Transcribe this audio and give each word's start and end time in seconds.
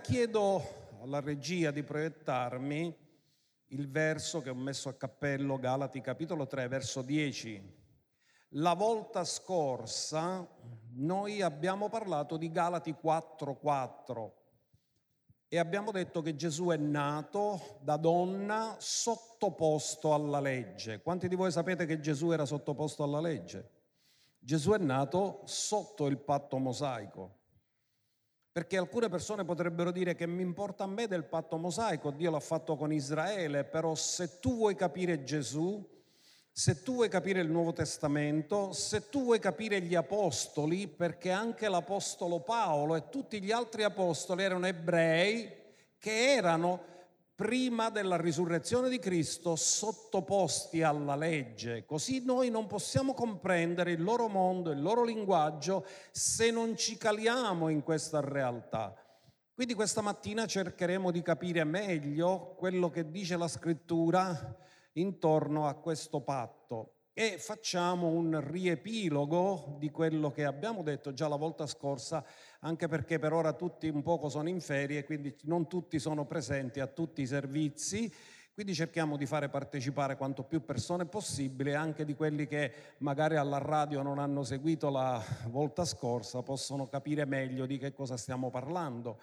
Chiedo 0.00 0.62
alla 1.00 1.20
regia 1.20 1.70
di 1.70 1.82
proiettarmi 1.82 2.96
il 3.68 3.88
verso 3.90 4.40
che 4.40 4.50
ho 4.50 4.54
messo 4.54 4.88
a 4.88 4.94
cappello, 4.94 5.58
Galati 5.58 6.00
capitolo 6.00 6.46
3, 6.46 6.68
verso 6.68 7.02
10. 7.02 7.74
La 8.50 8.74
volta 8.74 9.24
scorsa 9.24 10.46
noi 10.94 11.42
abbiamo 11.42 11.88
parlato 11.88 12.36
di 12.36 12.50
Galati 12.50 12.94
4:4 12.94 14.32
e 15.48 15.58
abbiamo 15.58 15.90
detto 15.90 16.22
che 16.22 16.36
Gesù 16.36 16.66
è 16.68 16.76
nato 16.76 17.78
da 17.80 17.96
donna 17.96 18.76
sottoposto 18.78 20.14
alla 20.14 20.40
legge. 20.40 21.00
Quanti 21.00 21.26
di 21.28 21.34
voi 21.34 21.50
sapete 21.50 21.86
che 21.86 22.00
Gesù 22.00 22.30
era 22.30 22.44
sottoposto 22.44 23.02
alla 23.02 23.20
legge? 23.20 23.70
Gesù 24.38 24.70
è 24.72 24.78
nato 24.78 25.42
sotto 25.44 26.06
il 26.06 26.18
patto 26.18 26.58
mosaico. 26.58 27.35
Perché 28.56 28.78
alcune 28.78 29.10
persone 29.10 29.44
potrebbero 29.44 29.90
dire 29.90 30.14
che 30.14 30.26
mi 30.26 30.40
importa 30.40 30.84
a 30.84 30.86
me 30.86 31.06
del 31.06 31.24
patto 31.24 31.58
mosaico, 31.58 32.10
Dio 32.10 32.30
l'ha 32.30 32.40
fatto 32.40 32.74
con 32.74 32.90
Israele, 32.90 33.64
però 33.64 33.94
se 33.94 34.40
tu 34.40 34.56
vuoi 34.56 34.74
capire 34.74 35.24
Gesù, 35.24 35.86
se 36.52 36.82
tu 36.82 36.94
vuoi 36.94 37.10
capire 37.10 37.42
il 37.42 37.50
Nuovo 37.50 37.74
Testamento, 37.74 38.72
se 38.72 39.10
tu 39.10 39.24
vuoi 39.24 39.40
capire 39.40 39.82
gli 39.82 39.94
apostoli, 39.94 40.88
perché 40.88 41.30
anche 41.30 41.68
l'apostolo 41.68 42.40
Paolo 42.40 42.96
e 42.96 43.10
tutti 43.10 43.42
gli 43.42 43.50
altri 43.50 43.82
apostoli 43.82 44.42
erano 44.42 44.66
ebrei 44.66 45.52
che 45.98 46.32
erano 46.32 46.80
prima 47.36 47.90
della 47.90 48.16
risurrezione 48.16 48.88
di 48.88 48.98
Cristo 48.98 49.56
sottoposti 49.56 50.82
alla 50.82 51.14
legge. 51.14 51.84
Così 51.84 52.24
noi 52.24 52.48
non 52.48 52.66
possiamo 52.66 53.12
comprendere 53.12 53.92
il 53.92 54.02
loro 54.02 54.26
mondo, 54.26 54.70
il 54.70 54.80
loro 54.80 55.04
linguaggio, 55.04 55.84
se 56.10 56.50
non 56.50 56.76
ci 56.76 56.96
caliamo 56.96 57.68
in 57.68 57.82
questa 57.82 58.20
realtà. 58.20 58.96
Quindi 59.52 59.74
questa 59.74 60.00
mattina 60.00 60.46
cercheremo 60.46 61.10
di 61.10 61.20
capire 61.20 61.62
meglio 61.64 62.54
quello 62.56 62.88
che 62.88 63.10
dice 63.10 63.36
la 63.36 63.48
scrittura 63.48 64.56
intorno 64.92 65.68
a 65.68 65.74
questo 65.74 66.22
patto 66.22 66.95
e 67.18 67.38
facciamo 67.38 68.08
un 68.08 68.46
riepilogo 68.46 69.76
di 69.78 69.90
quello 69.90 70.30
che 70.30 70.44
abbiamo 70.44 70.82
detto 70.82 71.14
già 71.14 71.28
la 71.28 71.36
volta 71.36 71.66
scorsa, 71.66 72.22
anche 72.60 72.88
perché 72.88 73.18
per 73.18 73.32
ora 73.32 73.54
tutti 73.54 73.88
un 73.88 74.02
poco 74.02 74.28
sono 74.28 74.50
in 74.50 74.60
ferie, 74.60 75.02
quindi 75.02 75.34
non 75.44 75.66
tutti 75.66 75.98
sono 75.98 76.26
presenti 76.26 76.78
a 76.78 76.86
tutti 76.86 77.22
i 77.22 77.26
servizi. 77.26 78.12
Quindi 78.52 78.74
cerchiamo 78.74 79.16
di 79.16 79.24
fare 79.24 79.48
partecipare 79.48 80.18
quanto 80.18 80.44
più 80.44 80.62
persone 80.62 81.06
possibile, 81.06 81.74
anche 81.74 82.04
di 82.04 82.14
quelli 82.14 82.46
che 82.46 82.70
magari 82.98 83.36
alla 83.36 83.58
radio 83.58 84.02
non 84.02 84.18
hanno 84.18 84.44
seguito 84.44 84.90
la 84.90 85.18
volta 85.46 85.86
scorsa, 85.86 86.42
possono 86.42 86.86
capire 86.86 87.24
meglio 87.24 87.64
di 87.64 87.78
che 87.78 87.94
cosa 87.94 88.18
stiamo 88.18 88.50
parlando. 88.50 89.22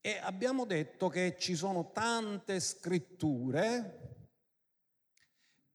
E 0.00 0.18
abbiamo 0.20 0.64
detto 0.64 1.08
che 1.08 1.36
ci 1.38 1.54
sono 1.54 1.92
tante 1.92 2.58
scritture 2.58 4.18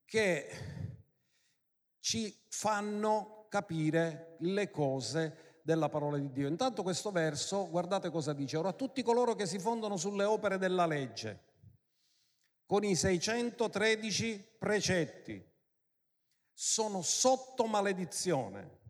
che 0.04 0.84
ci 2.06 2.40
fanno 2.50 3.48
capire 3.50 4.36
le 4.42 4.70
cose 4.70 5.58
della 5.64 5.90
parola 5.90 6.20
di 6.20 6.32
Dio. 6.32 6.48
Intanto 6.48 6.84
questo 6.84 7.10
verso, 7.10 7.68
guardate 7.68 8.12
cosa 8.12 8.32
dice, 8.32 8.58
ora 8.58 8.74
tutti 8.74 9.02
coloro 9.02 9.34
che 9.34 9.48
si 9.48 9.58
fondono 9.58 9.98
sulle 9.98 10.24
opere 10.24 10.60
della 10.60 10.86
legge, 10.86 11.46
con 12.68 12.84
i 12.84 12.96
613 12.96 14.58
precetti, 14.60 15.44
sono 16.54 17.02
sotto 17.02 17.66
maledizione. 17.66 18.82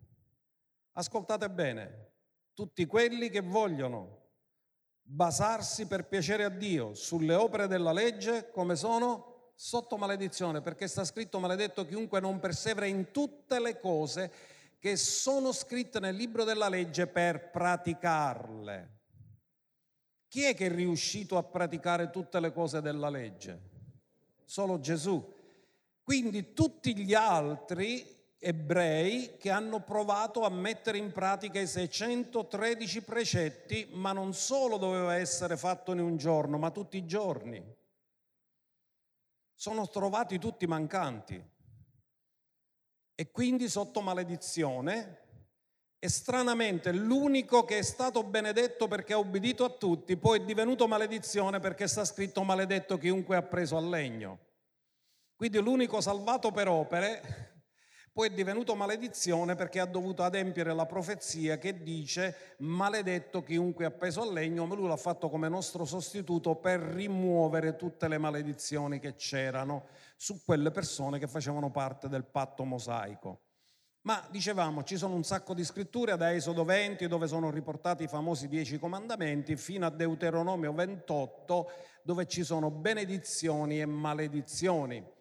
Ascoltate 0.92 1.48
bene, 1.48 2.12
tutti 2.52 2.84
quelli 2.84 3.30
che 3.30 3.40
vogliono 3.40 4.24
basarsi 5.00 5.86
per 5.86 6.06
piacere 6.06 6.44
a 6.44 6.50
Dio 6.50 6.92
sulle 6.92 7.34
opere 7.34 7.66
della 7.66 7.92
legge, 7.92 8.50
come 8.50 8.76
sono? 8.76 9.35
Sotto 9.58 9.96
maledizione, 9.96 10.60
perché 10.60 10.86
sta 10.86 11.02
scritto 11.04 11.40
maledetto 11.40 11.86
chiunque 11.86 12.20
non 12.20 12.38
persevera 12.38 12.84
in 12.86 13.10
tutte 13.10 13.58
le 13.58 13.80
cose 13.80 14.30
che 14.78 14.96
sono 14.96 15.50
scritte 15.50 15.98
nel 15.98 16.14
libro 16.14 16.44
della 16.44 16.68
legge 16.68 17.06
per 17.06 17.50
praticarle. 17.50 18.94
Chi 20.28 20.42
è 20.42 20.54
che 20.54 20.66
è 20.66 20.70
riuscito 20.70 21.38
a 21.38 21.42
praticare 21.42 22.10
tutte 22.10 22.38
le 22.38 22.52
cose 22.52 22.82
della 22.82 23.08
legge? 23.08 23.74
Solo 24.44 24.78
Gesù. 24.78 25.34
Quindi 26.02 26.52
tutti 26.52 26.96
gli 26.96 27.14
altri 27.14 28.14
ebrei 28.38 29.38
che 29.38 29.50
hanno 29.50 29.80
provato 29.80 30.42
a 30.42 30.50
mettere 30.50 30.98
in 30.98 31.10
pratica 31.10 31.58
i 31.58 31.66
613 31.66 33.02
precetti, 33.02 33.88
ma 33.92 34.12
non 34.12 34.34
solo 34.34 34.76
doveva 34.76 35.16
essere 35.16 35.56
fatto 35.56 35.92
in 35.92 36.00
un 36.00 36.18
giorno, 36.18 36.58
ma 36.58 36.70
tutti 36.70 36.98
i 36.98 37.06
giorni 37.06 37.75
sono 39.56 39.88
trovati 39.88 40.38
tutti 40.38 40.66
mancanti 40.66 41.42
e 43.14 43.30
quindi 43.30 43.70
sotto 43.70 44.02
maledizione 44.02 45.22
e 45.98 46.08
stranamente 46.10 46.92
l'unico 46.92 47.64
che 47.64 47.78
è 47.78 47.82
stato 47.82 48.22
benedetto 48.22 48.86
perché 48.86 49.14
ha 49.14 49.18
ubbidito 49.18 49.64
a 49.64 49.70
tutti 49.70 50.18
poi 50.18 50.40
è 50.40 50.44
divenuto 50.44 50.86
maledizione 50.86 51.58
perché 51.58 51.88
sta 51.88 52.04
scritto 52.04 52.42
maledetto 52.42 52.98
chiunque 52.98 53.36
ha 53.36 53.42
preso 53.42 53.78
al 53.78 53.88
legno. 53.88 54.38
Quindi 55.34 55.58
l'unico 55.58 56.02
salvato 56.02 56.52
per 56.52 56.68
opere 56.68 57.55
poi 58.16 58.28
è 58.28 58.32
divenuto 58.32 58.74
maledizione 58.74 59.56
perché 59.56 59.78
ha 59.78 59.84
dovuto 59.84 60.22
adempiere 60.22 60.72
la 60.72 60.86
profezia 60.86 61.58
che 61.58 61.82
dice 61.82 62.54
maledetto 62.60 63.42
chiunque 63.42 63.84
è 63.84 63.88
appeso 63.88 64.22
al 64.22 64.32
legno, 64.32 64.64
ma 64.64 64.74
lui 64.74 64.88
l'ha 64.88 64.96
fatto 64.96 65.28
come 65.28 65.50
nostro 65.50 65.84
sostituto 65.84 66.54
per 66.54 66.80
rimuovere 66.80 67.76
tutte 67.76 68.08
le 68.08 68.16
maledizioni 68.16 69.00
che 69.00 69.16
c'erano 69.16 69.88
su 70.16 70.42
quelle 70.46 70.70
persone 70.70 71.18
che 71.18 71.28
facevano 71.28 71.70
parte 71.70 72.08
del 72.08 72.24
patto 72.24 72.64
mosaico. 72.64 73.40
Ma 74.06 74.26
dicevamo, 74.30 74.82
ci 74.82 74.96
sono 74.96 75.14
un 75.14 75.22
sacco 75.22 75.52
di 75.52 75.62
scritture 75.62 76.16
da 76.16 76.32
Esodo 76.32 76.64
20 76.64 77.08
dove 77.08 77.26
sono 77.26 77.50
riportati 77.50 78.04
i 78.04 78.08
famosi 78.08 78.48
dieci 78.48 78.78
comandamenti 78.78 79.56
fino 79.56 79.84
a 79.84 79.90
Deuteronomio 79.90 80.72
28 80.72 81.70
dove 82.02 82.26
ci 82.26 82.44
sono 82.44 82.70
benedizioni 82.70 83.78
e 83.78 83.84
maledizioni. 83.84 85.15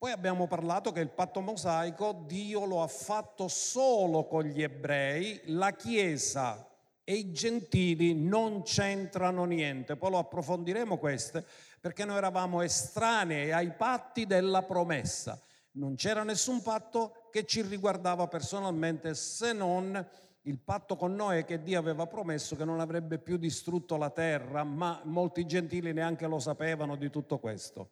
Poi 0.00 0.12
abbiamo 0.12 0.46
parlato 0.46 0.92
che 0.92 1.00
il 1.00 1.10
patto 1.10 1.42
mosaico 1.42 2.24
Dio 2.26 2.64
lo 2.64 2.82
ha 2.82 2.86
fatto 2.86 3.48
solo 3.48 4.24
con 4.24 4.44
gli 4.44 4.62
ebrei, 4.62 5.38
la 5.48 5.72
Chiesa 5.72 6.66
e 7.04 7.16
i 7.16 7.32
gentili 7.32 8.14
non 8.14 8.62
c'entrano 8.62 9.44
niente. 9.44 9.96
Poi 9.96 10.12
lo 10.12 10.16
approfondiremo 10.16 10.96
queste 10.96 11.44
perché 11.78 12.06
noi 12.06 12.16
eravamo 12.16 12.62
estranei 12.62 13.52
ai 13.52 13.74
patti 13.74 14.24
della 14.24 14.62
promessa. 14.62 15.38
Non 15.72 15.96
c'era 15.96 16.22
nessun 16.22 16.62
patto 16.62 17.28
che 17.30 17.44
ci 17.44 17.60
riguardava 17.60 18.26
personalmente 18.26 19.14
se 19.14 19.52
non 19.52 20.08
il 20.44 20.58
patto 20.60 20.96
con 20.96 21.14
Noè 21.14 21.44
che 21.44 21.62
Dio 21.62 21.78
aveva 21.78 22.06
promesso 22.06 22.56
che 22.56 22.64
non 22.64 22.80
avrebbe 22.80 23.18
più 23.18 23.36
distrutto 23.36 23.98
la 23.98 24.08
terra, 24.08 24.64
ma 24.64 25.02
molti 25.04 25.44
gentili 25.44 25.92
neanche 25.92 26.26
lo 26.26 26.38
sapevano 26.38 26.96
di 26.96 27.10
tutto 27.10 27.38
questo. 27.38 27.90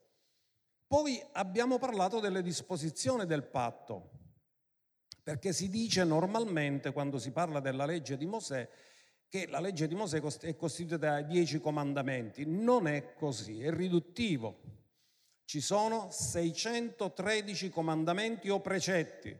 Poi 0.89 1.23
abbiamo 1.33 1.79
parlato 1.79 2.19
delle 2.19 2.43
disposizioni 2.43 3.27
del 3.27 3.45
patto, 3.45 4.11
perché 5.23 5.53
si 5.53 5.69
dice 5.69 6.03
normalmente 6.03 6.93
quando 6.93 7.19
si 7.19 7.31
parla 7.31 7.61
della 7.61 7.85
legge 7.85 8.17
di 8.17 8.25
Mosè 8.25 8.67
che 9.29 9.47
la 9.49 9.61
legge 9.61 9.87
di 9.87 9.95
Mosè 9.95 10.23
è 10.23 10.57
costituita 10.57 10.97
da 10.97 11.21
dieci 11.21 11.61
comandamenti. 11.61 12.47
Non 12.47 12.87
è 12.87 13.13
così, 13.13 13.63
è 13.63 13.71
riduttivo. 13.71 14.63
Ci 15.45 15.61
sono 15.61 16.11
613 16.11 17.69
comandamenti 17.69 18.49
o 18.49 18.61
precetti. 18.61 19.39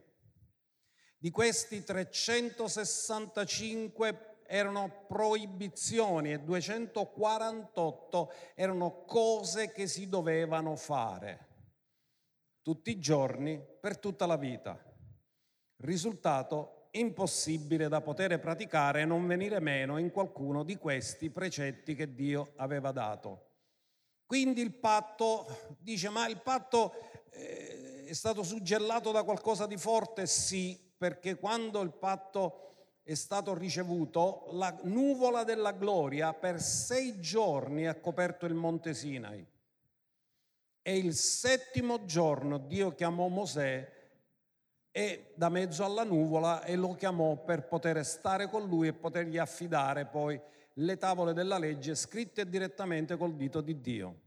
Di 1.17 1.31
questi 1.31 1.83
365 1.83 4.28
erano 4.51 5.05
proibizioni 5.07 6.33
e 6.33 6.39
248 6.39 8.33
erano 8.55 9.03
cose 9.05 9.71
che 9.71 9.85
si 9.85 10.09
dovevano 10.09 10.75
fare 10.75 11.45
tutti 12.63 12.89
i 12.89 12.97
giorni 12.99 13.63
per 13.79 13.99
tutta 13.99 14.25
la 14.25 14.37
vita. 14.37 14.83
Risultato 15.77 16.87
impossibile 16.91 17.87
da 17.87 18.01
poter 18.01 18.39
praticare 18.39 19.01
e 19.01 19.05
non 19.05 19.27
venire 19.27 19.59
meno 19.59 19.99
in 19.99 20.09
qualcuno 20.09 20.63
di 20.63 20.77
questi 20.77 21.29
precetti 21.29 21.93
che 21.93 22.15
Dio 22.15 22.53
aveva 22.55 22.91
dato. 22.91 23.45
Quindi 24.25 24.61
il 24.61 24.73
patto 24.73 25.77
dice, 25.77 26.09
ma 26.09 26.27
il 26.27 26.41
patto 26.41 26.93
eh, 27.31 28.05
è 28.05 28.13
stato 28.13 28.41
suggellato 28.41 29.11
da 29.11 29.23
qualcosa 29.23 29.67
di 29.67 29.77
forte? 29.77 30.25
Sì, 30.25 30.79
perché 30.97 31.35
quando 31.35 31.81
il 31.81 31.93
patto 31.93 32.68
è 33.09 33.15
stato 33.15 33.55
ricevuto, 33.55 34.49
la 34.51 34.77
nuvola 34.83 35.43
della 35.43 35.71
gloria 35.71 36.31
per 36.35 36.61
sei 36.61 37.19
giorni 37.19 37.87
ha 37.87 37.95
coperto 37.95 38.45
il 38.45 38.53
monte 38.53 38.93
Sinai. 38.93 39.43
E 40.83 40.95
il 40.95 41.15
settimo 41.15 42.05
giorno 42.05 42.59
Dio 42.59 42.93
chiamò 42.93 43.27
Mosè 43.27 43.91
e 44.91 45.33
da 45.33 45.49
mezzo 45.49 45.83
alla 45.83 46.03
nuvola 46.03 46.61
e 46.61 46.75
lo 46.75 46.93
chiamò 46.93 47.35
per 47.37 47.67
poter 47.67 48.05
stare 48.05 48.47
con 48.47 48.67
lui 48.67 48.89
e 48.89 48.93
potergli 48.93 49.39
affidare 49.39 50.05
poi 50.05 50.39
le 50.73 50.97
tavole 50.97 51.33
della 51.33 51.57
legge 51.57 51.95
scritte 51.95 52.47
direttamente 52.47 53.17
col 53.17 53.33
dito 53.33 53.59
di 53.61 53.81
Dio. 53.81 54.19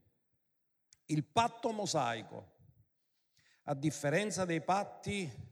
Il 1.05 1.23
patto 1.23 1.71
mosaico, 1.71 2.51
a 3.63 3.75
differenza 3.75 4.45
dei 4.45 4.61
patti 4.61 5.52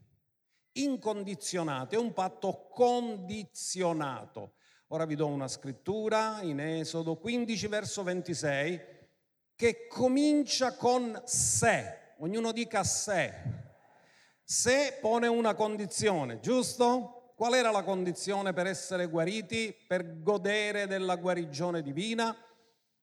incondizionati, 0.73 1.95
è 1.95 1.97
un 1.97 2.13
patto 2.13 2.67
condizionato. 2.69 4.53
Ora 4.87 5.05
vi 5.05 5.15
do 5.15 5.27
una 5.27 5.47
scrittura 5.47 6.39
in 6.41 6.59
Esodo 6.59 7.15
15 7.15 7.67
verso 7.67 8.03
26 8.03 8.81
che 9.55 9.87
comincia 9.87 10.75
con 10.75 11.21
se, 11.25 12.13
ognuno 12.17 12.51
dica 12.51 12.83
se. 12.83 13.33
Se 14.43 14.97
pone 14.99 15.27
una 15.27 15.53
condizione, 15.53 16.39
giusto? 16.39 17.33
Qual 17.35 17.53
era 17.53 17.71
la 17.71 17.83
condizione 17.83 18.53
per 18.53 18.67
essere 18.67 19.05
guariti, 19.05 19.73
per 19.87 20.21
godere 20.21 20.87
della 20.87 21.15
guarigione 21.15 21.81
divina? 21.81 22.35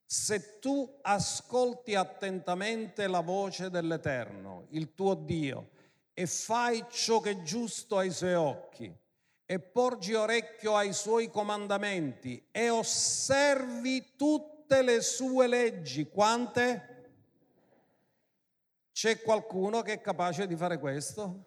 Se 0.05 0.59
tu 0.59 0.99
ascolti 1.03 1.95
attentamente 1.95 3.07
la 3.07 3.21
voce 3.21 3.71
dell'Eterno, 3.71 4.67
il 4.71 4.95
tuo 4.95 5.15
Dio, 5.15 5.71
e 6.19 6.27
fai 6.27 6.85
ciò 6.91 7.21
che 7.21 7.31
è 7.31 7.43
giusto 7.43 7.97
ai 7.97 8.11
suoi 8.11 8.35
occhi, 8.35 8.93
e 9.47 9.61
porgi 9.61 10.15
orecchio 10.15 10.75
ai 10.75 10.93
suoi 10.93 11.31
comandamenti 11.31 12.49
e 12.51 12.71
osservi 12.71 14.17
tutte 14.17 14.83
le 14.83 15.01
sue 15.01 15.47
leggi. 15.47 16.09
Quante? 16.09 17.13
C'è 18.91 19.23
qualcuno 19.23 19.83
che 19.83 19.93
è 19.93 20.01
capace 20.01 20.49
di 20.49 20.57
fare 20.57 20.81
questo? 20.81 21.45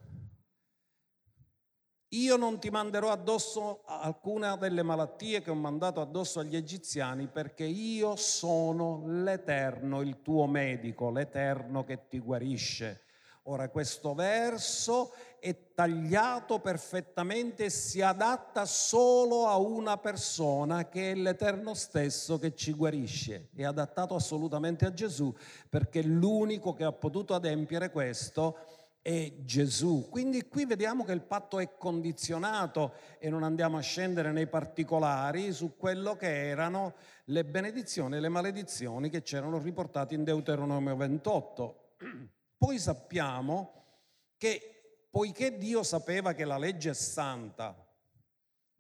Io 2.14 2.38
non 2.38 2.58
ti 2.58 2.70
manderò 2.70 3.12
addosso 3.12 3.84
alcuna 3.84 4.56
delle 4.56 4.84
malattie 4.84 5.42
che 5.42 5.52
ho 5.52 5.56
mandato 5.56 6.00
addosso 6.00 6.40
agli 6.40 6.56
egiziani 6.56 7.28
perché 7.28 7.66
io 7.66 8.16
sono 8.16 9.04
l'Eterno, 9.06 10.00
il 10.00 10.22
tuo 10.22 10.48
medico, 10.48 11.12
l'Eterno 11.12 11.84
che 11.84 12.08
ti 12.08 12.20
guarisce. 12.20 13.08
Ora 13.46 13.70
questo 13.70 14.14
verso 14.14 15.14
è 15.40 15.74
tagliato 15.74 16.60
perfettamente 16.60 17.66
e 17.66 17.70
si 17.72 18.00
adatta 18.00 18.66
solo 18.66 19.48
a 19.48 19.58
una 19.58 19.98
persona 19.98 20.88
che 20.88 21.12
è 21.12 21.16
l'Eterno 21.16 21.74
stesso 21.74 22.38
che 22.38 22.54
ci 22.54 22.72
guarisce. 22.74 23.50
È 23.56 23.64
adattato 23.64 24.14
assolutamente 24.14 24.86
a 24.86 24.94
Gesù 24.94 25.34
perché 25.68 26.04
l'unico 26.04 26.74
che 26.74 26.84
ha 26.84 26.92
potuto 26.92 27.34
adempiere 27.34 27.90
questo 27.90 28.58
è 29.02 29.34
Gesù. 29.40 30.08
Quindi 30.12 30.48
qui 30.48 30.66
vediamo 30.66 31.04
che 31.04 31.14
il 31.14 31.24
patto 31.24 31.58
è 31.58 31.76
condizionato 31.76 32.94
e 33.18 33.32
non 33.32 33.42
andiamo 33.42 33.78
a 33.78 33.82
scendere 33.82 34.32
nei 34.32 34.46
particolari 34.46 35.52
su 35.52 35.76
quello 35.78 36.16
che 36.16 36.48
erano 36.48 36.94
le 37.26 37.44
benedizioni 37.44 38.18
e 38.18 38.20
le 38.20 38.30
maledizioni 38.30 39.10
che 39.10 39.24
c'erano 39.24 39.58
riportate 39.58 40.14
in 40.14 40.24
Deuteronomio 40.24 40.96
28. 40.96 41.76
Poi 42.62 42.78
sappiamo 42.78 44.04
che 44.38 45.08
poiché 45.10 45.58
Dio 45.58 45.82
sapeva 45.82 46.34
che 46.34 46.46
la 46.46 46.60
legge 46.60 46.92
è 46.92 46.94
santa, 46.94 47.76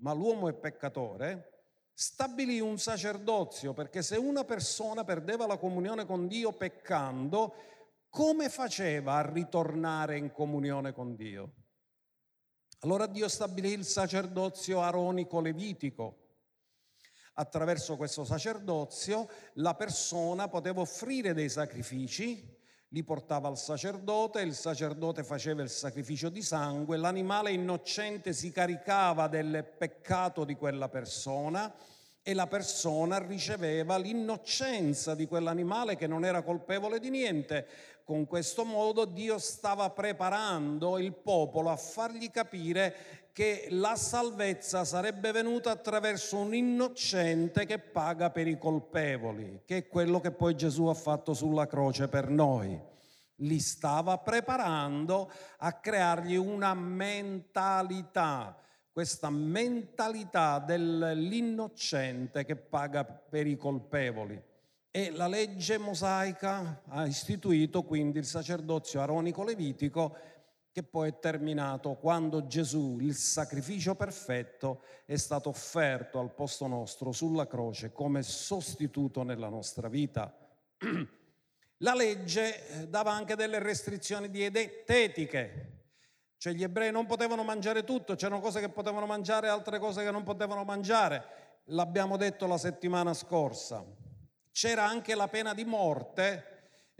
ma 0.01 0.13
l'uomo 0.13 0.47
è 0.49 0.53
peccatore, 0.53 1.63
stabilì 1.91 2.59
un 2.59 2.77
sacerdozio 2.77 3.73
perché 3.73 4.03
se 4.03 4.17
una 4.17 4.43
persona 4.43 5.03
perdeva 5.03 5.47
la 5.47 5.57
comunione 5.57 6.05
con 6.05 6.27
Dio 6.27 6.51
peccando, 6.51 7.55
come 8.07 8.49
faceva 8.49 9.15
a 9.15 9.27
ritornare 9.27 10.15
in 10.15 10.31
comunione 10.31 10.93
con 10.93 11.15
Dio? 11.15 11.53
Allora 12.81 13.07
Dio 13.07 13.27
stabilì 13.27 13.71
il 13.71 13.85
sacerdozio 13.85 14.79
aronico-levitico. 14.79 16.17
Attraverso 17.33 17.97
questo 17.97 18.25
sacerdozio 18.25 19.27
la 19.53 19.73
persona 19.73 20.47
poteva 20.49 20.81
offrire 20.81 21.33
dei 21.33 21.49
sacrifici 21.49 22.59
li 22.93 23.03
portava 23.03 23.47
al 23.47 23.57
sacerdote, 23.57 24.41
il 24.41 24.53
sacerdote 24.53 25.23
faceva 25.23 25.61
il 25.61 25.69
sacrificio 25.69 26.27
di 26.27 26.41
sangue, 26.41 26.97
l'animale 26.97 27.51
innocente 27.51 28.33
si 28.33 28.51
caricava 28.51 29.27
del 29.27 29.65
peccato 29.77 30.43
di 30.43 30.55
quella 30.55 30.89
persona 30.89 31.73
e 32.21 32.33
la 32.33 32.47
persona 32.47 33.17
riceveva 33.17 33.97
l'innocenza 33.97 35.15
di 35.15 35.25
quell'animale 35.25 35.95
che 35.95 36.05
non 36.05 36.25
era 36.25 36.41
colpevole 36.41 36.99
di 36.99 37.09
niente. 37.09 37.65
Con 38.03 38.27
questo 38.27 38.65
modo 38.65 39.05
Dio 39.05 39.37
stava 39.37 39.89
preparando 39.91 40.97
il 40.97 41.13
popolo 41.13 41.69
a 41.69 41.77
fargli 41.77 42.29
capire 42.29 43.20
che 43.33 43.67
la 43.69 43.95
salvezza 43.95 44.83
sarebbe 44.83 45.31
venuta 45.31 45.71
attraverso 45.71 46.37
un 46.37 46.53
innocente 46.53 47.65
che 47.65 47.79
paga 47.79 48.29
per 48.29 48.47
i 48.47 48.57
colpevoli, 48.57 49.61
che 49.65 49.77
è 49.77 49.87
quello 49.87 50.19
che 50.19 50.31
poi 50.31 50.55
Gesù 50.55 50.85
ha 50.85 50.93
fatto 50.93 51.33
sulla 51.33 51.65
croce 51.65 52.07
per 52.09 52.29
noi. 52.29 52.79
Li 53.35 53.59
stava 53.59 54.17
preparando 54.17 55.31
a 55.57 55.73
creargli 55.73 56.35
una 56.35 56.73
mentalità, 56.73 58.57
questa 58.91 59.29
mentalità 59.29 60.59
dell'innocente 60.59 62.43
che 62.43 62.55
paga 62.57 63.05
per 63.05 63.47
i 63.47 63.55
colpevoli. 63.55 64.39
E 64.91 65.09
la 65.09 65.27
legge 65.27 65.77
mosaica 65.77 66.81
ha 66.89 67.05
istituito 67.05 67.83
quindi 67.83 68.19
il 68.19 68.25
sacerdozio 68.25 68.99
aronico-levitico 68.99 70.17
che 70.71 70.83
poi 70.83 71.09
è 71.09 71.19
terminato 71.19 71.95
quando 71.95 72.47
Gesù, 72.47 72.97
il 73.01 73.13
sacrificio 73.13 73.95
perfetto, 73.95 74.83
è 75.05 75.17
stato 75.17 75.49
offerto 75.49 76.19
al 76.19 76.33
posto 76.33 76.65
nostro 76.67 77.11
sulla 77.11 77.45
croce 77.45 77.91
come 77.91 78.23
sostituto 78.23 79.23
nella 79.23 79.49
nostra 79.49 79.89
vita. 79.89 80.33
La 81.83 81.93
legge 81.93 82.67
eh, 82.67 82.87
dava 82.87 83.11
anche 83.11 83.35
delle 83.35 83.59
restrizioni 83.59 84.29
dietetiche, 84.29 85.79
cioè 86.37 86.53
gli 86.53 86.63
ebrei 86.63 86.91
non 86.91 87.07
potevano 87.07 87.43
mangiare 87.43 87.83
tutto, 87.83 88.15
c'erano 88.15 88.39
cose 88.39 88.59
che 88.59 88.69
potevano 88.69 89.05
mangiare 89.05 89.47
e 89.47 89.49
altre 89.49 89.79
cose 89.79 90.03
che 90.03 90.11
non 90.11 90.23
potevano 90.23 90.63
mangiare, 90.63 91.23
l'abbiamo 91.65 92.17
detto 92.17 92.45
la 92.45 92.57
settimana 92.57 93.13
scorsa. 93.13 93.83
C'era 94.51 94.85
anche 94.85 95.15
la 95.15 95.27
pena 95.27 95.53
di 95.53 95.65
morte 95.65 96.50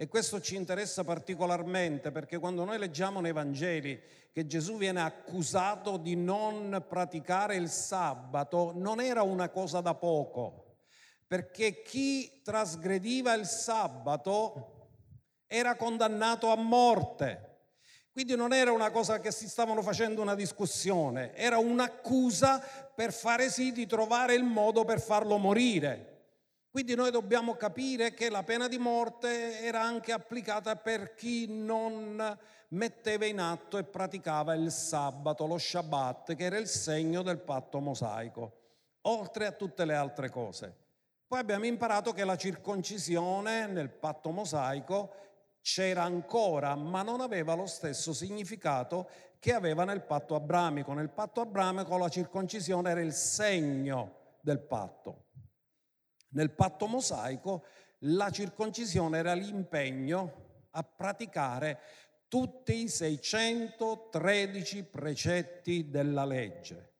e 0.02 0.08
questo 0.08 0.42
ci 0.42 0.56
interessa 0.56 1.04
particolarmente 1.04 2.10
perché 2.10 2.40
quando 2.40 2.66
noi 2.66 2.80
leggiamo 2.80 3.22
nei 3.22 3.34
Vangeli 3.34 4.02
che 4.32 4.48
Gesù 4.48 4.78
viene 4.78 5.00
accusato 5.00 5.98
di 5.98 6.16
non 6.16 6.84
praticare 6.90 7.56
il 7.56 7.70
sabato, 7.70 8.72
non 8.74 9.00
era 9.00 9.22
una 9.22 9.50
cosa 9.50 9.80
da 9.80 9.94
poco, 9.94 10.78
perché 11.28 11.84
chi 11.84 12.42
trasgrediva 12.42 13.36
il 13.36 13.46
sabato 13.46 14.90
era 15.46 15.76
condannato 15.76 16.50
a 16.50 16.56
morte. 16.56 17.50
Quindi 18.12 18.36
non 18.36 18.54
era 18.54 18.72
una 18.72 18.90
cosa 18.90 19.20
che 19.20 19.32
si 19.32 19.48
stavano 19.48 19.84
facendo 19.84 20.20
una 20.24 20.34
discussione, 20.34 21.36
era 21.36 21.60
un'accusa 21.60 22.58
per 22.96 23.14
fare 23.14 23.52
sì 23.52 23.72
di 23.72 23.86
trovare 23.86 24.34
il 24.34 24.46
modo 24.46 24.84
per 24.84 25.00
farlo 25.00 25.38
morire. 25.38 26.11
Quindi 26.72 26.96
noi 26.96 27.12
dobbiamo 27.12 27.56
capire 27.56 28.14
che 28.14 28.30
la 28.30 28.44
pena 28.44 28.70
di 28.70 28.78
morte 28.78 29.60
era 29.60 29.82
anche 29.82 30.14
applicata 30.14 30.78
per 30.78 31.16
chi 31.16 31.46
non 31.46 32.38
metteva 32.70 33.26
in 33.26 33.40
atto 33.40 33.78
e 33.78 33.84
praticava 33.84 34.54
il 34.54 34.72
sabato, 34.72 35.46
lo 35.46 35.58
Shabbat, 35.58 36.34
che 36.34 36.46
era 36.46 36.58
il 36.58 36.68
segno 36.68 37.24
del 37.24 37.40
patto 37.40 37.82
mosaico, 37.82 38.60
oltre 39.02 39.48
a 39.48 39.52
tutte 39.52 39.84
le 39.84 39.96
altre 39.96 40.30
cose. 40.30 40.74
Poi 41.28 41.40
abbiamo 41.40 41.66
imparato 41.66 42.14
che 42.14 42.24
la 42.24 42.38
circoncisione 42.38 43.68
nel 43.68 43.90
patto 43.90 44.32
mosaico 44.32 45.14
c'era 45.60 46.04
ancora, 46.04 46.74
ma 46.76 47.02
non 47.02 47.20
aveva 47.20 47.54
lo 47.54 47.66
stesso 47.66 48.14
significato 48.14 49.10
che 49.40 49.54
aveva 49.54 49.84
nel 49.84 50.04
patto 50.04 50.36
abramico. 50.36 50.94
Nel 50.94 51.10
patto 51.10 51.42
abramico 51.42 51.98
la 51.98 52.08
circoncisione 52.08 52.92
era 52.92 53.02
il 53.02 53.12
segno 53.12 54.38
del 54.40 54.60
patto. 54.60 55.21
Nel 56.34 56.52
patto 56.52 56.88
mosaico 56.88 57.66
la 58.00 58.30
circoncisione 58.30 59.18
era 59.18 59.34
l'impegno 59.34 60.50
a 60.72 60.84
praticare 60.84 61.80
tutti 62.28 62.84
i 62.84 62.88
613 62.88 64.84
precetti 64.84 65.90
della 65.90 66.24
legge, 66.24 66.94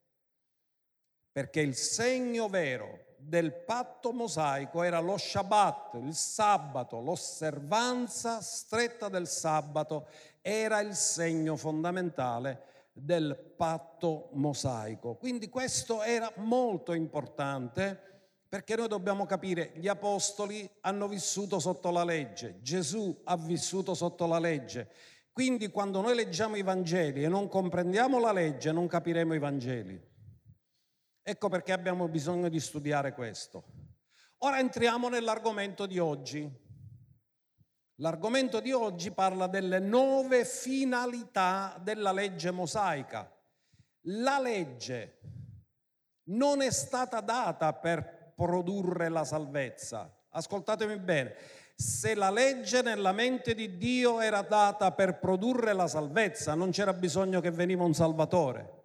perché 1.32 1.62
il 1.62 1.76
segno 1.76 2.50
vero 2.50 3.16
del 3.18 3.54
patto 3.54 4.12
mosaico 4.12 4.84
era 4.84 5.00
lo 5.00 5.18
Shabbat, 5.18 5.94
il 6.02 6.14
sabato, 6.14 7.00
l'osservanza 7.00 8.42
stretta 8.42 9.08
del 9.08 9.28
sabato 9.28 10.08
era 10.42 10.82
il 10.82 10.96
segno 10.96 11.56
fondamentale 11.56 12.90
del 12.92 13.54
patto 13.56 14.30
mosaico. 14.34 15.16
Quindi 15.16 15.50
questo 15.50 16.02
era 16.02 16.32
molto 16.38 16.94
importante 16.94 18.11
perché 18.52 18.76
noi 18.76 18.90
dobbiamo 18.90 19.26
capire, 19.26 19.72
gli 19.76 19.88
apostoli 19.88 20.70
hanno 20.82 21.08
vissuto 21.08 21.58
sotto 21.58 21.90
la 21.90 22.04
legge, 22.04 22.60
Gesù 22.60 23.22
ha 23.24 23.38
vissuto 23.38 23.94
sotto 23.94 24.28
la 24.28 24.40
legge. 24.40 24.90
Quindi 25.32 25.70
quando 25.70 26.02
noi 26.02 26.16
leggiamo 26.16 26.58
i 26.58 26.62
Vangeli 26.62 27.24
e 27.24 27.30
non 27.30 27.48
comprendiamo 27.48 28.20
la 28.20 28.34
legge, 28.34 28.74
non 28.74 28.88
capiremo 28.88 29.34
i 29.34 29.40
Vangeli. 29.40 29.98
Ecco 31.24 31.48
perché 31.48 31.72
abbiamo 31.72 32.10
bisogno 32.10 32.50
di 32.50 32.60
studiare 32.60 33.14
questo. 33.14 33.64
Ora 34.40 34.60
entriamo 34.60 35.08
nell'argomento 35.08 35.86
di 35.86 35.98
oggi. 35.98 36.46
L'argomento 38.02 38.60
di 38.60 38.74
oggi 38.74 39.12
parla 39.12 39.48
delle 39.48 39.80
nove 39.80 40.44
finalità 40.44 41.80
della 41.82 42.12
legge 42.12 42.52
mosaica. 42.52 43.34
La 44.08 44.42
legge 44.42 45.22
non 46.32 46.60
è 46.60 46.70
stata 46.70 47.22
data 47.22 47.72
per 47.72 48.20
produrre 48.34 49.10
la 49.10 49.24
salvezza. 49.24 50.12
Ascoltatemi 50.30 50.98
bene, 50.98 51.36
se 51.76 52.14
la 52.16 52.30
legge 52.30 52.82
nella 52.82 53.12
mente 53.12 53.54
di 53.56 53.78
Dio 53.78 54.22
era 54.22 54.42
data 54.42 54.92
per 54.92 55.20
produrre 55.20 55.74
la 55.74 55.88
salvezza, 55.88 56.54
non 56.54 56.72
c'era 56.72 56.94
bisogno 56.94 57.42
che 57.42 57.52
veniva 57.52 57.84
un 57.84 57.94
Salvatore. 57.94 58.80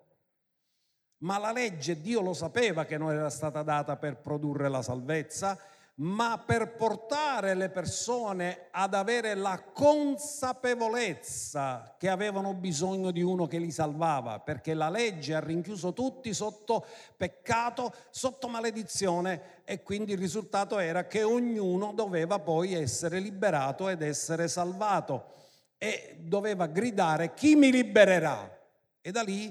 Ma 1.18 1.38
la 1.38 1.52
legge, 1.52 2.00
Dio 2.00 2.20
lo 2.20 2.32
sapeva 2.32 2.84
che 2.84 2.98
non 2.98 3.10
era 3.10 3.30
stata 3.30 3.62
data 3.62 3.96
per 3.96 4.16
produrre 4.16 4.68
la 4.68 4.82
salvezza, 4.82 5.58
ma 5.98 6.42
per 6.44 6.74
portare 6.74 7.54
le 7.54 7.70
persone 7.70 8.66
ad 8.70 8.92
avere 8.92 9.34
la 9.34 9.62
consapevolezza 9.72 11.94
che 11.98 12.10
avevano 12.10 12.52
bisogno 12.52 13.10
di 13.10 13.22
uno 13.22 13.46
che 13.46 13.56
li 13.58 13.70
salvava, 13.70 14.40
perché 14.40 14.74
la 14.74 14.90
legge 14.90 15.34
ha 15.34 15.40
rinchiuso 15.40 15.94
tutti 15.94 16.34
sotto 16.34 16.84
peccato, 17.16 17.94
sotto 18.10 18.46
maledizione 18.48 19.62
e 19.64 19.82
quindi 19.82 20.12
il 20.12 20.18
risultato 20.18 20.78
era 20.78 21.06
che 21.06 21.22
ognuno 21.22 21.94
doveva 21.94 22.40
poi 22.40 22.74
essere 22.74 23.18
liberato 23.18 23.88
ed 23.88 24.02
essere 24.02 24.48
salvato 24.48 25.32
e 25.78 26.18
doveva 26.20 26.66
gridare 26.66 27.32
chi 27.32 27.54
mi 27.54 27.70
libererà? 27.70 28.54
E 29.00 29.10
da 29.12 29.22
lì 29.22 29.50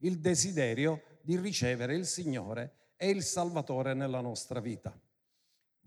il 0.00 0.18
desiderio 0.18 1.00
di 1.22 1.38
ricevere 1.38 1.94
il 1.94 2.04
Signore 2.04 2.90
e 2.96 3.08
il 3.08 3.22
Salvatore 3.22 3.94
nella 3.94 4.20
nostra 4.20 4.60
vita. 4.60 4.94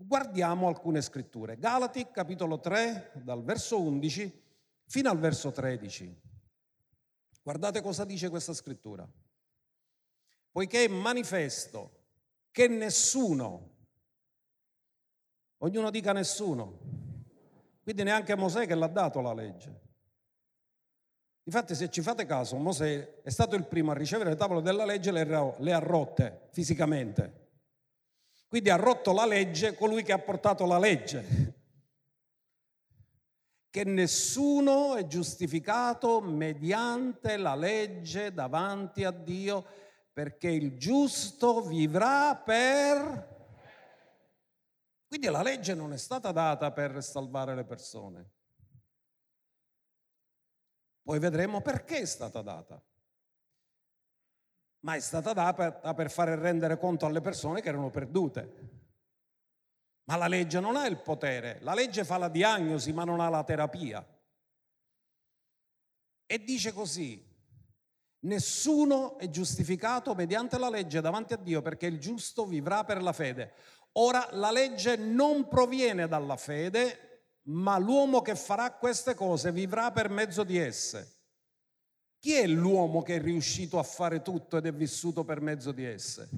Guardiamo 0.02 0.66
alcune 0.66 1.02
scritture. 1.02 1.58
Galati 1.58 2.08
capitolo 2.10 2.58
3 2.58 3.12
dal 3.16 3.44
verso 3.44 3.78
11 3.82 4.42
fino 4.86 5.10
al 5.10 5.18
verso 5.18 5.52
13. 5.52 6.20
Guardate 7.42 7.82
cosa 7.82 8.06
dice 8.06 8.30
questa 8.30 8.54
scrittura. 8.54 9.06
Poiché 10.50 10.84
è 10.84 10.88
manifesto 10.88 11.98
che 12.50 12.66
nessuno, 12.66 13.70
ognuno 15.58 15.90
dica 15.90 16.12
nessuno, 16.12 16.78
quindi 17.82 18.02
neanche 18.02 18.34
Mosè 18.36 18.66
che 18.66 18.74
l'ha 18.74 18.88
dato 18.88 19.20
la 19.20 19.34
legge. 19.34 19.80
Infatti 21.42 21.74
se 21.74 21.90
ci 21.90 22.00
fate 22.00 22.24
caso, 22.24 22.56
Mosè 22.56 23.20
è 23.20 23.30
stato 23.30 23.54
il 23.54 23.66
primo 23.66 23.90
a 23.90 23.94
ricevere 23.94 24.30
le 24.30 24.36
tavole 24.36 24.62
della 24.62 24.86
legge 24.86 25.10
e 25.10 25.24
le 25.58 25.72
ha 25.74 25.78
rotte 25.78 26.48
fisicamente. 26.52 27.39
Quindi 28.50 28.68
ha 28.70 28.74
rotto 28.74 29.12
la 29.12 29.26
legge 29.26 29.76
colui 29.76 30.02
che 30.02 30.10
ha 30.10 30.18
portato 30.18 30.66
la 30.66 30.80
legge. 30.80 31.54
Che 33.70 33.84
nessuno 33.84 34.96
è 34.96 35.06
giustificato 35.06 36.20
mediante 36.20 37.36
la 37.36 37.54
legge 37.54 38.34
davanti 38.34 39.04
a 39.04 39.12
Dio, 39.12 39.64
perché 40.12 40.48
il 40.48 40.76
giusto 40.76 41.62
vivrà 41.62 42.34
per... 42.34 43.38
Quindi 45.06 45.28
la 45.28 45.42
legge 45.42 45.74
non 45.74 45.92
è 45.92 45.96
stata 45.96 46.32
data 46.32 46.72
per 46.72 47.04
salvare 47.04 47.54
le 47.54 47.64
persone. 47.64 48.32
Poi 51.02 51.20
vedremo 51.20 51.60
perché 51.60 51.98
è 51.98 52.04
stata 52.04 52.42
data 52.42 52.82
ma 54.80 54.94
è 54.94 55.00
stata 55.00 55.32
data 55.32 55.94
per 55.94 56.10
fare 56.10 56.36
rendere 56.36 56.78
conto 56.78 57.06
alle 57.06 57.20
persone 57.20 57.60
che 57.60 57.68
erano 57.68 57.90
perdute. 57.90 58.68
Ma 60.04 60.16
la 60.16 60.28
legge 60.28 60.58
non 60.60 60.76
ha 60.76 60.86
il 60.86 60.98
potere, 60.98 61.58
la 61.60 61.74
legge 61.74 62.04
fa 62.04 62.16
la 62.16 62.28
diagnosi 62.28 62.92
ma 62.92 63.04
non 63.04 63.20
ha 63.20 63.28
la 63.28 63.44
terapia. 63.44 64.04
E 66.26 66.44
dice 66.44 66.72
così, 66.72 67.22
nessuno 68.20 69.18
è 69.18 69.28
giustificato 69.28 70.14
mediante 70.14 70.58
la 70.58 70.70
legge 70.70 71.00
davanti 71.00 71.34
a 71.34 71.36
Dio 71.36 71.62
perché 71.62 71.86
il 71.86 71.98
giusto 71.98 72.46
vivrà 72.46 72.84
per 72.84 73.02
la 73.02 73.12
fede. 73.12 73.52
Ora 73.92 74.28
la 74.32 74.50
legge 74.50 74.96
non 74.96 75.48
proviene 75.48 76.06
dalla 76.06 76.36
fede, 76.36 77.08
ma 77.44 77.78
l'uomo 77.78 78.22
che 78.22 78.36
farà 78.36 78.72
queste 78.72 79.14
cose 79.14 79.52
vivrà 79.52 79.90
per 79.90 80.08
mezzo 80.08 80.44
di 80.44 80.58
esse. 80.58 81.19
Chi 82.20 82.34
è 82.34 82.46
l'uomo 82.46 83.00
che 83.00 83.16
è 83.16 83.20
riuscito 83.20 83.78
a 83.78 83.82
fare 83.82 84.20
tutto 84.20 84.58
ed 84.58 84.66
è 84.66 84.72
vissuto 84.74 85.24
per 85.24 85.40
mezzo 85.40 85.72
di 85.72 85.86
esse? 85.86 86.28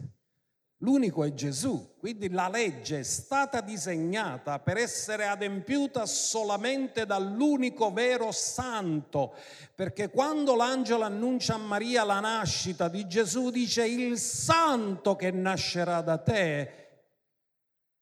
L'unico 0.78 1.24
è 1.24 1.32
Gesù, 1.34 1.96
quindi 1.98 2.28
la 2.30 2.48
legge 2.48 3.00
è 3.00 3.02
stata 3.02 3.60
disegnata 3.60 4.60
per 4.60 4.76
essere 4.76 5.26
adempiuta 5.26 6.06
solamente 6.06 7.04
dall'unico 7.04 7.92
vero 7.92 8.30
santo, 8.30 9.34
perché 9.74 10.08
quando 10.08 10.54
l'angelo 10.54 11.02
annuncia 11.02 11.54
a 11.54 11.58
Maria 11.58 12.04
la 12.04 12.20
nascita 12.20 12.88
di 12.88 13.06
Gesù 13.08 13.50
dice 13.50 13.84
il 13.84 14.18
santo 14.18 15.16
che 15.16 15.32
nascerà 15.32 16.00
da 16.00 16.18
te 16.18 16.81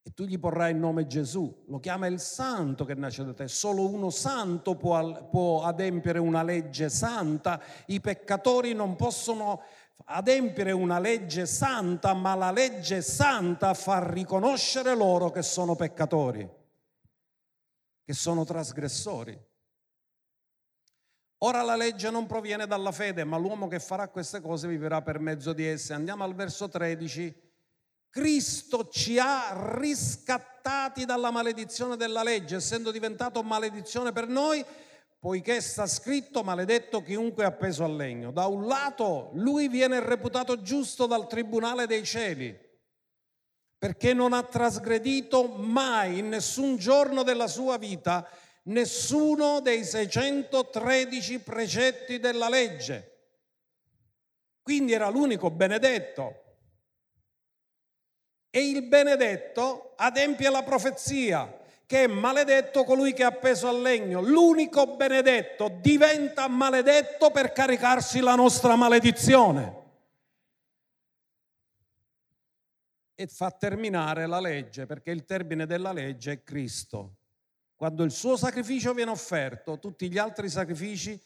e 0.03 0.13
tu 0.15 0.25
gli 0.25 0.39
porrai 0.39 0.73
il 0.73 0.79
nome 0.79 1.07
Gesù, 1.07 1.65
lo 1.67 1.79
chiama 1.79 2.07
il 2.07 2.21
santo 2.21 2.85
che 2.85 2.95
nasce 2.95 3.25
da 3.25 3.35
te, 3.35 3.49
solo 3.49 3.87
uno 3.89 4.09
santo 4.09 4.75
può, 4.77 5.29
può 5.29 5.63
adempiere 5.63 6.19
una 6.19 6.43
legge 6.43 6.89
santa, 6.89 7.61
i 7.87 8.01
peccatori 8.01 8.73
non 8.73 8.97
possono 8.97 9.63
adempiere 10.07 10.73
una 10.73 10.99
legge 10.99 11.45
santa, 11.45 12.15
ma 12.15 12.35
la 12.35 12.51
legge 12.51 13.03
santa 13.03 13.75
fa 13.75 14.11
riconoscere 14.11 14.97
loro 14.97 15.31
che 15.31 15.43
sono 15.43 15.77
peccatori, 15.77 16.49
che 18.03 18.13
sono 18.15 18.45
trasgressori. 18.45 19.39
Ora 21.43 21.63
la 21.63 21.77
legge 21.77 22.11
non 22.11 22.27
proviene 22.27 22.67
dalla 22.67 22.93
fede, 22.93 23.25
ma 23.25 23.37
l'uomo 23.37 23.67
che 23.67 23.81
farà 23.81 24.09
queste 24.09 24.41
cose 24.41 24.67
vivrà 24.69 25.01
per 25.03 25.21
mezzo 25.21 25.53
di 25.53 25.65
esse. 25.67 25.95
Andiamo 25.95 26.25
al 26.25 26.35
verso 26.35 26.69
13 26.69 27.50
Cristo 28.11 28.89
ci 28.89 29.19
ha 29.21 29.77
riscattati 29.77 31.05
dalla 31.05 31.31
maledizione 31.31 31.97
della 31.97 32.25
legge, 32.25 32.57
essendo 32.57 32.91
diventato 32.91 33.43
maledizione 33.45 34.11
per 34.11 34.27
noi, 34.27 34.65
poiché 35.21 35.61
sta 35.61 35.87
scritto 35.87 36.43
maledetto 36.43 37.03
chiunque 37.03 37.45
è 37.45 37.47
appeso 37.47 37.85
al 37.85 37.95
legno. 37.95 38.33
Da 38.33 38.47
un 38.47 38.67
lato 38.67 39.31
lui 39.35 39.69
viene 39.69 40.01
reputato 40.01 40.61
giusto 40.61 41.07
dal 41.07 41.29
tribunale 41.29 41.87
dei 41.87 42.05
cieli, 42.05 42.59
perché 43.79 44.13
non 44.13 44.33
ha 44.33 44.43
trasgredito 44.43 45.45
mai 45.47 46.19
in 46.19 46.29
nessun 46.29 46.77
giorno 46.77 47.23
della 47.23 47.47
sua 47.47 47.79
vita 47.79 48.29
nessuno 48.65 49.61
dei 49.61 49.85
613 49.85 51.39
precetti 51.39 52.19
della 52.19 52.49
legge. 52.49 53.07
Quindi 54.63 54.93
era 54.93 55.09
l'unico 55.09 55.51
benedetto 55.51 56.50
e 58.51 58.69
il 58.69 58.83
benedetto 58.83 59.95
adempie 59.97 60.51
la 60.51 60.63
profezia 60.63 61.59
che 61.87 62.05
è 62.05 62.07
maledetto 62.07 62.85
colui 62.85 63.13
che 63.13 63.23
è 63.23 63.27
appeso 63.27 63.67
al 63.67 63.81
legno. 63.81 64.21
L'unico 64.21 64.95
benedetto 64.95 65.77
diventa 65.81 66.47
maledetto 66.47 67.33
per 67.33 67.53
caricarsi 67.53 68.21
la 68.21 68.37
nostra 68.37 68.77
maledizione. 68.77 69.79
E 73.17 73.27
fa 73.27 73.51
terminare 73.51 74.27
la 74.27 74.39
legge, 74.39 74.87
perché 74.87 75.11
il 75.11 75.25
termine 75.25 75.67
della 75.67 75.93
legge 75.93 76.33
è 76.33 76.43
Cristo. 76.45 77.17
Quando 77.75 78.05
il 78.05 78.13
suo 78.13 78.37
sacrificio 78.37 78.95
viene 78.95 79.11
offerto, 79.11 79.81
tutti 79.81 80.09
gli 80.09 80.19
altri 80.19 80.49
sacrifici 80.49 81.21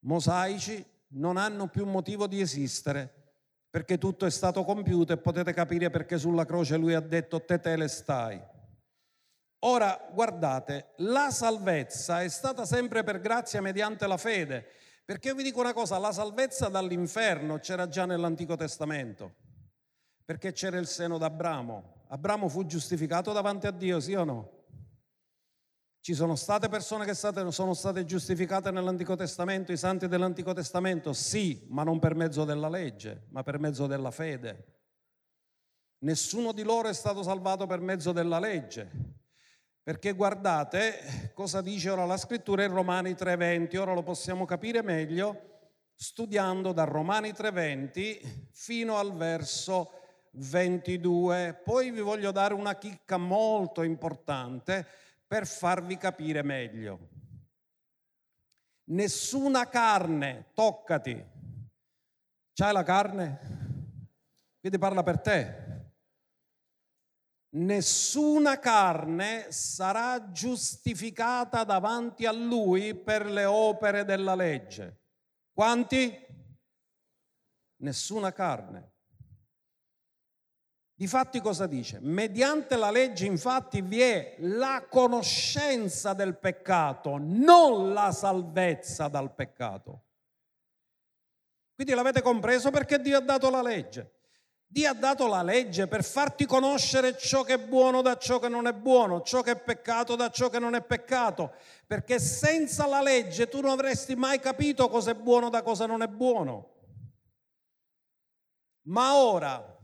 mosaici 0.00 0.84
non 1.14 1.36
hanno 1.36 1.66
più 1.66 1.84
motivo 1.86 2.28
di 2.28 2.40
esistere 2.40 3.17
perché 3.70 3.98
tutto 3.98 4.26
è 4.26 4.30
stato 4.30 4.64
compiuto 4.64 5.12
e 5.12 5.18
potete 5.18 5.52
capire 5.52 5.90
perché 5.90 6.18
sulla 6.18 6.44
croce 6.44 6.76
lui 6.76 6.94
ha 6.94 7.00
detto 7.00 7.44
te 7.44 7.88
stai. 7.88 8.40
Ora 9.60 10.08
guardate, 10.12 10.92
la 10.98 11.30
salvezza 11.30 12.22
è 12.22 12.28
stata 12.28 12.64
sempre 12.64 13.02
per 13.02 13.20
grazia 13.20 13.60
mediante 13.60 14.06
la 14.06 14.16
fede, 14.16 14.66
perché 15.04 15.28
io 15.28 15.34
vi 15.34 15.42
dico 15.42 15.60
una 15.60 15.72
cosa, 15.72 15.98
la 15.98 16.12
salvezza 16.12 16.68
dall'inferno 16.68 17.58
c'era 17.58 17.88
già 17.88 18.06
nell'Antico 18.06 18.56
Testamento, 18.56 19.34
perché 20.24 20.52
c'era 20.52 20.78
il 20.78 20.86
seno 20.86 21.18
d'Abramo. 21.18 22.04
Abramo 22.08 22.48
fu 22.48 22.66
giustificato 22.66 23.32
davanti 23.32 23.66
a 23.66 23.70
Dio, 23.70 24.00
sì 24.00 24.14
o 24.14 24.24
no? 24.24 24.57
Ci 26.08 26.14
sono 26.14 26.36
state 26.36 26.70
persone 26.70 27.04
che 27.04 27.12
sono 27.12 27.74
state 27.74 28.06
giustificate 28.06 28.70
nell'Antico 28.70 29.14
Testamento, 29.14 29.72
i 29.72 29.76
santi 29.76 30.08
dell'Antico 30.08 30.54
Testamento? 30.54 31.12
Sì, 31.12 31.66
ma 31.68 31.82
non 31.82 31.98
per 31.98 32.14
mezzo 32.14 32.46
della 32.46 32.70
legge, 32.70 33.26
ma 33.28 33.42
per 33.42 33.58
mezzo 33.58 33.86
della 33.86 34.10
fede. 34.10 34.78
Nessuno 35.98 36.52
di 36.52 36.62
loro 36.62 36.88
è 36.88 36.94
stato 36.94 37.22
salvato 37.22 37.66
per 37.66 37.80
mezzo 37.80 38.12
della 38.12 38.38
legge. 38.38 38.90
Perché 39.82 40.12
guardate 40.12 41.30
cosa 41.34 41.60
dice 41.60 41.90
ora 41.90 42.06
la 42.06 42.16
scrittura 42.16 42.64
in 42.64 42.72
Romani 42.72 43.12
3:20, 43.12 43.76
ora 43.76 43.92
lo 43.92 44.02
possiamo 44.02 44.46
capire 44.46 44.80
meglio 44.80 45.58
studiando 45.94 46.72
da 46.72 46.84
Romani 46.84 47.32
3:20 47.32 48.48
fino 48.50 48.96
al 48.96 49.14
verso 49.14 49.90
22. 50.30 51.60
Poi 51.62 51.90
vi 51.90 52.00
voglio 52.00 52.30
dare 52.30 52.54
una 52.54 52.78
chicca 52.78 53.18
molto 53.18 53.82
importante 53.82 54.86
per 55.28 55.46
farvi 55.46 55.98
capire 55.98 56.42
meglio. 56.42 57.10
Nessuna 58.84 59.68
carne, 59.68 60.46
toccati. 60.54 61.24
C'hai 62.54 62.72
la 62.72 62.82
carne? 62.82 63.56
Quindi 64.58 64.78
parla 64.78 65.02
per 65.02 65.20
te. 65.20 65.66
Nessuna 67.50 68.58
carne 68.58 69.52
sarà 69.52 70.30
giustificata 70.30 71.64
davanti 71.64 72.24
a 72.24 72.32
lui 72.32 72.94
per 72.94 73.26
le 73.26 73.44
opere 73.44 74.04
della 74.04 74.34
legge. 74.34 75.00
Quanti? 75.52 76.26
Nessuna 77.76 78.32
carne. 78.32 78.92
Difatti 80.98 81.40
cosa 81.40 81.68
dice? 81.68 82.00
Mediante 82.00 82.74
la 82.74 82.90
legge 82.90 83.24
infatti 83.24 83.82
vi 83.82 84.00
è 84.00 84.34
la 84.38 84.84
conoscenza 84.90 86.12
del 86.12 86.36
peccato, 86.36 87.18
non 87.20 87.92
la 87.92 88.10
salvezza 88.10 89.06
dal 89.06 89.32
peccato. 89.32 90.06
Quindi 91.76 91.94
l'avete 91.94 92.20
compreso 92.20 92.72
perché 92.72 93.00
Dio 93.00 93.16
ha 93.16 93.20
dato 93.20 93.48
la 93.48 93.62
legge. 93.62 94.14
Dio 94.66 94.90
ha 94.90 94.94
dato 94.94 95.28
la 95.28 95.44
legge 95.44 95.86
per 95.86 96.02
farti 96.02 96.46
conoscere 96.46 97.16
ciò 97.16 97.44
che 97.44 97.54
è 97.54 97.58
buono 97.58 98.02
da 98.02 98.18
ciò 98.18 98.40
che 98.40 98.48
non 98.48 98.66
è 98.66 98.72
buono, 98.72 99.22
ciò 99.22 99.40
che 99.40 99.52
è 99.52 99.56
peccato 99.56 100.16
da 100.16 100.30
ciò 100.30 100.48
che 100.50 100.58
non 100.58 100.74
è 100.74 100.82
peccato, 100.82 101.52
perché 101.86 102.18
senza 102.18 102.88
la 102.88 103.00
legge 103.00 103.46
tu 103.46 103.60
non 103.60 103.70
avresti 103.70 104.16
mai 104.16 104.40
capito 104.40 104.88
cosa 104.88 105.12
è 105.12 105.14
buono 105.14 105.48
da 105.48 105.62
cosa 105.62 105.86
non 105.86 106.02
è 106.02 106.08
buono. 106.08 106.74
Ma 108.88 109.14
ora, 109.14 109.77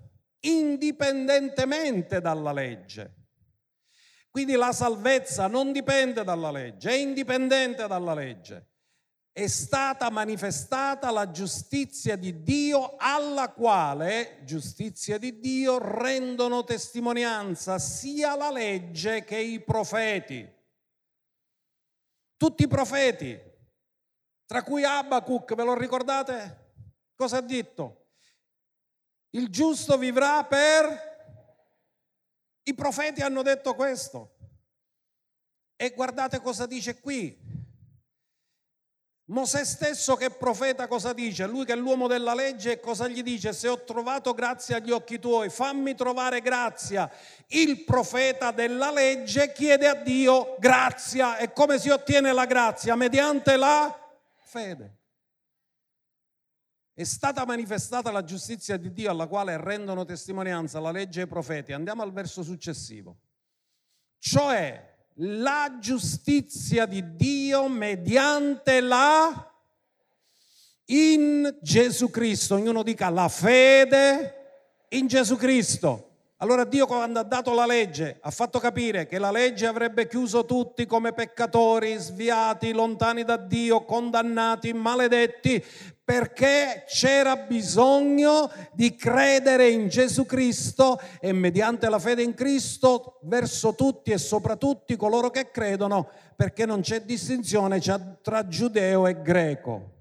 indipendentemente 0.44 2.20
dalla 2.20 2.52
legge. 2.52 3.14
Quindi 4.30 4.54
la 4.54 4.72
salvezza 4.72 5.46
non 5.46 5.70
dipende 5.70 6.24
dalla 6.24 6.50
legge, 6.50 6.90
è 6.90 6.94
indipendente 6.94 7.86
dalla 7.86 8.14
legge. 8.14 8.70
È 9.30 9.46
stata 9.46 10.10
manifestata 10.10 11.10
la 11.10 11.30
giustizia 11.30 12.16
di 12.16 12.42
Dio 12.42 12.96
alla 12.96 13.50
quale, 13.50 14.40
giustizia 14.44 15.18
di 15.18 15.38
Dio, 15.38 15.78
rendono 15.78 16.64
testimonianza 16.64 17.78
sia 17.78 18.36
la 18.36 18.50
legge 18.50 19.24
che 19.24 19.38
i 19.38 19.60
profeti. 19.60 20.48
Tutti 22.36 22.62
i 22.64 22.68
profeti, 22.68 23.40
tra 24.46 24.62
cui 24.62 24.84
Abacuc, 24.84 25.54
ve 25.54 25.64
lo 25.64 25.74
ricordate? 25.74 26.72
Cosa 27.14 27.38
ha 27.38 27.40
detto? 27.40 28.03
Il 29.34 29.48
giusto 29.48 29.98
vivrà 29.98 30.44
per... 30.44 31.12
I 32.62 32.74
profeti 32.74 33.20
hanno 33.20 33.42
detto 33.42 33.74
questo. 33.74 34.36
E 35.76 35.90
guardate 35.90 36.40
cosa 36.40 36.66
dice 36.66 37.00
qui. 37.00 37.36
Mosè 39.26 39.64
stesso 39.64 40.16
che 40.16 40.30
profeta 40.30 40.86
cosa 40.86 41.12
dice? 41.12 41.46
Lui 41.46 41.64
che 41.64 41.72
è 41.72 41.76
l'uomo 41.76 42.06
della 42.06 42.34
legge 42.34 42.78
cosa 42.78 43.08
gli 43.08 43.22
dice? 43.22 43.52
Se 43.52 43.68
ho 43.68 43.82
trovato 43.82 44.34
grazia 44.34 44.76
agli 44.76 44.90
occhi 44.90 45.18
tuoi, 45.18 45.50
fammi 45.50 45.94
trovare 45.94 46.40
grazia. 46.40 47.10
Il 47.48 47.84
profeta 47.84 48.50
della 48.50 48.92
legge 48.92 49.52
chiede 49.52 49.88
a 49.88 49.94
Dio 49.94 50.56
grazia. 50.58 51.38
E 51.38 51.52
come 51.52 51.78
si 51.78 51.88
ottiene 51.88 52.32
la 52.32 52.46
grazia? 52.46 52.94
Mediante 52.94 53.56
la 53.56 53.98
fede. 54.44 54.98
È 56.96 57.02
stata 57.02 57.44
manifestata 57.44 58.12
la 58.12 58.22
giustizia 58.22 58.76
di 58.76 58.92
Dio 58.92 59.10
alla 59.10 59.26
quale 59.26 59.56
rendono 59.56 60.04
testimonianza 60.04 60.78
la 60.78 60.92
legge 60.92 61.22
e 61.22 61.24
i 61.24 61.26
profeti. 61.26 61.72
Andiamo 61.72 62.02
al 62.02 62.12
verso 62.12 62.44
successivo. 62.44 63.18
Cioè 64.20 64.94
la 65.14 65.76
giustizia 65.80 66.86
di 66.86 67.16
Dio 67.16 67.68
mediante 67.68 68.80
la 68.80 69.52
in 70.86 71.58
Gesù 71.60 72.10
Cristo. 72.10 72.54
Ognuno 72.54 72.84
dica 72.84 73.08
la 73.10 73.28
fede 73.28 74.86
in 74.90 75.08
Gesù 75.08 75.36
Cristo. 75.36 76.13
Allora 76.44 76.64
Dio 76.64 76.84
quando 76.84 77.20
ha 77.20 77.22
dato 77.22 77.54
la 77.54 77.64
legge 77.64 78.18
ha 78.20 78.30
fatto 78.30 78.58
capire 78.58 79.06
che 79.06 79.18
la 79.18 79.30
legge 79.30 79.64
avrebbe 79.64 80.06
chiuso 80.06 80.44
tutti 80.44 80.84
come 80.84 81.14
peccatori, 81.14 81.96
sviati, 81.96 82.72
lontani 82.72 83.24
da 83.24 83.38
Dio, 83.38 83.86
condannati, 83.86 84.74
maledetti, 84.74 85.64
perché 86.04 86.84
c'era 86.86 87.36
bisogno 87.36 88.50
di 88.74 88.94
credere 88.94 89.70
in 89.70 89.88
Gesù 89.88 90.26
Cristo 90.26 91.00
e 91.18 91.32
mediante 91.32 91.88
la 91.88 91.98
fede 91.98 92.22
in 92.22 92.34
Cristo 92.34 93.20
verso 93.22 93.74
tutti 93.74 94.10
e 94.10 94.18
sopra 94.18 94.56
tutti 94.56 94.96
coloro 94.96 95.30
che 95.30 95.50
credono, 95.50 96.10
perché 96.36 96.66
non 96.66 96.82
c'è 96.82 97.00
distinzione 97.00 97.80
tra 98.20 98.46
giudeo 98.46 99.06
e 99.06 99.22
greco. 99.22 99.92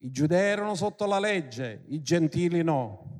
I 0.00 0.10
giudei 0.10 0.50
erano 0.50 0.74
sotto 0.74 1.06
la 1.06 1.18
legge, 1.18 1.84
i 1.86 2.02
gentili 2.02 2.62
no. 2.62 3.15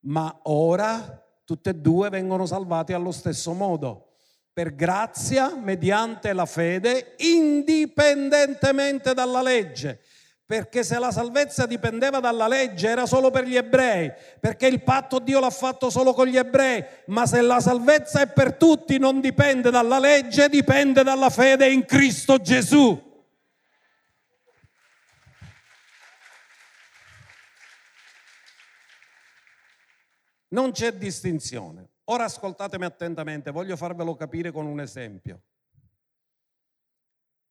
Ma 0.00 0.40
ora 0.44 1.22
tutti 1.44 1.68
e 1.68 1.74
due 1.74 2.08
vengono 2.08 2.46
salvati 2.46 2.92
allo 2.92 3.12
stesso 3.12 3.52
modo, 3.52 4.12
per 4.52 4.74
grazia, 4.74 5.54
mediante 5.56 6.32
la 6.32 6.46
fede, 6.46 7.14
indipendentemente 7.18 9.14
dalla 9.14 9.42
legge 9.42 10.00
perché 10.50 10.82
se 10.82 10.98
la 10.98 11.12
salvezza 11.12 11.64
dipendeva 11.64 12.18
dalla 12.18 12.48
legge 12.48 12.88
era 12.88 13.06
solo 13.06 13.30
per 13.30 13.44
gli 13.44 13.54
ebrei, 13.54 14.10
perché 14.40 14.66
il 14.66 14.82
patto 14.82 15.20
Dio 15.20 15.38
l'ha 15.38 15.48
fatto 15.48 15.90
solo 15.90 16.12
con 16.12 16.26
gli 16.26 16.36
ebrei, 16.36 16.84
ma 17.06 17.24
se 17.24 17.40
la 17.40 17.60
salvezza 17.60 18.22
è 18.22 18.26
per 18.26 18.54
tutti 18.54 18.98
non 18.98 19.20
dipende 19.20 19.70
dalla 19.70 20.00
legge, 20.00 20.48
dipende 20.48 21.04
dalla 21.04 21.30
fede 21.30 21.70
in 21.70 21.84
Cristo 21.84 22.38
Gesù. 22.38 23.00
Non 30.52 30.72
c'è 30.72 30.92
distinzione. 30.92 31.88
Ora 32.04 32.24
ascoltatemi 32.24 32.84
attentamente, 32.84 33.50
voglio 33.50 33.76
farvelo 33.76 34.14
capire 34.16 34.50
con 34.50 34.66
un 34.66 34.80
esempio. 34.80 35.42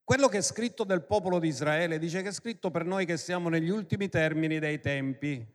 Quello 0.04 0.28
che 0.28 0.40
è 0.40 0.42
scritto 0.42 0.84
del 0.84 1.04
popolo 1.04 1.40
di 1.40 1.48
Israele 1.48 2.00
dice 2.00 2.22
che 2.22 2.30
è 2.30 2.34
scritto 2.34 2.72
per 2.72 2.84
noi 2.84 3.06
che 3.06 3.16
siamo 3.16 3.48
negli 3.48 3.70
ultimi 3.70 4.10
termini 4.10 4.60
dei 4.60 4.80
tempi. 4.80 5.46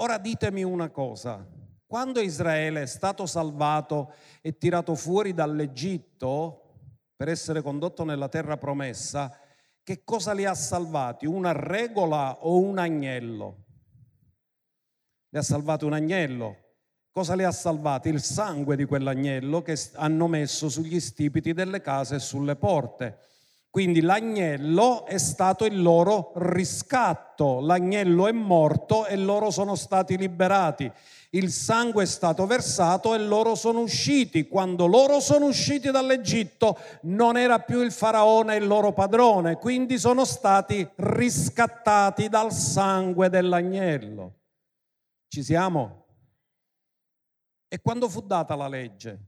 Ora 0.00 0.18
ditemi 0.18 0.62
una 0.62 0.90
cosa, 0.90 1.44
quando 1.86 2.20
Israele 2.20 2.82
è 2.82 2.86
stato 2.86 3.24
salvato 3.24 4.12
e 4.42 4.58
tirato 4.58 4.94
fuori 4.94 5.32
dall'Egitto 5.32 6.64
per 7.16 7.28
essere 7.28 7.62
condotto 7.62 8.04
nella 8.04 8.28
terra 8.28 8.58
promessa, 8.58 9.36
che 9.82 10.04
cosa 10.04 10.34
li 10.34 10.44
ha 10.44 10.54
salvati? 10.54 11.24
Una 11.24 11.52
regola 11.52 12.44
o 12.44 12.58
un 12.58 12.78
agnello? 12.78 13.64
Li 15.30 15.38
ha 15.38 15.42
salvati 15.42 15.84
un 15.84 15.92
agnello. 15.92 16.56
Cosa 17.10 17.34
le 17.34 17.44
ha 17.44 17.52
salvate? 17.52 18.08
Il 18.08 18.22
sangue 18.22 18.76
di 18.76 18.84
quell'agnello 18.86 19.60
che 19.60 19.76
hanno 19.94 20.26
messo 20.26 20.68
sugli 20.68 21.00
stipiti 21.00 21.52
delle 21.52 21.80
case 21.82 22.14
e 22.14 22.20
sulle 22.20 22.56
porte. 22.56 23.18
Quindi 23.68 24.00
l'agnello 24.00 25.04
è 25.04 25.18
stato 25.18 25.66
il 25.66 25.82
loro 25.82 26.32
riscatto, 26.36 27.60
l'agnello 27.60 28.26
è 28.26 28.32
morto 28.32 29.04
e 29.04 29.16
loro 29.16 29.50
sono 29.50 29.74
stati 29.74 30.16
liberati. 30.16 30.90
Il 31.30 31.50
sangue 31.50 32.04
è 32.04 32.06
stato 32.06 32.46
versato 32.46 33.14
e 33.14 33.18
loro 33.18 33.54
sono 33.54 33.80
usciti. 33.80 34.48
Quando 34.48 34.86
loro 34.86 35.20
sono 35.20 35.44
usciti 35.44 35.90
dall'Egitto 35.90 36.78
non 37.02 37.36
era 37.36 37.58
più 37.58 37.82
il 37.82 37.92
faraone 37.92 38.56
il 38.56 38.66
loro 38.66 38.92
padrone, 38.92 39.56
quindi 39.56 39.98
sono 39.98 40.24
stati 40.24 40.88
riscattati 40.96 42.30
dal 42.30 42.50
sangue 42.50 43.28
dell'agnello. 43.28 44.37
Ci 45.28 45.42
siamo? 45.42 46.06
E 47.68 47.80
quando 47.80 48.08
fu 48.08 48.22
data 48.22 48.54
la 48.54 48.66
legge? 48.66 49.26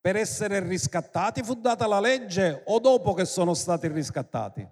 Per 0.00 0.14
essere 0.16 0.60
riscattati 0.60 1.42
fu 1.42 1.54
data 1.54 1.86
la 1.86 2.00
legge 2.00 2.62
o 2.66 2.78
dopo 2.78 3.14
che 3.14 3.24
sono 3.24 3.54
stati 3.54 3.88
riscattati? 3.88 4.66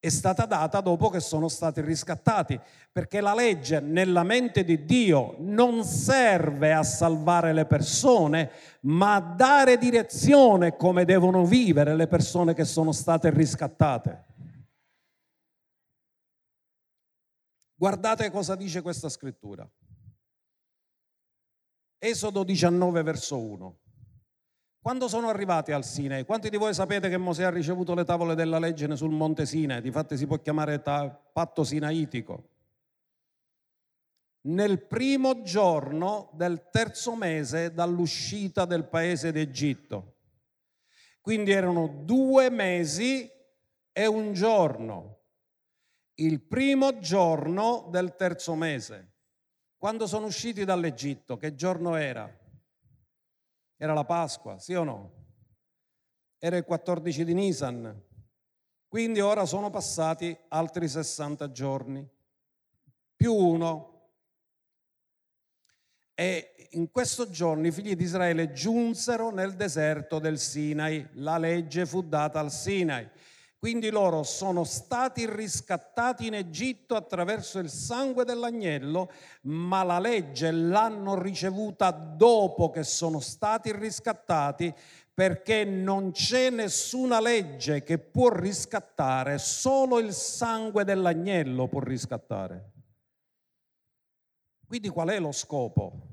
È 0.00 0.08
stata 0.10 0.46
data 0.46 0.80
dopo 0.80 1.08
che 1.08 1.18
sono 1.18 1.48
stati 1.48 1.80
riscattati, 1.80 2.58
perché 2.92 3.20
la 3.20 3.34
legge 3.34 3.80
nella 3.80 4.22
mente 4.22 4.62
di 4.62 4.84
Dio 4.84 5.34
non 5.38 5.82
serve 5.82 6.72
a 6.72 6.84
salvare 6.84 7.52
le 7.52 7.66
persone, 7.66 8.50
ma 8.82 9.16
a 9.16 9.20
dare 9.20 9.76
direzione 9.76 10.76
come 10.76 11.04
devono 11.04 11.44
vivere 11.44 11.96
le 11.96 12.06
persone 12.06 12.54
che 12.54 12.64
sono 12.64 12.92
state 12.92 13.30
riscattate. 13.30 14.24
Guardate 17.78 18.28
cosa 18.32 18.56
dice 18.56 18.82
questa 18.82 19.08
scrittura. 19.08 19.64
Esodo 21.96 22.42
19 22.42 23.02
verso 23.04 23.38
1. 23.38 23.78
Quando 24.80 25.06
sono 25.06 25.28
arrivati 25.28 25.70
al 25.70 25.84
Sinai? 25.84 26.24
Quanti 26.24 26.50
di 26.50 26.56
voi 26.56 26.74
sapete 26.74 27.08
che 27.08 27.16
Mosè 27.16 27.44
ha 27.44 27.50
ricevuto 27.50 27.94
le 27.94 28.04
tavole 28.04 28.34
della 28.34 28.58
legge 28.58 28.96
sul 28.96 29.12
monte 29.12 29.46
Sinai? 29.46 29.80
Difatti 29.80 30.16
si 30.16 30.26
può 30.26 30.38
chiamare 30.38 30.80
patto 30.80 31.62
sinaitico. 31.62 32.48
Nel 34.48 34.84
primo 34.84 35.42
giorno 35.42 36.30
del 36.32 36.70
terzo 36.72 37.14
mese 37.14 37.72
dall'uscita 37.72 38.64
del 38.64 38.88
paese 38.88 39.30
d'Egitto. 39.30 40.16
Quindi 41.20 41.52
erano 41.52 42.02
due 42.04 42.50
mesi 42.50 43.30
e 43.92 44.06
un 44.06 44.32
giorno. 44.32 45.17
Il 46.20 46.40
primo 46.40 46.98
giorno 46.98 47.86
del 47.90 48.16
terzo 48.16 48.56
mese. 48.56 49.12
Quando 49.76 50.08
sono 50.08 50.26
usciti 50.26 50.64
dall'Egitto, 50.64 51.36
che 51.36 51.54
giorno 51.54 51.94
era? 51.94 52.28
Era 53.76 53.92
la 53.92 54.04
Pasqua, 54.04 54.58
sì 54.58 54.74
o 54.74 54.82
no? 54.82 55.12
Era 56.38 56.56
il 56.56 56.64
14 56.64 57.24
di 57.24 57.34
Nisan. 57.34 58.02
Quindi 58.88 59.20
ora 59.20 59.46
sono 59.46 59.70
passati 59.70 60.36
altri 60.48 60.88
60 60.88 61.52
giorni, 61.52 62.08
più 63.14 63.32
uno. 63.32 64.12
E 66.14 66.68
in 66.70 66.90
questo 66.90 67.30
giorno 67.30 67.68
i 67.68 67.70
figli 67.70 67.94
di 67.94 68.02
Israele 68.02 68.50
giunsero 68.50 69.30
nel 69.30 69.54
deserto 69.54 70.18
del 70.18 70.40
Sinai. 70.40 71.06
La 71.12 71.38
legge 71.38 71.86
fu 71.86 72.02
data 72.02 72.40
al 72.40 72.50
Sinai. 72.50 73.08
Quindi 73.58 73.90
loro 73.90 74.22
sono 74.22 74.62
stati 74.62 75.28
riscattati 75.28 76.28
in 76.28 76.34
Egitto 76.34 76.94
attraverso 76.94 77.58
il 77.58 77.68
sangue 77.68 78.24
dell'agnello, 78.24 79.10
ma 79.42 79.82
la 79.82 79.98
legge 79.98 80.52
l'hanno 80.52 81.20
ricevuta 81.20 81.90
dopo 81.90 82.70
che 82.70 82.84
sono 82.84 83.18
stati 83.18 83.72
riscattati 83.72 84.72
perché 85.12 85.64
non 85.64 86.12
c'è 86.12 86.50
nessuna 86.50 87.20
legge 87.20 87.82
che 87.82 87.98
può 87.98 88.28
riscattare, 88.28 89.38
solo 89.38 89.98
il 89.98 90.12
sangue 90.12 90.84
dell'agnello 90.84 91.66
può 91.66 91.80
riscattare. 91.80 92.70
Quindi 94.68 94.88
qual 94.88 95.08
è 95.08 95.18
lo 95.18 95.32
scopo 95.32 96.06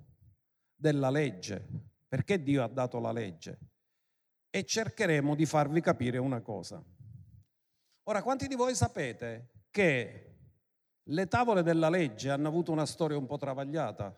della 0.74 1.12
legge? 1.12 1.64
Perché 2.08 2.42
Dio 2.42 2.64
ha 2.64 2.68
dato 2.68 3.00
la 3.00 3.12
legge? 3.12 3.60
E 4.50 4.64
cercheremo 4.66 5.36
di 5.36 5.46
farvi 5.46 5.82
capire 5.82 6.18
una 6.18 6.42
cosa. 6.42 6.84
Ora, 8.08 8.22
quanti 8.22 8.48
di 8.48 8.54
voi 8.54 8.76
sapete 8.76 9.50
che 9.72 10.36
le 11.02 11.28
tavole 11.28 11.64
della 11.64 11.90
legge 11.90 12.30
hanno 12.30 12.48
avuto 12.48 12.72
una 12.72 12.86
storia 12.86 13.18
un 13.18 13.26
po' 13.26 13.40
travagliata? 13.40 14.16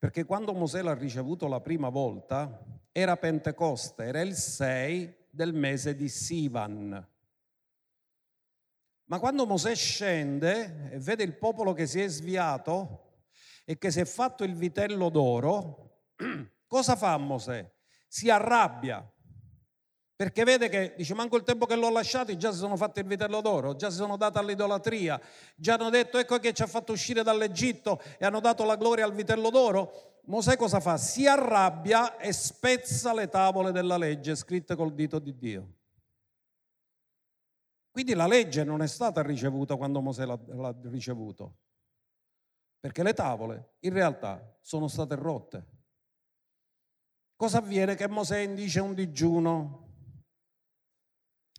Perché 0.00 0.24
quando 0.24 0.52
Mosè 0.52 0.82
l'ha 0.82 0.94
ricevuto 0.94 1.46
la 1.46 1.60
prima 1.60 1.90
volta 1.90 2.60
era 2.90 3.16
Pentecoste, 3.16 4.02
era 4.02 4.20
il 4.20 4.34
6 4.34 5.28
del 5.30 5.54
mese 5.54 5.94
di 5.94 6.08
Sivan. 6.08 7.08
Ma 9.04 9.18
quando 9.20 9.46
Mosè 9.46 9.76
scende 9.76 10.90
e 10.90 10.98
vede 10.98 11.22
il 11.22 11.36
popolo 11.36 11.72
che 11.72 11.86
si 11.86 12.00
è 12.00 12.08
sviato 12.08 13.26
e 13.64 13.78
che 13.78 13.92
si 13.92 14.00
è 14.00 14.04
fatto 14.04 14.42
il 14.42 14.56
vitello 14.56 15.08
d'oro, 15.08 16.08
cosa 16.66 16.96
fa 16.96 17.16
Mosè? 17.16 17.72
Si 18.08 18.28
arrabbia 18.28 19.08
perché 20.16 20.44
vede 20.44 20.68
che, 20.68 20.94
dice, 20.96 21.12
manco 21.14 21.36
il 21.36 21.42
tempo 21.42 21.66
che 21.66 21.74
l'ho 21.74 21.90
lasciato, 21.90 22.36
già 22.36 22.52
si 22.52 22.58
sono 22.58 22.76
fatti 22.76 23.00
il 23.00 23.06
vitello 23.06 23.40
d'oro, 23.40 23.74
già 23.74 23.90
si 23.90 23.96
sono 23.96 24.16
dati 24.16 24.38
all'idolatria, 24.38 25.20
già 25.56 25.74
hanno 25.74 25.90
detto, 25.90 26.18
ecco 26.18 26.38
che 26.38 26.52
ci 26.52 26.62
ha 26.62 26.66
fatto 26.66 26.92
uscire 26.92 27.24
dall'Egitto 27.24 28.00
e 28.18 28.24
hanno 28.24 28.40
dato 28.40 28.64
la 28.64 28.76
gloria 28.76 29.04
al 29.04 29.12
vitello 29.12 29.50
d'oro. 29.50 30.20
Mosè 30.26 30.56
cosa 30.56 30.78
fa? 30.78 30.96
Si 30.96 31.26
arrabbia 31.26 32.16
e 32.16 32.32
spezza 32.32 33.12
le 33.12 33.28
tavole 33.28 33.72
della 33.72 33.96
legge 33.96 34.36
scritte 34.36 34.76
col 34.76 34.94
dito 34.94 35.18
di 35.18 35.36
Dio. 35.36 35.72
Quindi 37.90 38.14
la 38.14 38.26
legge 38.26 38.64
non 38.64 38.82
è 38.82 38.86
stata 38.86 39.20
ricevuta 39.20 39.76
quando 39.76 40.00
Mosè 40.00 40.24
l'ha, 40.24 40.38
l'ha 40.46 40.74
ricevuto, 40.84 41.56
perché 42.78 43.02
le 43.02 43.14
tavole 43.14 43.74
in 43.80 43.92
realtà 43.92 44.56
sono 44.60 44.86
state 44.88 45.14
rotte. 45.16 45.66
Cosa 47.36 47.58
avviene? 47.58 47.96
Che 47.96 48.08
Mosè 48.08 48.38
indice 48.38 48.80
un 48.80 48.94
digiuno 48.94 49.83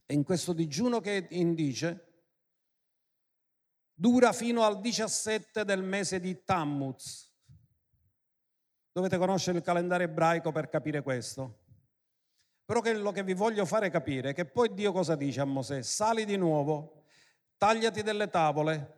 e 0.05 0.13
in 0.13 0.23
questo 0.23 0.53
digiuno 0.53 0.99
che 0.99 1.27
indice 1.31 2.13
dura 3.93 4.33
fino 4.33 4.63
al 4.63 4.81
17 4.81 5.63
del 5.63 5.81
mese 5.81 6.19
di 6.19 6.43
Tammuz. 6.43 7.31
Dovete 8.91 9.17
conoscere 9.17 9.57
il 9.57 9.63
calendario 9.63 10.07
ebraico 10.07 10.51
per 10.51 10.69
capire 10.69 11.01
questo. 11.01 11.63
Però 12.65 12.81
quello 12.81 13.11
che 13.11 13.23
vi 13.23 13.33
voglio 13.33 13.65
fare 13.65 13.89
capire 13.89 14.29
è 14.29 14.33
che 14.33 14.45
poi 14.45 14.73
Dio 14.73 14.91
cosa 14.91 15.15
dice 15.15 15.41
a 15.41 15.45
Mosè? 15.45 15.81
Sali 15.81 16.25
di 16.25 16.35
nuovo, 16.35 17.03
tagliati 17.57 18.01
delle 18.01 18.29
tavole 18.29 18.93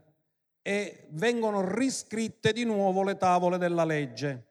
e 0.62 1.08
vengono 1.12 1.74
riscritte 1.74 2.54
di 2.54 2.63
nuovo 2.63 3.04
le 3.04 3.17
tavole 3.17 3.58
della 3.58 3.86
legge. 3.86 4.46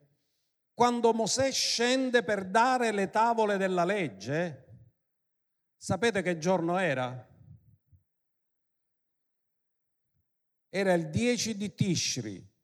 Quando 0.75 1.14
Mosè 1.14 1.51
scende 1.51 2.23
per 2.23 2.45
dare 2.45 2.92
le 2.92 3.09
tavole 3.09 3.57
della 3.57 3.85
legge, 3.85 4.65
Sapete 5.77 6.23
che 6.23 6.39
giorno 6.39 6.79
era? 6.79 7.27
Era 10.69 10.93
il 10.95 11.09
10 11.09 11.57
di 11.57 11.75
Tishri. 11.75 12.55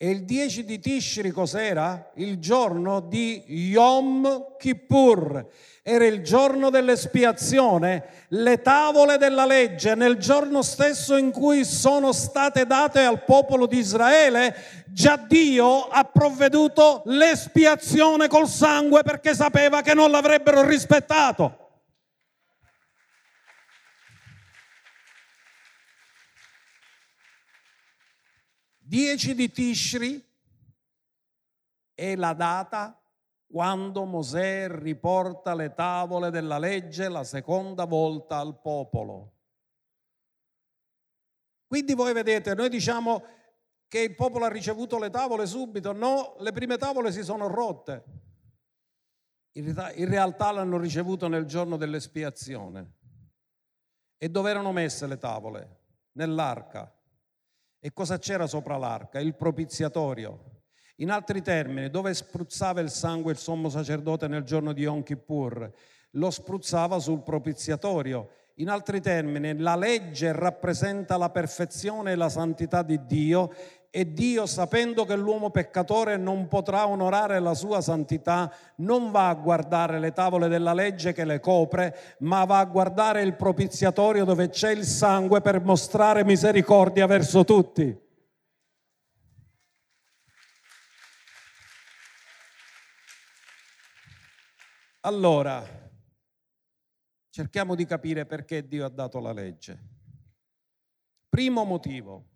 E 0.00 0.10
il 0.10 0.24
10 0.24 0.64
di 0.64 0.78
Tishri 0.78 1.32
cos'era? 1.32 2.12
Il 2.14 2.38
giorno 2.38 3.00
di 3.00 3.42
Yom 3.48 4.54
Kippur. 4.56 5.48
Era 5.82 6.06
il 6.06 6.22
giorno 6.22 6.70
dell'espiazione, 6.70 8.26
le 8.28 8.62
tavole 8.62 9.16
della 9.16 9.44
legge, 9.44 9.96
nel 9.96 10.16
giorno 10.18 10.62
stesso 10.62 11.16
in 11.16 11.32
cui 11.32 11.64
sono 11.64 12.12
state 12.12 12.64
date 12.64 13.00
al 13.00 13.24
popolo 13.24 13.66
di 13.66 13.78
Israele, 13.78 14.84
già 14.86 15.16
Dio 15.16 15.88
ha 15.88 16.04
provveduto 16.04 17.02
l'espiazione 17.06 18.28
col 18.28 18.46
sangue 18.46 19.02
perché 19.02 19.34
sapeva 19.34 19.80
che 19.80 19.94
non 19.94 20.10
l'avrebbero 20.10 20.64
rispettato. 20.64 21.67
10 28.88 29.34
di 29.34 29.50
Tishri 29.50 30.26
è 31.92 32.16
la 32.16 32.32
data 32.32 32.98
quando 33.46 34.06
Mosè 34.06 34.66
riporta 34.70 35.54
le 35.54 35.74
tavole 35.74 36.30
della 36.30 36.58
legge 36.58 37.10
la 37.10 37.22
seconda 37.22 37.84
volta 37.84 38.38
al 38.38 38.58
popolo. 38.58 39.34
Quindi 41.66 41.92
voi 41.92 42.14
vedete, 42.14 42.54
noi 42.54 42.70
diciamo 42.70 43.22
che 43.88 44.00
il 44.00 44.14
popolo 44.14 44.46
ha 44.46 44.48
ricevuto 44.48 44.98
le 44.98 45.10
tavole 45.10 45.46
subito, 45.46 45.92
no, 45.92 46.36
le 46.38 46.52
prime 46.52 46.78
tavole 46.78 47.12
si 47.12 47.22
sono 47.22 47.46
rotte. 47.46 48.04
In 49.52 50.08
realtà 50.08 50.50
l'hanno 50.50 50.78
ricevuto 50.78 51.28
nel 51.28 51.44
giorno 51.44 51.76
dell'espiazione. 51.76 52.94
E 54.16 54.30
dove 54.30 54.48
erano 54.48 54.72
messe 54.72 55.06
le 55.06 55.18
tavole? 55.18 55.80
Nell'arca. 56.12 56.90
E 57.80 57.92
cosa 57.92 58.18
c'era 58.18 58.48
sopra 58.48 58.76
l'arca? 58.76 59.20
Il 59.20 59.36
propiziatorio. 59.36 60.62
In 60.96 61.10
altri 61.10 61.42
termini, 61.42 61.90
dove 61.90 62.12
spruzzava 62.12 62.80
il 62.80 62.90
sangue 62.90 63.30
il 63.30 63.38
sommo 63.38 63.68
sacerdote 63.68 64.26
nel 64.26 64.42
giorno 64.42 64.72
di 64.72 64.82
Yom 64.82 65.04
Kippur? 65.04 65.72
Lo 66.12 66.30
spruzzava 66.30 66.98
sul 66.98 67.22
propiziatorio. 67.22 68.30
In 68.54 68.68
altri 68.68 69.00
termini, 69.00 69.56
la 69.58 69.76
legge 69.76 70.32
rappresenta 70.32 71.16
la 71.16 71.30
perfezione 71.30 72.10
e 72.10 72.16
la 72.16 72.28
santità 72.28 72.82
di 72.82 73.06
Dio 73.06 73.52
e 73.90 74.12
Dio, 74.12 74.44
sapendo 74.44 75.04
che 75.06 75.16
l'uomo 75.16 75.50
peccatore 75.50 76.18
non 76.18 76.46
potrà 76.46 76.86
onorare 76.86 77.40
la 77.40 77.54
sua 77.54 77.80
santità, 77.80 78.52
non 78.76 79.10
va 79.10 79.28
a 79.28 79.34
guardare 79.34 79.98
le 79.98 80.12
tavole 80.12 80.48
della 80.48 80.74
legge 80.74 81.12
che 81.12 81.24
le 81.24 81.40
copre, 81.40 82.16
ma 82.20 82.44
va 82.44 82.58
a 82.58 82.66
guardare 82.66 83.22
il 83.22 83.34
propiziatorio 83.34 84.24
dove 84.24 84.50
c'è 84.50 84.72
il 84.72 84.84
sangue 84.84 85.40
per 85.40 85.62
mostrare 85.62 86.22
misericordia 86.22 87.06
verso 87.06 87.44
tutti. 87.44 88.06
Allora, 95.00 95.64
cerchiamo 97.30 97.74
di 97.74 97.86
capire 97.86 98.26
perché 98.26 98.68
Dio 98.68 98.84
ha 98.84 98.90
dato 98.90 99.18
la 99.20 99.32
legge. 99.32 99.78
Primo 101.30 101.64
motivo, 101.64 102.26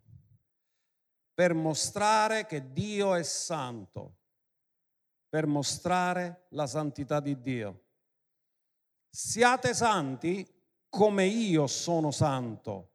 per 1.34 1.54
mostrare 1.54 2.46
che 2.46 2.72
Dio 2.72 3.14
è 3.14 3.22
santo, 3.22 4.16
per 5.28 5.46
mostrare 5.46 6.46
la 6.50 6.66
santità 6.66 7.20
di 7.20 7.40
Dio. 7.40 7.84
Siate 9.08 9.74
santi 9.74 10.46
come 10.88 11.24
io 11.26 11.66
sono 11.66 12.10
santo. 12.10 12.88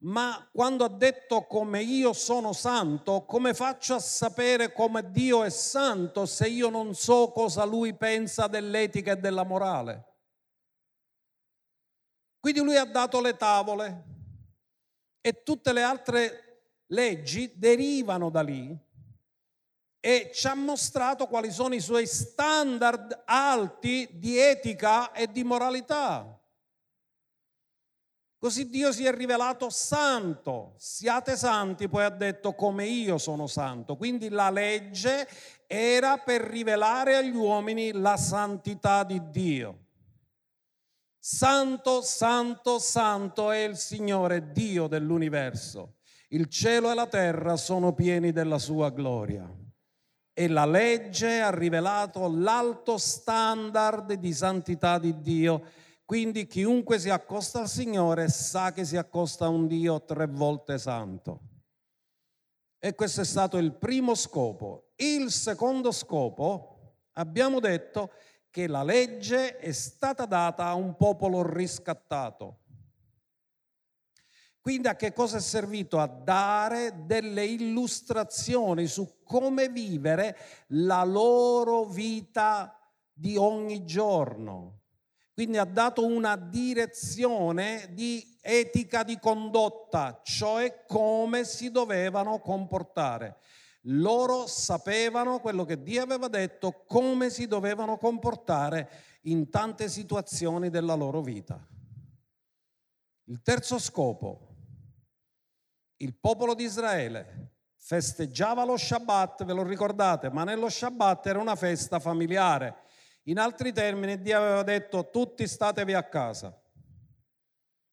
ma 0.00 0.48
quando 0.52 0.84
ha 0.84 0.88
detto 0.88 1.44
come 1.46 1.82
io 1.82 2.12
sono 2.12 2.52
santo, 2.52 3.24
come 3.24 3.52
faccio 3.52 3.94
a 3.94 3.98
sapere 3.98 4.72
come 4.72 5.10
Dio 5.10 5.42
è 5.42 5.50
santo 5.50 6.24
se 6.24 6.46
io 6.46 6.68
non 6.68 6.94
so 6.94 7.32
cosa 7.32 7.64
lui 7.64 7.94
pensa 7.94 8.46
dell'etica 8.46 9.12
e 9.12 9.16
della 9.16 9.42
morale? 9.42 10.04
Quindi 12.38 12.60
lui 12.60 12.76
ha 12.76 12.84
dato 12.84 13.20
le 13.20 13.36
tavole 13.36 14.04
e 15.20 15.42
tutte 15.42 15.72
le 15.72 15.82
altre 15.82 16.47
leggi 16.88 17.52
derivano 17.54 18.30
da 18.30 18.42
lì 18.42 18.76
e 20.00 20.30
ci 20.32 20.46
ha 20.46 20.54
mostrato 20.54 21.26
quali 21.26 21.50
sono 21.50 21.74
i 21.74 21.80
suoi 21.80 22.06
standard 22.06 23.22
alti 23.24 24.08
di 24.12 24.38
etica 24.38 25.12
e 25.12 25.30
di 25.30 25.42
moralità. 25.44 26.38
Così 28.40 28.68
Dio 28.70 28.92
si 28.92 29.04
è 29.04 29.12
rivelato 29.12 29.68
santo. 29.68 30.74
Siate 30.78 31.36
santi, 31.36 31.88
poi 31.88 32.04
ha 32.04 32.10
detto 32.10 32.54
come 32.54 32.86
io 32.86 33.18
sono 33.18 33.48
santo. 33.48 33.96
Quindi 33.96 34.28
la 34.28 34.48
legge 34.48 35.28
era 35.66 36.18
per 36.18 36.42
rivelare 36.42 37.16
agli 37.16 37.34
uomini 37.34 37.90
la 37.90 38.16
santità 38.16 39.02
di 39.02 39.20
Dio. 39.30 39.86
Santo, 41.18 42.00
santo, 42.00 42.78
santo 42.78 43.50
è 43.50 43.58
il 43.58 43.76
Signore 43.76 44.52
Dio 44.52 44.86
dell'universo. 44.86 45.97
Il 46.28 46.48
cielo 46.48 46.90
e 46.90 46.94
la 46.94 47.06
terra 47.06 47.56
sono 47.56 47.92
pieni 47.92 48.32
della 48.32 48.58
sua 48.58 48.90
gloria. 48.90 49.48
E 50.32 50.48
la 50.48 50.66
legge 50.66 51.40
ha 51.40 51.50
rivelato 51.50 52.28
l'alto 52.28 52.96
standard 52.96 54.12
di 54.12 54.32
santità 54.32 54.98
di 54.98 55.20
Dio 55.20 55.62
quindi 56.08 56.46
chiunque 56.46 56.98
si 56.98 57.10
accosta 57.10 57.60
al 57.60 57.68
Signore 57.68 58.30
sa 58.30 58.72
che 58.72 58.86
si 58.86 58.96
accosta 58.96 59.44
a 59.44 59.48
un 59.48 59.66
Dio 59.66 60.06
tre 60.06 60.26
volte 60.26 60.78
santo. 60.78 61.40
E 62.78 62.94
questo 62.94 63.20
è 63.20 63.26
stato 63.26 63.58
il 63.58 63.74
primo 63.74 64.14
scopo. 64.14 64.92
Il 64.96 65.30
secondo 65.30 65.92
scopo, 65.92 66.94
abbiamo 67.12 67.60
detto 67.60 68.12
che 68.48 68.66
la 68.66 68.82
legge 68.82 69.58
è 69.58 69.70
stata 69.72 70.24
data 70.24 70.64
a 70.64 70.72
un 70.72 70.96
popolo 70.96 71.46
riscattato. 71.46 72.60
Quindi 74.60 74.88
a 74.88 74.96
che 74.96 75.12
cosa 75.12 75.38
è 75.38 75.40
servito? 75.40 75.98
A 75.98 76.06
dare 76.06 77.04
delle 77.06 77.44
illustrazioni 77.44 78.86
su 78.86 79.22
come 79.24 79.68
vivere 79.68 80.36
la 80.68 81.04
loro 81.04 81.84
vita 81.84 82.78
di 83.12 83.36
ogni 83.36 83.84
giorno. 83.84 84.80
Quindi 85.32 85.56
ha 85.56 85.64
dato 85.64 86.04
una 86.04 86.36
direzione 86.36 87.90
di 87.92 88.36
etica 88.40 89.04
di 89.04 89.18
condotta, 89.18 90.20
cioè 90.24 90.84
come 90.86 91.44
si 91.44 91.70
dovevano 91.70 92.40
comportare. 92.40 93.38
Loro 93.82 94.46
sapevano 94.48 95.38
quello 95.38 95.64
che 95.64 95.82
Dio 95.82 96.02
aveva 96.02 96.28
detto, 96.28 96.82
come 96.86 97.30
si 97.30 97.46
dovevano 97.46 97.98
comportare 97.98 98.90
in 99.22 99.48
tante 99.48 99.88
situazioni 99.88 100.70
della 100.70 100.94
loro 100.94 101.20
vita. 101.20 101.64
Il 103.24 103.40
terzo 103.42 103.78
scopo, 103.78 104.47
il 105.98 106.14
popolo 106.14 106.54
di 106.54 106.64
Israele 106.64 107.52
festeggiava 107.76 108.64
lo 108.64 108.76
Shabbat, 108.76 109.44
ve 109.44 109.52
lo 109.52 109.62
ricordate, 109.62 110.30
ma 110.30 110.44
nello 110.44 110.68
Shabbat 110.68 111.26
era 111.26 111.38
una 111.38 111.54
festa 111.56 111.98
familiare 112.00 112.86
in 113.28 113.38
altri 113.38 113.72
termini, 113.72 114.20
Dio 114.20 114.38
aveva 114.38 114.62
detto 114.62 115.10
tutti 115.10 115.46
statevi 115.46 115.92
a 115.92 116.02
casa, 116.02 116.58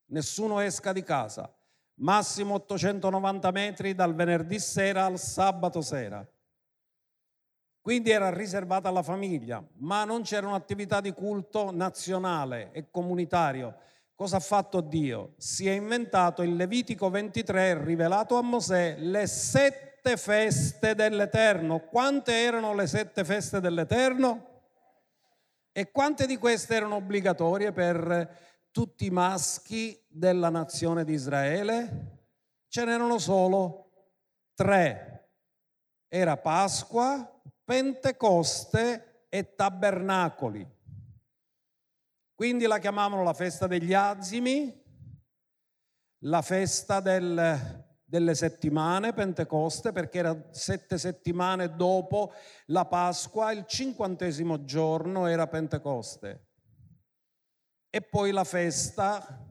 nessuno 0.06 0.60
esca 0.60 0.92
di 0.92 1.02
casa, 1.02 1.54
massimo 1.96 2.54
890 2.54 3.50
metri 3.50 3.94
dal 3.94 4.14
venerdì 4.14 4.58
sera 4.58 5.04
al 5.04 5.18
sabato 5.18 5.82
sera. 5.82 6.26
Quindi 7.82 8.10
era 8.10 8.30
riservata 8.30 8.88
alla 8.88 9.02
famiglia, 9.02 9.62
ma 9.74 10.04
non 10.04 10.22
c'era 10.22 10.48
un'attività 10.48 11.00
di 11.00 11.12
culto 11.12 11.70
nazionale 11.70 12.72
e 12.72 12.90
comunitario. 12.90 13.76
Cosa 14.16 14.38
ha 14.38 14.40
fatto 14.40 14.80
Dio? 14.80 15.34
Si 15.36 15.68
è 15.68 15.72
inventato 15.72 16.40
il 16.40 16.56
Levitico 16.56 17.10
23, 17.10 17.84
rivelato 17.84 18.38
a 18.38 18.42
Mosè, 18.42 18.96
le 18.98 19.26
sette 19.26 20.16
feste 20.16 20.94
dell'Eterno. 20.94 21.80
Quante 21.80 22.32
erano 22.32 22.72
le 22.72 22.86
sette 22.86 23.26
feste 23.26 23.60
dell'Eterno? 23.60 24.62
E 25.70 25.90
quante 25.90 26.24
di 26.24 26.38
queste 26.38 26.76
erano 26.76 26.94
obbligatorie 26.94 27.72
per 27.72 28.38
tutti 28.70 29.04
i 29.04 29.10
maschi 29.10 30.02
della 30.08 30.48
nazione 30.48 31.04
di 31.04 31.12
Israele? 31.12 32.28
Ce 32.68 32.86
n'erano 32.86 33.18
solo 33.18 33.90
tre. 34.54 35.28
Era 36.08 36.38
Pasqua, 36.38 37.38
Pentecoste 37.62 39.26
e 39.28 39.54
Tabernacoli. 39.54 40.75
Quindi 42.36 42.66
la 42.66 42.78
chiamavano 42.78 43.24
la 43.24 43.34
festa 43.34 43.66
degli 43.66 43.94
azimi, 43.94 44.72
la 46.20 46.42
festa 46.42 47.00
del 47.00 47.84
delle 48.08 48.36
settimane, 48.36 49.12
Pentecoste, 49.12 49.90
perché 49.90 50.18
era 50.18 50.48
sette 50.50 50.96
settimane 50.96 51.74
dopo 51.74 52.32
la 52.66 52.86
Pasqua, 52.86 53.50
il 53.50 53.66
cinquantesimo 53.66 54.64
giorno 54.64 55.26
era 55.26 55.48
Pentecoste. 55.48 56.46
E 57.90 58.02
poi 58.02 58.30
la 58.30 58.44
festa 58.44 59.44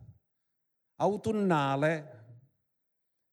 autunnale 0.96 2.15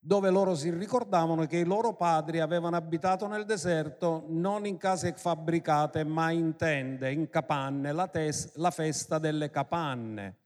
dove 0.05 0.29
loro 0.29 0.53
si 0.53 0.69
ricordavano 0.69 1.45
che 1.47 1.57
i 1.57 1.63
loro 1.63 1.93
padri 1.93 2.41
avevano 2.41 2.75
abitato 2.75 3.25
nel 3.25 3.45
deserto 3.45 4.25
non 4.27 4.65
in 4.65 4.77
case 4.77 5.13
fabbricate 5.13 6.03
ma 6.03 6.29
in 6.29 6.57
tende, 6.57 7.09
in 7.09 7.29
capanne, 7.29 7.93
la, 7.93 8.07
tes- 8.07 8.51
la 8.55 8.69
festa 8.69 9.17
delle 9.17 9.49
capanne. 9.49 10.39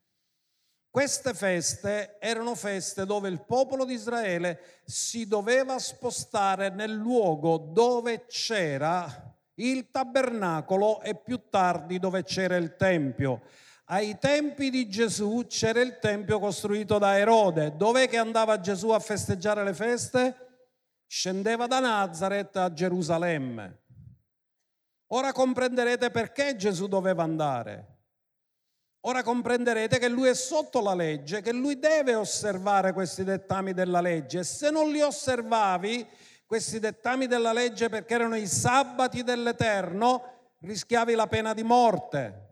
Queste 0.88 1.34
feste 1.34 2.18
erano 2.20 2.54
feste 2.54 3.04
dove 3.04 3.28
il 3.28 3.44
popolo 3.44 3.84
di 3.84 3.94
Israele 3.94 4.60
si 4.84 5.26
doveva 5.26 5.76
spostare 5.80 6.70
nel 6.70 6.92
luogo 6.92 7.58
dove 7.58 8.26
c'era 8.26 9.34
il 9.54 9.90
tabernacolo 9.90 11.00
e 11.00 11.16
più 11.16 11.48
tardi 11.50 11.98
dove 11.98 12.22
c'era 12.22 12.54
il 12.54 12.76
Tempio. 12.76 13.42
Ai 13.90 14.18
tempi 14.18 14.70
di 14.70 14.88
Gesù 14.88 15.46
c'era 15.48 15.80
il 15.80 15.98
Tempio 15.98 16.38
costruito 16.38 16.98
da 16.98 17.18
Erode. 17.18 17.76
Dov'è 17.76 18.08
che 18.08 18.18
andava 18.18 18.60
Gesù 18.60 18.90
a 18.90 18.98
festeggiare 18.98 19.64
le 19.64 19.74
feste? 19.74 20.46
Scendeva 21.06 21.66
da 21.66 21.80
Nazareth 21.80 22.56
a 22.56 22.72
Gerusalemme. 22.72 23.82
Ora 25.08 25.32
comprenderete 25.32 26.10
perché 26.10 26.54
Gesù 26.56 26.86
doveva 26.86 27.22
andare 27.22 27.98
Ora 29.02 29.22
comprenderete 29.22 29.98
che 29.98 30.08
lui 30.08 30.28
è 30.28 30.34
sotto 30.34 30.82
la 30.82 30.94
legge, 30.94 31.40
che 31.40 31.52
lui 31.52 31.78
deve 31.78 32.14
osservare 32.14 32.92
questi 32.92 33.22
dettami 33.22 33.72
della 33.72 34.00
legge 34.00 34.40
e 34.40 34.44
se 34.44 34.70
non 34.70 34.90
li 34.90 35.00
osservavi, 35.00 36.06
questi 36.44 36.80
dettami 36.80 37.26
della 37.26 37.52
legge 37.52 37.88
perché 37.88 38.14
erano 38.14 38.36
i 38.36 38.46
sabati 38.46 39.22
dell'Eterno, 39.22 40.50
rischiavi 40.60 41.14
la 41.14 41.28
pena 41.28 41.54
di 41.54 41.62
morte. 41.62 42.47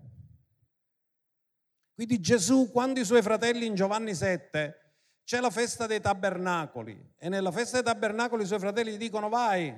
Quindi 1.97 2.21
Gesù, 2.21 2.71
quando 2.71 3.01
i 3.01 3.05
suoi 3.05 3.23
fratelli 3.23 3.67
in 3.67 3.75
Giovanni 3.75 4.15
7 4.15 4.83
c'è 5.25 5.41
la 5.41 5.51
festa 5.51 5.89
dei 5.89 6.01
tabernacoli 6.01 7.15
e 7.19 7.29
nella 7.29 7.51
festa 7.51 7.81
dei 7.81 7.93
tabernacoli 7.93 8.45
i 8.45 8.47
suoi 8.47 8.61
fratelli 8.61 8.93
gli 8.93 8.97
dicono 8.97 9.29
vai 9.29 9.75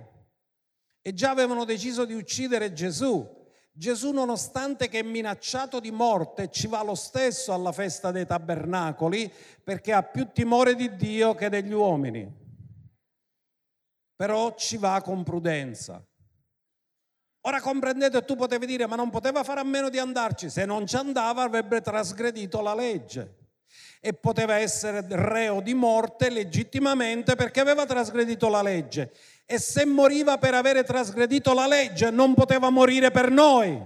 e 1.00 1.14
già 1.14 1.30
avevano 1.30 1.64
deciso 1.64 2.04
di 2.04 2.12
uccidere 2.12 2.74
Gesù 2.74 3.36
Gesù, 3.78 4.10
nonostante 4.10 4.88
che 4.88 4.98
è 4.98 5.02
minacciato 5.04 5.78
di 5.78 5.92
morte, 5.92 6.50
ci 6.50 6.66
va 6.66 6.82
lo 6.82 6.96
stesso 6.96 7.52
alla 7.52 7.70
festa 7.70 8.10
dei 8.10 8.26
tabernacoli 8.26 9.32
perché 9.62 9.92
ha 9.92 10.02
più 10.02 10.32
timore 10.32 10.74
di 10.74 10.96
Dio 10.96 11.36
che 11.36 11.48
degli 11.48 11.72
uomini. 11.72 12.28
Però 14.16 14.56
ci 14.56 14.78
va 14.78 15.00
con 15.00 15.22
prudenza. 15.22 16.04
Ora 17.48 17.62
comprendete, 17.62 18.26
tu 18.26 18.36
potevi 18.36 18.66
dire, 18.66 18.86
ma 18.86 18.94
non 18.94 19.08
poteva 19.08 19.42
fare 19.42 19.60
a 19.60 19.64
meno 19.64 19.88
di 19.88 19.98
andarci. 19.98 20.50
Se 20.50 20.66
non 20.66 20.86
ci 20.86 20.96
andava 20.96 21.44
avrebbe 21.44 21.80
trasgredito 21.80 22.60
la 22.60 22.74
legge 22.74 23.36
e 24.02 24.12
poteva 24.12 24.58
essere 24.58 25.02
reo 25.08 25.62
di 25.62 25.72
morte 25.72 26.28
legittimamente 26.28 27.36
perché 27.36 27.60
aveva 27.60 27.86
trasgredito 27.86 28.50
la 28.50 28.60
legge 28.60 29.12
e 29.46 29.58
se 29.58 29.86
moriva 29.86 30.36
per 30.36 30.52
avere 30.52 30.84
trasgredito 30.84 31.54
la 31.54 31.66
legge 31.66 32.10
non 32.10 32.34
poteva 32.34 32.68
morire 32.68 33.10
per 33.10 33.30
noi. 33.30 33.82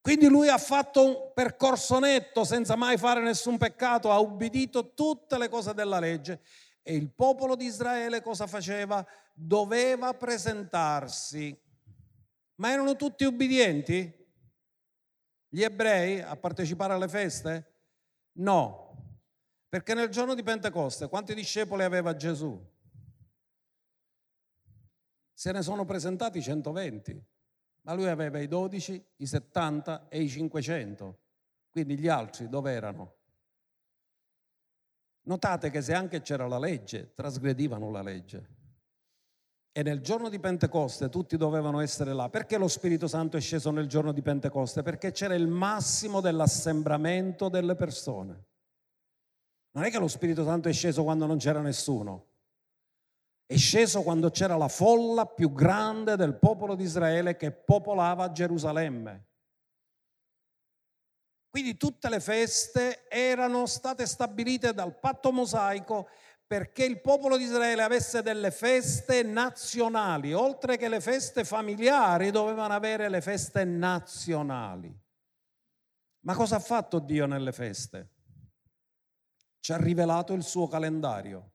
Quindi 0.00 0.28
lui 0.28 0.48
ha 0.48 0.56
fatto 0.56 1.04
un 1.04 1.32
percorso 1.34 1.98
netto 1.98 2.44
senza 2.44 2.76
mai 2.76 2.96
fare 2.96 3.20
nessun 3.20 3.58
peccato, 3.58 4.10
ha 4.10 4.18
ubbidito 4.18 4.94
tutte 4.94 5.36
le 5.36 5.50
cose 5.50 5.74
della 5.74 5.98
legge 5.98 6.40
e 6.82 6.94
il 6.94 7.10
popolo 7.10 7.56
di 7.56 7.64
Israele 7.64 8.22
cosa 8.22 8.46
faceva? 8.46 9.06
Doveva 9.32 10.12
presentarsi. 10.14 11.56
Ma 12.56 12.70
erano 12.70 12.96
tutti 12.96 13.24
ubbidienti? 13.24 14.20
Gli 15.48 15.62
ebrei 15.62 16.20
a 16.20 16.36
partecipare 16.36 16.92
alle 16.94 17.08
feste? 17.08 17.70
No, 18.34 18.82
Perché 19.72 19.94
nel 19.94 20.10
giorno 20.10 20.34
di 20.34 20.42
Pentecoste 20.42 21.08
quanti 21.08 21.32
discepoli 21.32 21.82
aveva 21.82 22.14
Gesù? 22.14 22.62
Se 25.32 25.50
ne 25.50 25.62
sono 25.62 25.86
presentati 25.86 26.42
120, 26.42 27.24
ma 27.80 27.94
lui 27.94 28.06
aveva 28.06 28.38
i 28.38 28.48
12, 28.48 29.02
i 29.16 29.26
70 29.26 30.10
e 30.10 30.20
i 30.20 30.28
500. 30.28 31.20
Quindi 31.70 31.96
gli 31.96 32.06
altri 32.06 32.50
dove 32.50 32.70
erano? 32.70 33.14
Notate 35.24 35.70
che 35.70 35.82
se 35.82 35.94
anche 35.94 36.20
c'era 36.20 36.46
la 36.46 36.58
legge, 36.58 37.12
trasgredivano 37.14 37.90
la 37.90 38.02
legge. 38.02 38.60
E 39.74 39.82
nel 39.82 40.00
giorno 40.00 40.28
di 40.28 40.38
Pentecoste 40.38 41.08
tutti 41.08 41.36
dovevano 41.36 41.80
essere 41.80 42.12
là. 42.12 42.28
Perché 42.28 42.58
lo 42.58 42.68
Spirito 42.68 43.06
Santo 43.06 43.36
è 43.36 43.40
sceso 43.40 43.70
nel 43.70 43.86
giorno 43.86 44.12
di 44.12 44.20
Pentecoste? 44.20 44.82
Perché 44.82 45.12
c'era 45.12 45.34
il 45.34 45.46
massimo 45.46 46.20
dell'assembramento 46.20 47.48
delle 47.48 47.74
persone. 47.74 48.44
Non 49.70 49.84
è 49.84 49.90
che 49.90 49.98
lo 49.98 50.08
Spirito 50.08 50.44
Santo 50.44 50.68
è 50.68 50.72
sceso 50.72 51.02
quando 51.04 51.24
non 51.24 51.38
c'era 51.38 51.62
nessuno. 51.62 52.26
È 53.46 53.56
sceso 53.56 54.02
quando 54.02 54.30
c'era 54.30 54.56
la 54.56 54.68
folla 54.68 55.24
più 55.24 55.52
grande 55.52 56.16
del 56.16 56.34
popolo 56.34 56.74
di 56.74 56.84
Israele 56.84 57.36
che 57.36 57.52
popolava 57.52 58.30
Gerusalemme. 58.30 59.28
Quindi 61.52 61.76
tutte 61.76 62.08
le 62.08 62.18
feste 62.18 63.06
erano 63.10 63.66
state 63.66 64.06
stabilite 64.06 64.72
dal 64.72 64.98
patto 64.98 65.30
mosaico 65.32 66.08
perché 66.46 66.86
il 66.86 67.02
popolo 67.02 67.36
di 67.36 67.44
Israele 67.44 67.82
avesse 67.82 68.22
delle 68.22 68.50
feste 68.50 69.22
nazionali, 69.22 70.32
oltre 70.32 70.78
che 70.78 70.88
le 70.88 71.02
feste 71.02 71.44
familiari, 71.44 72.30
dovevano 72.30 72.72
avere 72.72 73.10
le 73.10 73.20
feste 73.20 73.64
nazionali. 73.64 74.98
Ma 76.20 76.34
cosa 76.34 76.56
ha 76.56 76.58
fatto 76.58 76.98
Dio 77.00 77.26
nelle 77.26 77.52
feste? 77.52 78.08
Ci 79.60 79.74
ha 79.74 79.76
rivelato 79.76 80.32
il 80.32 80.44
suo 80.44 80.68
calendario, 80.68 81.52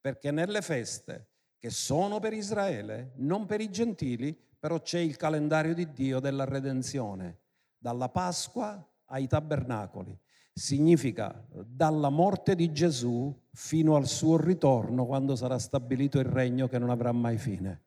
perché 0.00 0.32
nelle 0.32 0.62
feste 0.62 1.28
che 1.58 1.70
sono 1.70 2.18
per 2.18 2.32
Israele, 2.32 3.12
non 3.18 3.46
per 3.46 3.60
i 3.60 3.70
gentili, 3.70 4.36
però 4.58 4.82
c'è 4.82 4.98
il 4.98 5.16
calendario 5.16 5.74
di 5.74 5.92
Dio 5.92 6.18
della 6.18 6.44
redenzione, 6.44 7.42
dalla 7.78 8.08
Pasqua 8.08 8.84
ai 9.06 9.26
tabernacoli 9.26 10.18
significa 10.52 11.46
dalla 11.66 12.08
morte 12.08 12.54
di 12.54 12.72
Gesù 12.72 13.34
fino 13.52 13.94
al 13.94 14.06
suo 14.06 14.38
ritorno 14.38 15.04
quando 15.04 15.36
sarà 15.36 15.58
stabilito 15.58 16.18
il 16.18 16.24
regno 16.24 16.66
che 16.66 16.78
non 16.78 16.88
avrà 16.88 17.12
mai 17.12 17.36
fine. 17.36 17.82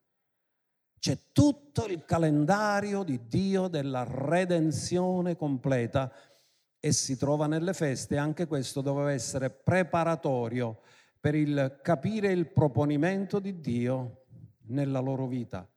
C'è 0.99 1.17
tutto 1.32 1.88
il 1.88 2.05
calendario 2.05 3.01
di 3.01 3.27
Dio 3.27 3.69
della 3.69 4.05
redenzione 4.08 5.36
completa 5.36 6.12
e 6.79 6.91
si 6.91 7.17
trova 7.17 7.47
nelle 7.47 7.73
feste, 7.73 8.17
anche 8.17 8.45
questo 8.45 8.82
doveva 8.82 9.12
essere 9.12 9.49
preparatorio 9.49 10.82
per 11.19 11.34
il 11.36 11.79
capire 11.82 12.32
il 12.32 12.51
proponimento 12.51 13.39
di 13.39 13.60
Dio 13.60 14.25
nella 14.67 14.99
loro 14.99 15.25
vita. 15.25 15.67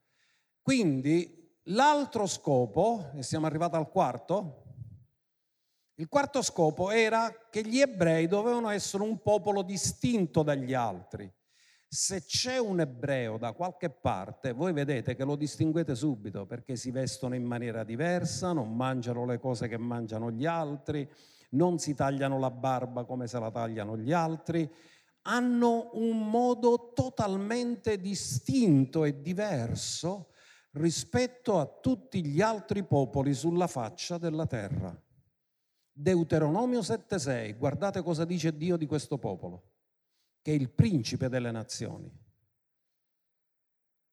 Quindi 0.61 1.57
l'altro 1.65 2.27
scopo, 2.27 3.11
e 3.15 3.23
siamo 3.23 3.47
arrivati 3.47 3.77
al 3.77 3.89
quarto, 3.89 4.62
il 6.03 6.09
quarto 6.09 6.43
scopo 6.43 6.91
era 6.91 7.33
che 7.49 7.63
gli 7.63 7.79
ebrei 7.79 8.27
dovevano 8.27 8.71
essere 8.71 9.05
un 9.05 9.23
popolo 9.23 9.63
distinto 9.63 10.43
dagli 10.43 10.75
altri. 10.75 11.33
Se 11.87 12.25
c'è 12.25 12.59
un 12.59 12.81
ebreo 12.81 13.39
da 13.39 13.53
qualche 13.53 13.89
parte, 13.89 14.53
voi 14.53 14.73
vedete 14.73 15.15
che 15.15 15.25
lo 15.25 15.37
distinguete 15.37 15.95
subito 15.95 16.45
perché 16.45 16.75
si 16.75 16.91
vestono 16.91 17.37
in 17.37 17.45
maniera 17.45 17.85
diversa, 17.85 18.53
non 18.53 18.75
mangiano 18.75 19.25
le 19.25 19.39
cose 19.39 19.69
che 19.69 19.79
mangiano 19.79 20.33
gli 20.33 20.45
altri, 20.45 21.09
non 21.51 21.79
si 21.79 21.95
tagliano 21.95 22.37
la 22.41 22.51
barba 22.51 23.05
come 23.05 23.29
se 23.29 23.39
la 23.39 23.53
tagliano 23.53 23.97
gli 23.97 24.13
altri, 24.13 24.69
hanno 25.23 25.91
un 25.93 26.29
modo 26.29 26.91
totalmente 26.97 28.01
distinto 28.01 29.05
e 29.05 29.21
diverso 29.23 30.31
rispetto 30.73 31.61
a 31.61 31.67
tutti 31.67 32.25
gli 32.25 32.41
altri 32.41 32.83
popoli 32.83 33.35
sulla 33.35 33.69
faccia 33.69 34.19
della 34.19 34.47
terra. 34.47 35.01
Deuteronomio 35.93 36.81
7:6, 36.81 37.57
guardate 37.59 38.03
cosa 38.03 38.25
dice 38.25 38.57
Dio 38.57 38.77
di 38.77 38.87
questo 38.87 39.19
popolo, 39.19 39.63
che 40.41 40.53
è 40.53 40.55
il 40.55 40.71
principe 40.71 41.29
delle 41.29 41.51
nazioni. 41.51 42.11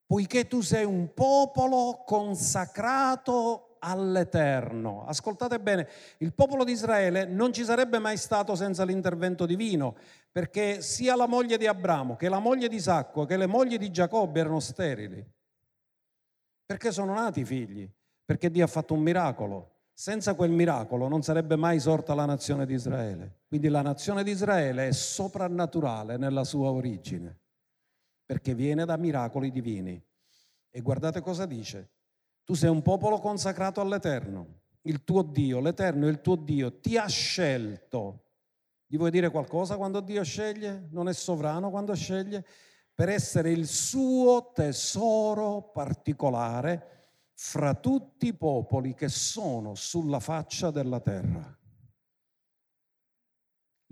Poiché 0.05 0.47
tu 0.47 0.61
sei 0.61 0.83
un 0.85 1.13
popolo 1.13 2.03
consacrato 2.05 3.77
all'Eterno. 3.79 5.05
Ascoltate 5.05 5.59
bene, 5.59 5.87
il 6.17 6.33
popolo 6.33 6.63
di 6.63 6.71
Israele 6.71 7.25
non 7.25 7.53
ci 7.53 7.63
sarebbe 7.63 7.99
mai 7.99 8.17
stato 8.17 8.55
senza 8.55 8.83
l'intervento 8.83 9.45
divino, 9.45 9.95
perché 10.31 10.81
sia 10.81 11.15
la 11.15 11.27
moglie 11.27 11.57
di 11.57 11.67
Abramo 11.67 12.15
che 12.15 12.27
la 12.27 12.39
moglie 12.39 12.67
di 12.67 12.75
Isacco 12.75 13.25
che 13.25 13.37
le 13.37 13.47
mogli 13.47 13.77
di 13.77 13.91
Giacobbe 13.91 14.39
erano 14.41 14.59
sterili. 14.59 15.25
Perché 16.65 16.91
sono 16.91 17.13
nati 17.13 17.45
figli? 17.45 17.89
Perché 18.25 18.51
Dio 18.51 18.63
ha 18.63 18.67
fatto 18.67 18.93
un 18.93 19.01
miracolo. 19.01 19.78
Senza 19.99 20.33
quel 20.33 20.51
miracolo 20.51 21.09
non 21.09 21.23
sarebbe 21.23 21.57
mai 21.57 21.77
sorta 21.81 22.13
la 22.13 22.23
nazione 22.23 22.65
di 22.65 22.73
Israele. 22.73 23.41
Quindi 23.49 23.67
la 23.67 23.81
nazione 23.81 24.23
di 24.23 24.31
Israele 24.31 24.87
è 24.87 24.91
soprannaturale 24.93 26.15
nella 26.15 26.45
sua 26.45 26.71
origine, 26.71 27.37
perché 28.25 28.55
viene 28.55 28.85
da 28.85 28.95
miracoli 28.95 29.51
divini. 29.51 30.01
E 30.69 30.79
guardate 30.79 31.19
cosa 31.19 31.45
dice. 31.45 31.89
Tu 32.45 32.53
sei 32.53 32.69
un 32.69 32.81
popolo 32.81 33.19
consacrato 33.19 33.81
all'Eterno, 33.81 34.61
il 34.83 35.03
tuo 35.03 35.21
Dio, 35.21 35.59
l'Eterno, 35.59 36.07
il 36.07 36.21
tuo 36.21 36.37
Dio, 36.37 36.79
ti 36.79 36.95
ha 36.95 37.07
scelto. 37.07 38.23
Gli 38.85 38.95
vuoi 38.95 39.11
dire 39.11 39.29
qualcosa 39.29 39.75
quando 39.75 39.99
Dio 39.99 40.23
sceglie? 40.23 40.87
Non 40.91 41.09
è 41.09 41.13
sovrano 41.13 41.69
quando 41.69 41.93
sceglie? 41.93 42.45
Per 42.95 43.09
essere 43.09 43.51
il 43.51 43.67
suo 43.67 44.53
tesoro 44.53 45.71
particolare 45.73 46.98
fra 47.41 47.73
tutti 47.73 48.27
i 48.27 48.33
popoli 48.33 48.93
che 48.93 49.07
sono 49.07 49.73
sulla 49.73 50.19
faccia 50.19 50.71
della 50.71 50.99
terra. 50.99 51.57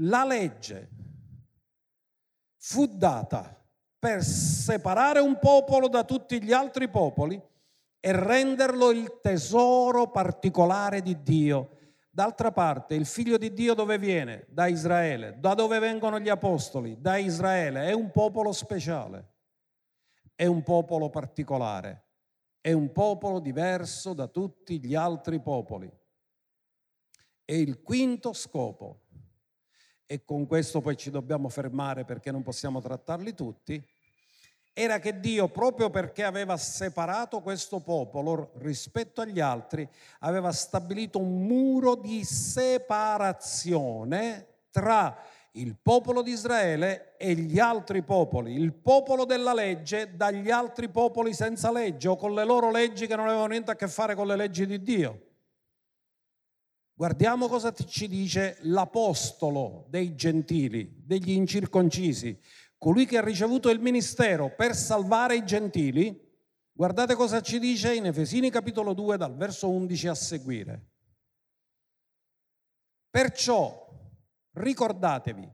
La 0.01 0.25
legge 0.25 0.89
fu 2.57 2.85
data 2.87 3.57
per 3.97 4.21
separare 4.21 5.21
un 5.21 5.39
popolo 5.39 5.87
da 5.87 6.03
tutti 6.03 6.43
gli 6.43 6.51
altri 6.51 6.89
popoli 6.89 7.41
e 8.01 8.11
renderlo 8.11 8.91
il 8.91 9.19
tesoro 9.21 10.11
particolare 10.11 11.01
di 11.01 11.23
Dio. 11.23 11.69
D'altra 12.09 12.51
parte, 12.51 12.95
il 12.95 13.05
figlio 13.05 13.37
di 13.37 13.53
Dio 13.53 13.73
dove 13.73 13.97
viene? 13.97 14.45
Da 14.49 14.67
Israele. 14.67 15.39
Da 15.39 15.53
dove 15.53 15.79
vengono 15.79 16.19
gli 16.19 16.29
apostoli? 16.29 16.99
Da 16.99 17.15
Israele. 17.15 17.87
È 17.87 17.93
un 17.93 18.11
popolo 18.11 18.51
speciale, 18.51 19.35
è 20.35 20.45
un 20.45 20.61
popolo 20.63 21.09
particolare 21.09 22.06
è 22.67 22.73
un 22.73 22.91
popolo 22.91 23.39
diverso 23.39 24.11
da 24.11 24.27
tutti 24.27 24.81
gli 24.81 24.93
altri 24.93 25.39
popoli. 25.39 25.89
E 27.45 27.59
il 27.59 27.81
quinto 27.81 28.33
scopo, 28.33 29.03
e 30.05 30.25
con 30.25 30.45
questo 30.47 30.81
poi 30.81 30.97
ci 30.97 31.09
dobbiamo 31.09 31.47
fermare 31.47 32.03
perché 32.03 32.29
non 32.29 32.43
possiamo 32.43 32.81
trattarli 32.81 33.33
tutti, 33.33 33.81
era 34.73 34.99
che 34.99 35.17
Dio, 35.17 35.47
proprio 35.47 35.89
perché 35.89 36.25
aveva 36.25 36.57
separato 36.57 37.39
questo 37.39 37.79
popolo 37.79 38.51
rispetto 38.55 39.21
agli 39.21 39.39
altri, 39.39 39.89
aveva 40.19 40.51
stabilito 40.51 41.19
un 41.19 41.45
muro 41.45 41.95
di 41.95 42.25
separazione 42.25 44.45
tra 44.71 45.17
il 45.59 45.75
popolo 45.81 46.21
di 46.21 46.31
Israele 46.31 47.15
e 47.17 47.33
gli 47.35 47.59
altri 47.59 48.03
popoli, 48.03 48.53
il 48.53 48.73
popolo 48.73 49.25
della 49.25 49.53
legge 49.53 50.15
dagli 50.15 50.49
altri 50.49 50.89
popoli 50.89 51.33
senza 51.33 51.71
legge 51.71 52.07
o 52.07 52.15
con 52.15 52.33
le 52.33 52.45
loro 52.45 52.71
leggi 52.71 53.07
che 53.07 53.15
non 53.15 53.27
avevano 53.27 53.47
niente 53.47 53.71
a 53.71 53.75
che 53.75 53.87
fare 53.87 54.15
con 54.15 54.27
le 54.27 54.35
leggi 54.35 54.65
di 54.65 54.81
Dio. 54.81 55.21
Guardiamo 56.93 57.47
cosa 57.47 57.71
ci 57.73 58.07
dice 58.07 58.57
l'apostolo 58.61 59.85
dei 59.89 60.15
gentili, 60.15 61.03
degli 61.05 61.31
incirconcisi, 61.31 62.39
colui 62.77 63.05
che 63.05 63.17
ha 63.17 63.23
ricevuto 63.23 63.69
il 63.69 63.79
ministero 63.79 64.53
per 64.55 64.75
salvare 64.75 65.35
i 65.35 65.45
gentili. 65.45 66.25
Guardate 66.71 67.13
cosa 67.15 67.41
ci 67.41 67.59
dice 67.59 67.93
in 67.93 68.05
Efesini 68.05 68.49
capitolo 68.49 68.93
2 68.93 69.17
dal 69.17 69.35
verso 69.35 69.69
11 69.69 70.07
a 70.07 70.15
seguire. 70.15 70.85
Perciò 73.09 73.86
ricordatevi 74.57 75.51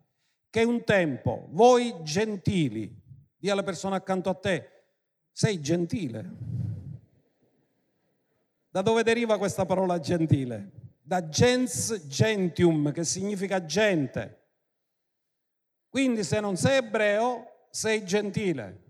che 0.50 0.64
un 0.64 0.84
tempo 0.84 1.48
voi 1.50 1.96
gentili, 2.04 2.94
di 3.38 3.50
alla 3.50 3.64
persona 3.64 3.96
accanto 3.96 4.30
a 4.30 4.36
te, 4.36 4.70
sei 5.32 5.60
gentile. 5.60 6.30
Da 8.70 8.82
dove 8.82 9.04
deriva 9.04 9.38
questa 9.38 9.66
parola 9.66 10.00
gentile? 10.00 10.72
Da 11.02 11.28
gens 11.28 12.08
gentium, 12.08 12.92
che 12.92 13.04
significa 13.04 13.66
gente. 13.66 14.42
Quindi 15.90 16.24
se 16.24 16.40
non 16.40 16.56
sei 16.56 16.78
ebreo, 16.78 17.68
sei 17.70 18.04
gentile. 18.04 18.82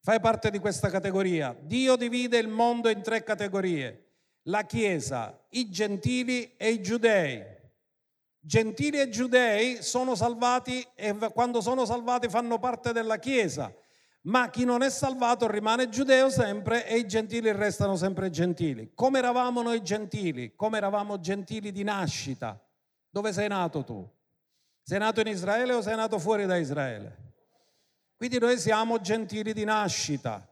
Fai 0.00 0.20
parte 0.20 0.50
di 0.50 0.58
questa 0.58 0.90
categoria. 0.90 1.56
Dio 1.58 1.96
divide 1.96 2.38
il 2.38 2.48
mondo 2.48 2.88
in 2.88 3.02
tre 3.02 3.22
categorie. 3.22 4.04
La 4.42 4.64
Chiesa, 4.64 5.44
i 5.50 5.70
gentili 5.70 6.56
e 6.56 6.70
i 6.70 6.82
giudei. 6.82 7.55
Gentili 8.46 9.00
e 9.00 9.08
giudei 9.08 9.82
sono 9.82 10.14
salvati 10.14 10.86
e 10.94 11.12
quando 11.34 11.60
sono 11.60 11.84
salvati 11.84 12.28
fanno 12.28 12.60
parte 12.60 12.92
della 12.92 13.18
Chiesa, 13.18 13.74
ma 14.22 14.50
chi 14.50 14.64
non 14.64 14.82
è 14.82 14.88
salvato 14.88 15.50
rimane 15.50 15.88
giudeo 15.88 16.30
sempre 16.30 16.86
e 16.86 16.96
i 16.96 17.08
gentili 17.08 17.50
restano 17.50 17.96
sempre 17.96 18.30
gentili. 18.30 18.92
Come 18.94 19.18
eravamo 19.18 19.62
noi 19.62 19.82
gentili? 19.82 20.54
Come 20.54 20.76
eravamo 20.76 21.18
gentili 21.18 21.72
di 21.72 21.82
nascita? 21.82 22.56
Dove 23.10 23.32
sei 23.32 23.48
nato 23.48 23.82
tu? 23.82 24.08
Sei 24.80 25.00
nato 25.00 25.18
in 25.18 25.26
Israele 25.26 25.72
o 25.72 25.82
sei 25.82 25.96
nato 25.96 26.20
fuori 26.20 26.46
da 26.46 26.56
Israele? 26.56 27.16
Quindi 28.16 28.38
noi 28.38 28.60
siamo 28.60 29.00
gentili 29.00 29.54
di 29.54 29.64
nascita 29.64 30.46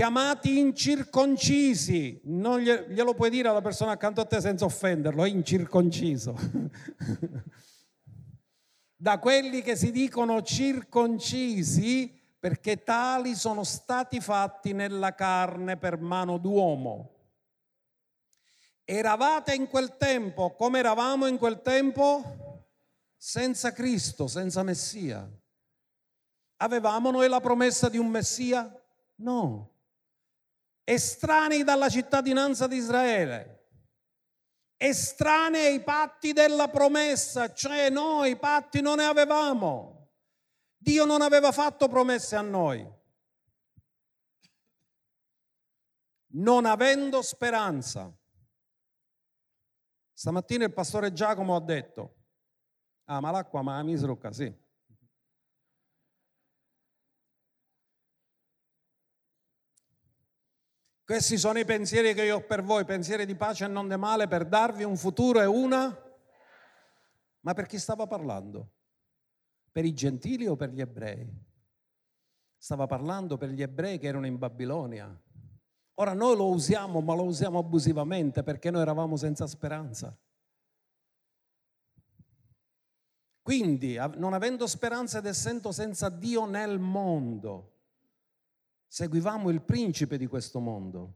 chiamati 0.00 0.58
incirconcisi. 0.58 2.22
Non 2.24 2.58
glielo 2.58 3.12
puoi 3.12 3.28
dire 3.28 3.48
alla 3.48 3.60
persona 3.60 3.90
accanto 3.90 4.22
a 4.22 4.24
te 4.24 4.40
senza 4.40 4.64
offenderlo, 4.64 5.24
è 5.24 5.28
incirconciso. 5.28 6.34
da 8.96 9.18
quelli 9.18 9.60
che 9.60 9.76
si 9.76 9.90
dicono 9.90 10.40
circoncisi 10.40 12.18
perché 12.38 12.82
tali 12.82 13.34
sono 13.34 13.62
stati 13.62 14.22
fatti 14.22 14.72
nella 14.72 15.14
carne 15.14 15.76
per 15.76 15.98
mano 15.98 16.38
d'uomo. 16.38 17.10
Eravate 18.86 19.54
in 19.54 19.68
quel 19.68 19.98
tempo 19.98 20.54
come 20.54 20.78
eravamo 20.78 21.26
in 21.26 21.36
quel 21.36 21.60
tempo 21.60 22.64
senza 23.18 23.72
Cristo, 23.72 24.28
senza 24.28 24.62
Messia. 24.62 25.30
Avevamo 26.56 27.10
noi 27.10 27.28
la 27.28 27.40
promessa 27.40 27.90
di 27.90 27.98
un 27.98 28.08
Messia? 28.08 28.74
No 29.16 29.69
estranei 30.92 31.62
dalla 31.62 31.88
cittadinanza 31.88 32.66
di 32.66 32.76
Israele, 32.76 33.68
estranei 34.76 35.66
ai 35.66 35.84
patti 35.84 36.32
della 36.32 36.68
promessa, 36.68 37.52
cioè 37.52 37.90
noi 37.90 38.36
patti 38.36 38.80
non 38.80 38.96
ne 38.96 39.04
avevamo. 39.04 40.08
Dio 40.76 41.04
non 41.04 41.22
aveva 41.22 41.52
fatto 41.52 41.86
promesse 41.86 42.34
a 42.34 42.40
noi. 42.40 42.84
Non 46.32 46.64
avendo 46.64 47.22
speranza. 47.22 48.12
Stamattina 50.12 50.64
il 50.64 50.72
pastore 50.72 51.12
Giacomo 51.12 51.54
ha 51.54 51.60
detto, 51.60 52.16
ah 53.04 53.20
ma 53.20 53.30
l'acqua 53.30 53.62
ma 53.62 53.76
la 53.76 53.84
misrucca, 53.84 54.32
sì. 54.32 54.52
Questi 61.10 61.38
sono 61.38 61.58
i 61.58 61.64
pensieri 61.64 62.14
che 62.14 62.22
io 62.22 62.36
ho 62.36 62.46
per 62.46 62.62
voi, 62.62 62.84
pensieri 62.84 63.26
di 63.26 63.34
pace 63.34 63.64
e 63.64 63.66
non 63.66 63.88
di 63.88 63.96
male, 63.96 64.28
per 64.28 64.46
darvi 64.46 64.84
un 64.84 64.96
futuro 64.96 65.40
e 65.40 65.44
una... 65.44 65.92
Ma 67.40 67.52
per 67.52 67.66
chi 67.66 67.80
stava 67.80 68.06
parlando? 68.06 68.74
Per 69.72 69.84
i 69.84 69.92
gentili 69.92 70.46
o 70.46 70.54
per 70.54 70.70
gli 70.70 70.80
ebrei? 70.80 71.28
Stava 72.56 72.86
parlando 72.86 73.36
per 73.38 73.48
gli 73.48 73.60
ebrei 73.60 73.98
che 73.98 74.06
erano 74.06 74.26
in 74.26 74.38
Babilonia. 74.38 75.20
Ora 75.94 76.12
noi 76.12 76.36
lo 76.36 76.48
usiamo, 76.50 77.00
ma 77.00 77.16
lo 77.16 77.24
usiamo 77.24 77.58
abusivamente 77.58 78.44
perché 78.44 78.70
noi 78.70 78.82
eravamo 78.82 79.16
senza 79.16 79.48
speranza. 79.48 80.16
Quindi, 83.42 83.96
non 84.14 84.32
avendo 84.32 84.68
speranza 84.68 85.18
ed 85.18 85.26
essendo 85.26 85.72
senza 85.72 86.08
Dio 86.08 86.44
nel 86.44 86.78
mondo, 86.78 87.79
seguivamo 88.92 89.50
il 89.50 89.62
principe 89.62 90.18
di 90.18 90.26
questo 90.26 90.58
mondo 90.58 91.14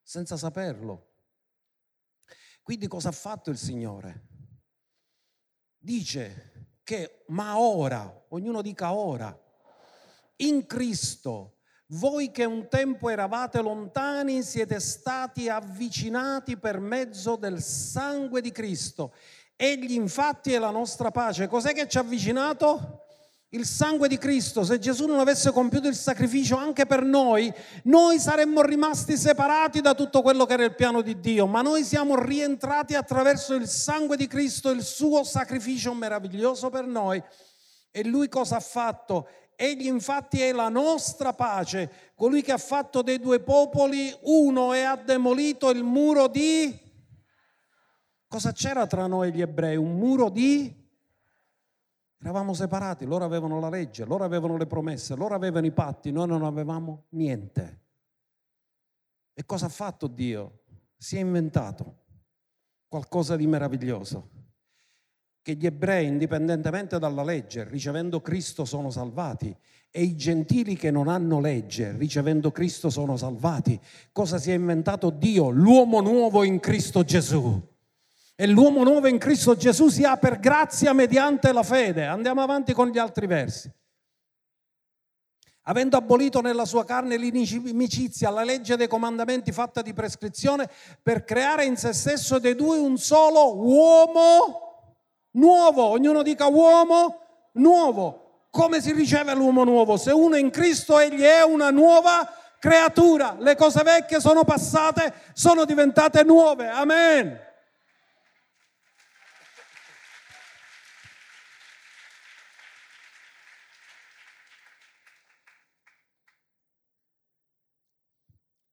senza 0.00 0.36
saperlo. 0.36 1.14
Quindi 2.62 2.86
cosa 2.86 3.08
ha 3.08 3.12
fatto 3.12 3.50
il 3.50 3.58
Signore? 3.58 4.26
Dice 5.76 6.76
che 6.84 7.24
ma 7.28 7.58
ora, 7.58 8.26
ognuno 8.28 8.62
dica 8.62 8.92
ora, 8.92 9.36
in 10.36 10.64
Cristo, 10.66 11.56
voi 11.86 12.30
che 12.30 12.44
un 12.44 12.68
tempo 12.68 13.08
eravate 13.08 13.62
lontani 13.62 14.44
siete 14.44 14.78
stati 14.78 15.48
avvicinati 15.48 16.56
per 16.56 16.78
mezzo 16.78 17.34
del 17.34 17.60
sangue 17.60 18.40
di 18.40 18.52
Cristo. 18.52 19.12
Egli 19.56 19.94
infatti 19.94 20.52
è 20.52 20.58
la 20.58 20.70
nostra 20.70 21.10
pace. 21.10 21.48
Cos'è 21.48 21.72
che 21.72 21.88
ci 21.88 21.98
ha 21.98 22.02
avvicinato? 22.02 23.07
Il 23.52 23.64
sangue 23.64 24.08
di 24.08 24.18
Cristo, 24.18 24.62
se 24.62 24.78
Gesù 24.78 25.06
non 25.06 25.20
avesse 25.20 25.52
compiuto 25.52 25.88
il 25.88 25.94
sacrificio 25.94 26.56
anche 26.56 26.84
per 26.84 27.02
noi, 27.02 27.50
noi 27.84 28.18
saremmo 28.18 28.60
rimasti 28.60 29.16
separati 29.16 29.80
da 29.80 29.94
tutto 29.94 30.20
quello 30.20 30.44
che 30.44 30.52
era 30.52 30.64
il 30.64 30.74
piano 30.74 31.00
di 31.00 31.18
Dio, 31.18 31.46
ma 31.46 31.62
noi 31.62 31.82
siamo 31.82 32.20
rientrati 32.20 32.94
attraverso 32.94 33.54
il 33.54 33.66
sangue 33.66 34.18
di 34.18 34.26
Cristo, 34.26 34.70
il 34.70 34.82
suo 34.82 35.24
sacrificio 35.24 35.94
meraviglioso 35.94 36.68
per 36.68 36.86
noi. 36.86 37.22
E 37.90 38.04
lui 38.04 38.28
cosa 38.28 38.56
ha 38.56 38.60
fatto? 38.60 39.28
Egli 39.56 39.86
infatti 39.86 40.42
è 40.42 40.52
la 40.52 40.68
nostra 40.68 41.32
pace, 41.32 42.12
colui 42.14 42.42
che 42.42 42.52
ha 42.52 42.58
fatto 42.58 43.00
dei 43.00 43.18
due 43.18 43.40
popoli 43.40 44.14
uno 44.24 44.74
e 44.74 44.82
ha 44.82 44.96
demolito 44.96 45.70
il 45.70 45.82
muro 45.82 46.28
di... 46.28 46.86
Cosa 48.28 48.52
c'era 48.52 48.86
tra 48.86 49.06
noi 49.06 49.32
gli 49.32 49.40
ebrei? 49.40 49.76
Un 49.76 49.96
muro 49.96 50.28
di 50.28 50.77
Eravamo 52.20 52.52
separati, 52.52 53.04
loro 53.04 53.24
avevano 53.24 53.60
la 53.60 53.68
legge, 53.68 54.04
loro 54.04 54.24
avevano 54.24 54.56
le 54.56 54.66
promesse, 54.66 55.14
loro 55.14 55.34
avevano 55.34 55.66
i 55.66 55.72
patti, 55.72 56.10
noi 56.10 56.26
non 56.26 56.42
avevamo 56.42 57.04
niente. 57.10 57.80
E 59.32 59.46
cosa 59.46 59.66
ha 59.66 59.70
fatto 59.70 60.08
Dio? 60.08 60.62
Si 60.96 61.16
è 61.16 61.20
inventato 61.20 62.06
qualcosa 62.88 63.36
di 63.36 63.46
meraviglioso. 63.46 64.30
Che 65.40 65.54
gli 65.54 65.64
ebrei, 65.64 66.08
indipendentemente 66.08 66.98
dalla 66.98 67.22
legge, 67.22 67.62
ricevendo 67.64 68.20
Cristo 68.20 68.64
sono 68.64 68.90
salvati 68.90 69.56
e 69.90 70.02
i 70.02 70.16
gentili 70.16 70.74
che 70.74 70.90
non 70.90 71.06
hanno 71.06 71.38
legge, 71.38 71.96
ricevendo 71.96 72.50
Cristo 72.50 72.90
sono 72.90 73.16
salvati. 73.16 73.80
Cosa 74.10 74.38
si 74.38 74.50
è 74.50 74.54
inventato 74.54 75.10
Dio? 75.10 75.50
L'uomo 75.50 76.00
nuovo 76.00 76.42
in 76.42 76.58
Cristo 76.58 77.04
Gesù 77.04 77.76
e 78.40 78.46
l'uomo 78.46 78.84
nuovo 78.84 79.08
in 79.08 79.18
Cristo 79.18 79.56
Gesù 79.56 79.88
si 79.88 80.04
ha 80.04 80.16
per 80.16 80.38
grazia 80.38 80.92
mediante 80.92 81.50
la 81.50 81.64
fede. 81.64 82.06
Andiamo 82.06 82.40
avanti 82.40 82.72
con 82.72 82.86
gli 82.86 82.96
altri 82.96 83.26
versi. 83.26 83.68
Avendo 85.62 85.96
abolito 85.96 86.40
nella 86.40 86.64
sua 86.64 86.84
carne 86.84 87.16
l'inimicizia, 87.16 88.30
la 88.30 88.44
legge 88.44 88.76
dei 88.76 88.86
comandamenti 88.86 89.50
fatta 89.50 89.82
di 89.82 89.92
prescrizione, 89.92 90.70
per 91.02 91.24
creare 91.24 91.64
in 91.64 91.76
se 91.76 91.92
stesso 91.92 92.38
dei 92.38 92.54
due 92.54 92.78
un 92.78 92.96
solo 92.96 93.56
uomo 93.56 94.92
nuovo. 95.32 95.86
Ognuno 95.86 96.22
dica 96.22 96.46
uomo 96.46 97.22
nuovo. 97.54 98.46
Come 98.50 98.80
si 98.80 98.92
riceve 98.92 99.34
l'uomo 99.34 99.64
nuovo? 99.64 99.96
Se 99.96 100.12
uno 100.12 100.36
è 100.36 100.38
in 100.38 100.50
Cristo, 100.50 101.00
egli 101.00 101.22
è 101.22 101.42
una 101.42 101.70
nuova 101.70 102.32
creatura. 102.60 103.34
Le 103.36 103.56
cose 103.56 103.82
vecchie 103.82 104.20
sono 104.20 104.44
passate, 104.44 105.12
sono 105.32 105.64
diventate 105.64 106.22
nuove. 106.22 106.68
Amen. 106.68 107.46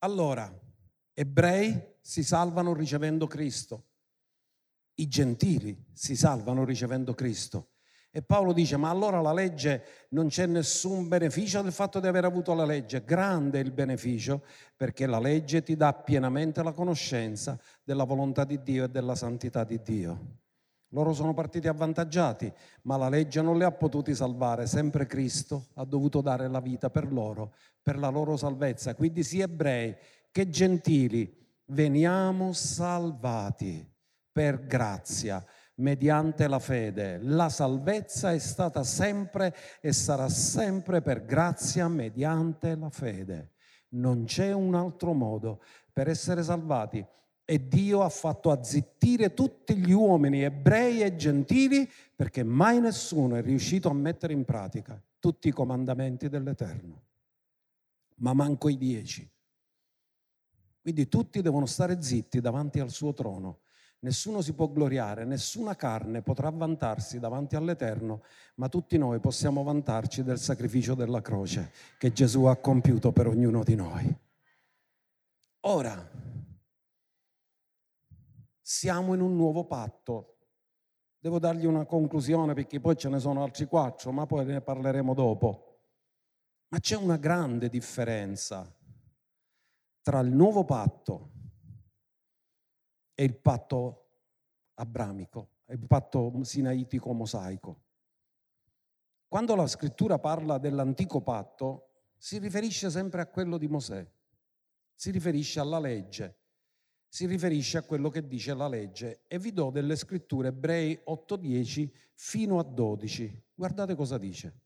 Allora, 0.06 0.48
ebrei 1.16 1.96
si 2.00 2.24
salvano 2.24 2.76
ricevendo 2.76 3.26
Cristo, 3.26 3.86
i 4.98 5.08
gentili 5.08 5.84
si 5.94 6.16
salvano 6.16 6.64
ricevendo 6.64 7.16
Cristo. 7.16 7.70
E 8.12 8.22
Paolo 8.22 8.54
dice, 8.54 8.78
ma 8.78 8.92
allora 8.92 9.20
la 9.20 9.34
legge 9.34 10.08
non 10.10 10.28
c'è 10.28 10.46
nessun 10.46 11.08
beneficio 11.08 11.64
del 11.64 11.72
fatto 11.72 12.00
di 12.00 12.06
aver 12.06 12.24
avuto 12.24 12.54
la 12.54 12.66
legge. 12.66 13.04
Grande 13.04 13.60
è 13.60 13.64
il 13.64 13.72
beneficio 13.72 14.46
perché 14.76 15.08
la 15.08 15.20
legge 15.20 15.64
ti 15.64 15.76
dà 15.76 15.92
pienamente 15.92 16.62
la 16.62 16.72
conoscenza 16.72 17.60
della 17.84 18.04
volontà 18.04 18.46
di 18.46 18.62
Dio 18.62 18.84
e 18.84 18.90
della 18.90 19.16
santità 19.16 19.64
di 19.64 19.82
Dio. 19.82 20.44
Loro 20.90 21.14
sono 21.14 21.34
partiti 21.34 21.68
avvantaggiati, 21.68 22.52
ma 22.84 22.98
la 22.98 23.10
legge 23.10 23.42
non 23.42 23.58
li 23.58 23.64
ha 23.64 23.72
potuti 23.72 24.14
salvare. 24.14 24.68
Sempre 24.68 25.06
Cristo 25.06 25.68
ha 25.76 25.86
dovuto 25.86 26.22
dare 26.22 26.48
la 26.48 26.60
vita 26.60 26.90
per 26.90 27.12
loro, 27.12 27.54
per 27.82 27.98
la 27.98 28.10
loro 28.10 28.38
salvezza. 28.38 28.96
Quindi 28.96 29.24
sia 29.24 29.46
ebrei 29.46 29.96
che 30.32 30.50
gentili 30.50 31.34
veniamo 31.68 32.54
salvati 32.54 33.92
per 34.32 34.66
grazia, 34.66 35.44
mediante 35.76 36.48
la 36.48 36.60
fede. 36.60 37.20
La 37.22 37.50
salvezza 37.50 38.32
è 38.32 38.40
stata 38.40 38.84
sempre 38.84 39.56
e 39.82 39.92
sarà 39.92 40.30
sempre 40.30 41.02
per 41.02 41.26
grazia 41.26 41.88
mediante 41.88 42.76
la 42.76 42.90
fede. 42.90 43.54
Non 43.90 44.26
c'è 44.26 44.52
un 44.52 44.76
altro 44.76 45.14
modo 45.14 45.62
per 45.92 46.10
essere 46.10 46.44
salvati 46.44 47.06
e 47.46 47.68
Dio 47.68 48.02
ha 48.02 48.10
fatto 48.10 48.50
azzittire 48.50 49.36
tutti 49.36 49.78
gli 49.78 49.92
uomini 49.92 50.44
ebrei 50.44 51.02
e 51.02 51.16
gentili 51.16 51.88
perché 52.16 52.44
mai 52.44 52.82
nessuno 52.82 53.36
è 53.36 53.42
riuscito 53.44 53.88
a 53.88 53.94
mettere 53.94 54.34
in 54.34 54.44
pratica 54.44 55.00
tutti 55.20 55.48
i 55.48 55.52
comandamenti 55.52 56.28
dell'Eterno. 56.28 57.04
Ma 58.18 58.34
manco 58.34 58.68
i 58.68 58.78
dieci. 58.78 59.30
Quindi 60.82 61.08
tutti 61.08 61.42
devono 61.42 61.66
stare 61.66 62.02
zitti 62.02 62.42
davanti 62.42 62.80
al 62.80 62.90
suo 62.90 63.14
trono. 63.14 63.60
nessuno 64.00 64.42
si 64.42 64.54
può 64.54 64.68
gloriare, 64.68 65.26
nessuna 65.26 65.76
carne 65.76 66.22
potrà 66.22 66.52
vantarsi 66.52 67.18
davanti 67.18 67.56
all'Eterno, 67.56 68.22
ma 68.56 68.70
tutti 68.70 69.00
noi 69.00 69.20
possiamo 69.20 69.64
vantarci 69.64 70.24
del 70.24 70.38
sacrificio 70.38 70.94
della 70.94 71.22
croce 71.22 71.72
che 71.98 72.12
Gesù 72.12 72.44
ha 72.44 72.56
compiuto 72.56 73.12
per 73.12 73.26
ognuno 73.26 73.64
di 73.64 73.74
noi. 73.74 74.16
Ora, 75.62 76.08
siamo 78.68 79.14
in 79.14 79.22
un 79.22 79.36
nuovo 79.36 79.66
patto. 79.66 80.38
Devo 81.20 81.38
dargli 81.38 81.66
una 81.66 81.86
conclusione 81.86 82.56
perché 82.56 82.80
poi 82.80 82.98
ce 82.98 83.10
ne 83.10 83.20
sono 83.20 83.44
altri 83.44 83.68
quattro, 83.68 84.12
ma 84.12 84.26
poi 84.26 84.44
ne 84.44 84.60
parleremo 84.60 85.14
dopo. 85.14 85.82
Ma 86.70 86.80
c'è 86.80 86.96
una 86.96 87.18
grande 87.18 87.70
differenza 87.70 88.68
tra 90.02 90.20
il 90.20 90.32
nuovo 90.32 90.66
patto 90.66 91.30
e 93.14 93.24
il 93.24 93.36
patto 93.36 94.08
abramico, 94.74 95.50
il 95.68 95.86
patto 95.86 96.44
sinaitico 96.44 97.14
mosaico. 97.14 97.84
Quando 99.28 99.54
la 99.54 99.68
scrittura 99.68 100.18
parla 100.18 100.58
dell'antico 100.58 101.22
patto, 101.22 101.90
si 102.18 102.40
riferisce 102.40 102.90
sempre 102.90 103.22
a 103.22 103.28
quello 103.28 103.60
di 103.60 103.68
Mosè, 103.68 104.12
si 104.96 105.12
riferisce 105.12 105.60
alla 105.60 105.80
legge, 105.80 106.45
si 107.16 107.28
riferisce 107.28 107.78
a 107.78 107.82
quello 107.82 108.10
che 108.10 108.28
dice 108.28 108.54
la 108.54 108.68
legge 108.68 109.22
e 109.28 109.40
vi 109.40 109.54
do 109.54 109.70
delle 109.70 109.96
scritture 109.96 110.50
ebrei 110.50 111.00
8-10 111.08 111.90
fino 112.14 112.60
a 112.60 112.64
12. 112.64 113.44
Guardate 113.56 113.96
cosa 113.96 114.18
dice. 114.18 114.60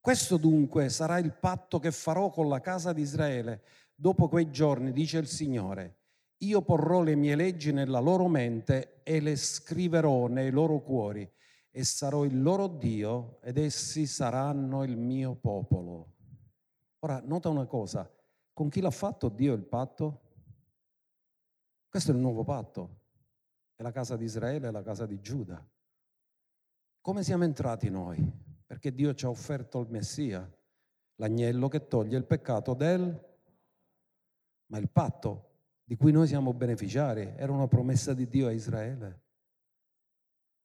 Questo 0.00 0.38
dunque 0.38 0.88
sarà 0.88 1.18
il 1.18 1.32
patto 1.34 1.78
che 1.78 1.92
farò 1.92 2.30
con 2.30 2.48
la 2.48 2.58
casa 2.58 2.92
di 2.92 3.02
Israele 3.02 3.62
dopo 3.94 4.26
quei 4.26 4.50
giorni, 4.50 4.90
dice 4.90 5.18
il 5.18 5.28
Signore. 5.28 5.98
Io 6.38 6.62
porrò 6.62 7.04
le 7.04 7.14
mie 7.14 7.36
leggi 7.36 7.72
nella 7.72 8.00
loro 8.00 8.26
mente 8.26 9.02
e 9.04 9.20
le 9.20 9.36
scriverò 9.36 10.26
nei 10.26 10.50
loro 10.50 10.80
cuori 10.80 11.32
e 11.70 11.84
sarò 11.84 12.24
il 12.24 12.42
loro 12.42 12.66
Dio 12.66 13.38
ed 13.40 13.56
essi 13.56 14.04
saranno 14.06 14.82
il 14.82 14.96
mio 14.96 15.36
popolo. 15.36 16.14
Ora, 17.00 17.20
nota 17.20 17.48
una 17.48 17.66
cosa, 17.66 18.10
con 18.52 18.68
chi 18.68 18.80
l'ha 18.80 18.90
fatto 18.90 19.28
Dio 19.28 19.54
il 19.54 19.64
patto? 19.64 20.20
Questo 21.88 22.12
è 22.12 22.14
il 22.14 22.20
nuovo 22.20 22.44
patto, 22.44 23.00
è 23.74 23.82
la 23.82 23.90
casa 23.90 24.16
di 24.16 24.24
Israele 24.24 24.68
e 24.68 24.70
la 24.70 24.82
casa 24.82 25.06
di 25.06 25.20
Giuda. 25.20 25.66
Come 27.00 27.22
siamo 27.22 27.44
entrati 27.44 27.88
noi? 27.88 28.48
perché 28.70 28.94
Dio 28.94 29.14
ci 29.14 29.24
ha 29.24 29.28
offerto 29.28 29.80
il 29.80 29.90
Messia, 29.90 30.48
l'agnello 31.16 31.66
che 31.66 31.88
toglie 31.88 32.16
il 32.16 32.24
peccato 32.24 32.72
del... 32.72 33.28
Ma 34.66 34.78
il 34.78 34.88
patto 34.88 35.48
di 35.82 35.96
cui 35.96 36.12
noi 36.12 36.28
siamo 36.28 36.54
beneficiari 36.54 37.34
era 37.36 37.50
una 37.50 37.66
promessa 37.66 38.14
di 38.14 38.28
Dio 38.28 38.46
a 38.46 38.52
Israele, 38.52 39.22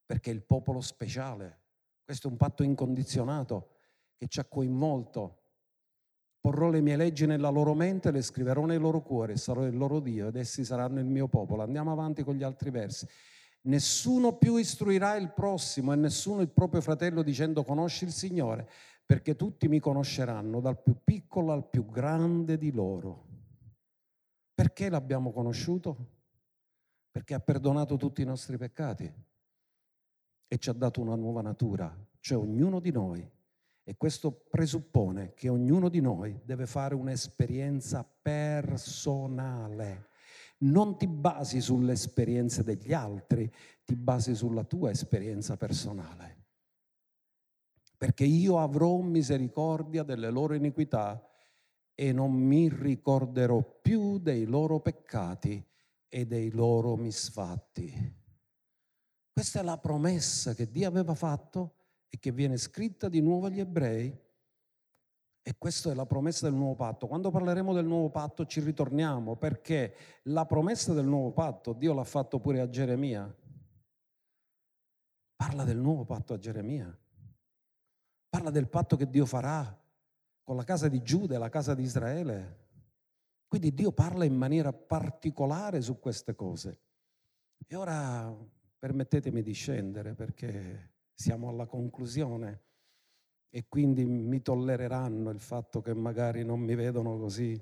perché 0.05 0.29
è 0.29 0.35
il 0.35 0.43
popolo 0.43 0.81
speciale. 0.81 1.63
Questo 2.03 2.27
è 2.27 2.29
un 2.31 2.37
patto 2.37 2.61
incondizionato 2.61 3.79
che 4.17 4.27
ci 4.27 4.39
ha 4.39 4.45
coinvolto. 4.45 5.44
Porrò 6.45 6.69
le 6.69 6.79
mie 6.79 6.95
leggi 6.95 7.25
nella 7.25 7.49
loro 7.49 7.73
mente, 7.73 8.11
le 8.11 8.21
scriverò 8.21 8.65
nei 8.65 8.77
loro 8.77 9.01
cuori, 9.01 9.35
sarò 9.35 9.65
il 9.65 9.75
loro 9.75 9.99
Dio 9.99 10.27
ed 10.27 10.35
essi 10.35 10.63
saranno 10.63 10.99
il 10.99 11.07
mio 11.07 11.27
popolo. 11.27 11.63
Andiamo 11.63 11.91
avanti 11.91 12.21
con 12.21 12.35
gli 12.35 12.43
altri 12.43 12.69
versi. 12.69 13.07
Nessuno 13.61 14.37
più 14.37 14.57
istruirà 14.57 15.15
il 15.15 15.33
prossimo 15.33 15.91
e 15.91 15.95
nessuno 15.95 16.41
il 16.41 16.49
proprio 16.49 16.81
fratello 16.81 17.23
dicendo 17.23 17.63
conosci 17.63 18.03
il 18.03 18.11
Signore, 18.11 18.69
perché 19.03 19.35
tutti 19.35 19.67
mi 19.67 19.79
conosceranno, 19.79 20.59
dal 20.59 20.79
più 20.79 20.97
piccolo 21.03 21.51
al 21.51 21.67
più 21.67 21.89
grande 21.89 22.59
di 22.59 22.71
loro. 22.71 23.25
Perché 24.53 24.89
l'abbiamo 24.89 25.31
conosciuto? 25.31 26.09
Perché 27.09 27.33
ha 27.33 27.39
perdonato 27.39 27.97
tutti 27.97 28.21
i 28.21 28.25
nostri 28.25 28.55
peccati 28.59 29.11
e 30.47 30.57
ci 30.59 30.69
ha 30.69 30.73
dato 30.73 31.01
una 31.01 31.15
nuova 31.15 31.41
natura, 31.41 31.91
cioè 32.19 32.37
ognuno 32.37 32.79
di 32.79 32.91
noi. 32.91 33.33
E 33.85 33.95
questo 33.97 34.31
presuppone 34.49 35.33
che 35.35 35.47
ognuno 35.47 35.89
di 35.89 36.01
noi 36.01 36.41
deve 36.43 36.65
fare 36.65 36.95
un'esperienza 36.95 38.03
personale 38.21 40.09
non 40.57 40.97
ti 40.97 41.07
basi 41.07 41.59
sulle 41.59 41.93
esperienze 41.93 42.63
degli 42.63 42.93
altri, 42.93 43.51
ti 43.83 43.95
basi 43.95 44.35
sulla 44.35 44.63
tua 44.63 44.89
esperienza 44.89 45.57
personale. 45.57 46.43
Perché 47.97 48.23
io 48.23 48.59
avrò 48.59 48.97
misericordia 48.97 50.03
delle 50.03 50.29
loro 50.29 50.53
iniquità 50.53 51.27
e 51.93 52.11
non 52.11 52.31
mi 52.31 52.69
ricorderò 52.69 53.61
più 53.81 54.19
dei 54.19 54.45
loro 54.45 54.79
peccati 54.79 55.63
e 56.07 56.25
dei 56.25 56.51
loro 56.51 56.95
misfatti. 56.95 58.23
Questa 59.31 59.59
è 59.59 59.63
la 59.63 59.77
promessa 59.77 60.53
che 60.53 60.69
Dio 60.69 60.87
aveva 60.87 61.13
fatto 61.13 61.73
e 62.09 62.19
che 62.19 62.31
viene 62.31 62.57
scritta 62.57 63.09
di 63.09 63.21
nuovo 63.21 63.47
agli 63.47 63.59
ebrei 63.59 64.23
e 65.47 65.55
questa 65.59 65.91
è 65.91 65.93
la 65.93 66.07
promessa 66.07 66.49
del 66.49 66.57
nuovo 66.57 66.73
patto. 66.73 67.05
Quando 67.05 67.29
parleremo 67.29 67.71
del 67.71 67.85
nuovo 67.85 68.09
patto 68.09 68.47
ci 68.47 68.61
ritorniamo 68.61 69.35
perché 69.35 69.95
la 70.23 70.43
promessa 70.47 70.91
del 70.93 71.05
nuovo 71.05 71.33
patto 71.33 71.73
Dio 71.73 71.93
l'ha 71.93 72.03
fatto 72.03 72.39
pure 72.39 72.61
a 72.61 72.67
Geremia. 72.67 73.31
Parla 75.35 75.63
del 75.63 75.77
nuovo 75.77 76.03
patto 76.03 76.33
a 76.33 76.39
Geremia. 76.39 76.97
Parla 78.27 78.49
del 78.49 78.67
patto 78.67 78.95
che 78.95 79.07
Dio 79.07 79.27
farà 79.27 79.79
con 80.41 80.55
la 80.55 80.63
casa 80.63 80.87
di 80.87 81.03
Giuda 81.03 81.35
e 81.35 81.37
la 81.37 81.49
casa 81.49 81.75
di 81.75 81.83
Israele. 81.83 82.63
Quindi 83.47 83.71
Dio 83.71 83.91
parla 83.91 84.25
in 84.25 84.35
maniera 84.35 84.73
particolare 84.73 85.79
su 85.81 85.99
queste 85.99 86.33
cose. 86.33 86.79
E 87.67 87.75
ora 87.75 88.35
permettetemi 88.79 89.43
di 89.43 89.53
scendere 89.53 90.15
perché 90.15 90.94
siamo 91.15 91.49
alla 91.49 91.65
conclusione 91.65 92.63
e 93.49 93.67
quindi 93.69 94.05
mi 94.05 94.41
tollereranno 94.41 95.29
il 95.29 95.39
fatto 95.39 95.81
che 95.81 95.93
magari 95.93 96.43
non 96.43 96.59
mi 96.59 96.75
vedono 96.75 97.17
così 97.17 97.59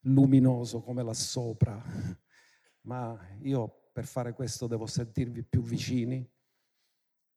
luminoso 0.00 0.82
come 0.82 1.04
là 1.04 1.14
sopra, 1.14 1.80
ma 2.82 3.16
io 3.42 3.90
per 3.92 4.06
fare 4.06 4.32
questo 4.34 4.66
devo 4.66 4.86
sentirvi 4.86 5.44
più 5.44 5.62
vicini, 5.62 6.28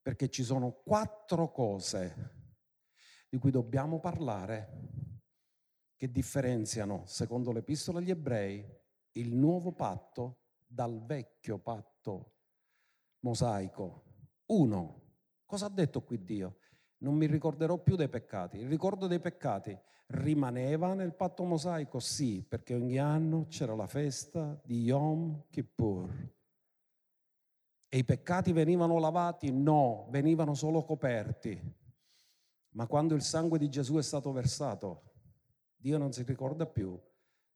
perché 0.02 0.28
ci 0.30 0.44
sono 0.44 0.82
quattro 0.84 1.52
cose 1.52 2.38
di 3.30 3.38
cui 3.38 3.52
dobbiamo 3.52 4.00
parlare 4.00 4.88
che 5.96 6.10
differenziano, 6.10 7.04
secondo 7.06 7.52
l'Epistola 7.52 8.00
agli 8.00 8.10
Ebrei, 8.10 8.66
il 9.14 9.36
nuovo 9.36 9.72
patto 9.74 10.46
dal 10.66 11.04
vecchio 11.06 11.60
patto 11.60 12.38
mosaico. 13.20 14.06
Uno, 14.48 15.09
cosa 15.50 15.66
ha 15.66 15.70
detto 15.70 16.04
qui 16.04 16.24
Dio? 16.24 16.58
non 17.00 17.16
mi 17.16 17.28
ricorderò 17.28 17.78
più 17.78 17.96
dei 17.96 18.10
peccati. 18.10 18.58
Il 18.58 18.68
ricordo 18.68 19.08
dei 19.08 19.20
peccati 19.20 19.78
rimaneva 20.08 20.94
nel 20.94 21.14
patto 21.14 21.44
mosaico? 21.44 22.00
Sì, 22.00 22.44
perché 22.48 22.74
ogni 22.74 22.98
anno 22.98 23.46
c'era 23.48 23.76
la 23.76 23.88
festa 23.88 24.60
di 24.64 24.84
Yom 24.84 25.44
Kippur. 25.50 26.10
E 27.92 27.98
i 27.98 28.04
peccati 28.04 28.52
venivano 28.52 29.00
lavati? 29.00 29.52
No, 29.52 30.08
venivano 30.10 30.54
solo 30.54 30.84
coperti. 30.84 31.78
Ma 32.72 32.86
quando 32.86 33.16
il 33.16 33.22
sangue 33.22 33.58
di 33.58 33.70
Gesù 33.70 33.96
è 33.96 34.04
stato 34.04 34.32
versato, 34.32 35.04
Dio 35.76 35.98
non 35.98 36.12
si 36.12 36.24
ricorda 36.24 36.66
più 36.66 37.00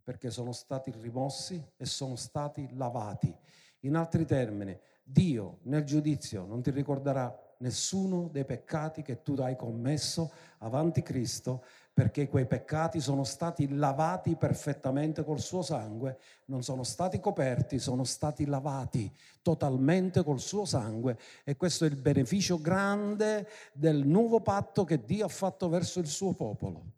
perché 0.02 0.32
sono 0.32 0.52
stati 0.52 0.92
rimossi 1.00 1.64
e 1.78 1.86
sono 1.86 2.16
stati 2.16 2.68
lavati. 2.74 3.34
In 3.82 3.96
altri 3.96 4.26
termini, 4.26 4.78
Dio 5.04 5.60
nel 5.64 5.84
giudizio 5.84 6.46
non 6.46 6.62
ti 6.62 6.72
ricorderà 6.72 7.53
nessuno 7.64 8.28
dei 8.28 8.44
peccati 8.44 9.02
che 9.02 9.24
tu 9.24 9.34
hai 9.40 9.56
commesso 9.56 10.32
avanti 10.60 11.02
Cristo, 11.02 11.64
perché 11.94 12.28
quei 12.28 12.46
peccati 12.46 13.00
sono 13.00 13.24
stati 13.24 13.74
lavati 13.74 14.36
perfettamente 14.36 15.24
col 15.24 15.40
suo 15.40 15.62
sangue, 15.62 16.20
non 16.46 16.62
sono 16.62 16.84
stati 16.84 17.20
coperti, 17.20 17.80
sono 17.80 18.04
stati 18.04 18.46
lavati 18.46 19.12
totalmente 19.42 20.24
col 20.24 20.40
suo 20.40 20.66
sangue 20.66 21.18
e 21.44 21.56
questo 21.56 21.86
è 21.86 21.88
il 21.88 21.96
beneficio 21.96 22.60
grande 22.60 23.48
del 23.72 24.06
nuovo 24.06 24.42
patto 24.42 24.84
che 24.84 25.06
Dio 25.06 25.26
ha 25.26 25.30
fatto 25.30 25.70
verso 25.70 26.00
il 26.00 26.08
suo 26.08 26.34
popolo. 26.34 26.92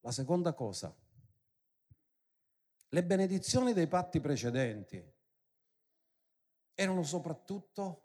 La 0.00 0.12
seconda 0.12 0.54
cosa, 0.54 0.94
le 2.88 3.04
benedizioni 3.04 3.72
dei 3.72 3.88
patti 3.88 4.20
precedenti 4.20 5.12
erano 6.74 7.02
soprattutto 7.02 8.03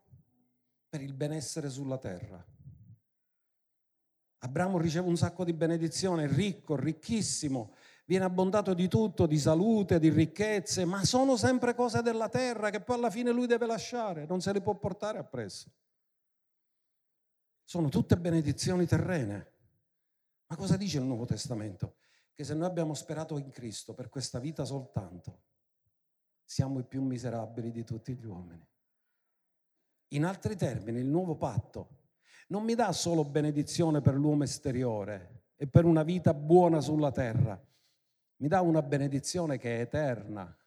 per 0.89 1.01
il 1.01 1.13
benessere 1.13 1.69
sulla 1.69 1.97
terra. 1.97 2.43
Abramo 4.39 4.77
riceve 4.79 5.07
un 5.07 5.17
sacco 5.17 5.43
di 5.43 5.53
benedizione, 5.53 6.25
ricco, 6.25 6.75
ricchissimo, 6.75 7.75
viene 8.05 8.25
abbondato 8.25 8.73
di 8.73 8.87
tutto, 8.87 9.25
di 9.27 9.37
salute, 9.37 9.99
di 9.99 10.09
ricchezze, 10.09 10.85
ma 10.85 11.03
sono 11.03 11.37
sempre 11.37 11.75
cose 11.75 12.01
della 12.01 12.29
terra 12.29 12.69
che 12.69 12.81
poi 12.81 12.95
alla 12.97 13.09
fine 13.09 13.31
lui 13.31 13.47
deve 13.47 13.65
lasciare, 13.65 14.25
non 14.25 14.41
se 14.41 14.53
le 14.53 14.61
può 14.61 14.75
portare 14.77 15.19
appresso. 15.19 15.69
Sono 17.63 17.89
tutte 17.89 18.17
benedizioni 18.17 18.85
terrene. 18.85 19.53
Ma 20.47 20.55
cosa 20.55 20.77
dice 20.77 20.97
il 20.97 21.03
Nuovo 21.03 21.25
Testamento? 21.25 21.97
che 22.39 22.45
se 22.45 22.53
noi 22.53 22.67
abbiamo 22.67 22.93
sperato 22.93 23.37
in 23.37 23.49
Cristo 23.49 23.93
per 23.93 24.07
questa 24.07 24.39
vita 24.39 24.63
soltanto, 24.63 25.41
siamo 26.45 26.79
i 26.79 26.85
più 26.85 27.03
miserabili 27.03 27.69
di 27.69 27.83
tutti 27.83 28.15
gli 28.15 28.23
uomini. 28.23 28.65
In 30.09 30.25
altri 30.25 30.55
termini, 30.55 30.99
il 30.99 31.07
nuovo 31.07 31.35
patto 31.35 31.97
non 32.47 32.63
mi 32.63 32.73
dà 32.73 32.91
solo 32.91 33.23
benedizione 33.23 34.01
per 34.01 34.15
l'uomo 34.15 34.43
esteriore 34.43 35.43
e 35.55 35.67
per 35.67 35.85
una 35.85 36.03
vita 36.03 36.33
buona 36.33 36.81
sulla 36.81 37.11
terra, 37.11 37.61
mi 38.37 38.47
dà 38.47 38.61
una 38.61 38.81
benedizione 38.81 39.57
che 39.57 39.77
è 39.77 39.81
eterna, 39.81 40.57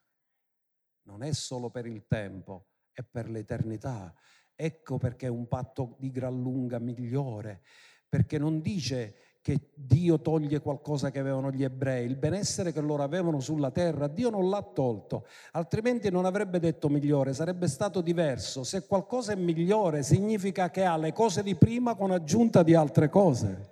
non 1.03 1.23
è 1.23 1.33
solo 1.33 1.69
per 1.69 1.85
il 1.85 2.05
tempo, 2.07 2.67
è 2.91 3.03
per 3.03 3.29
l'eternità. 3.29 4.13
Ecco 4.55 4.97
perché 4.97 5.25
è 5.25 5.29
un 5.29 5.47
patto 5.47 5.95
di 5.99 6.11
gran 6.11 6.39
lunga 6.39 6.79
migliore, 6.79 7.63
perché 8.07 8.37
non 8.37 8.61
dice 8.61 9.15
che 9.43 9.71
Dio 9.73 10.21
toglie 10.21 10.61
qualcosa 10.61 11.11
che 11.11 11.19
avevano 11.19 11.51
gli 11.51 11.65
ebrei, 11.65 12.05
il 12.05 12.15
benessere 12.15 12.71
che 12.71 12.79
loro 12.79 13.03
avevano 13.03 13.41
sulla 13.41 13.71
terra, 13.71 14.07
Dio 14.07 14.29
non 14.29 14.49
l'ha 14.49 14.61
tolto, 14.61 15.27
altrimenti 15.51 16.09
non 16.09 16.23
avrebbe 16.23 16.59
detto 16.59 16.87
migliore, 16.87 17.33
sarebbe 17.33 17.67
stato 17.67 17.99
diverso. 17.99 18.63
Se 18.63 18.87
qualcosa 18.87 19.33
è 19.33 19.35
migliore 19.35 20.01
significa 20.01 20.69
che 20.69 20.85
ha 20.85 20.95
le 20.95 21.11
cose 21.11 21.43
di 21.43 21.55
prima 21.55 21.93
con 21.95 22.11
aggiunta 22.11 22.63
di 22.63 22.73
altre 22.73 23.09
cose. 23.09 23.71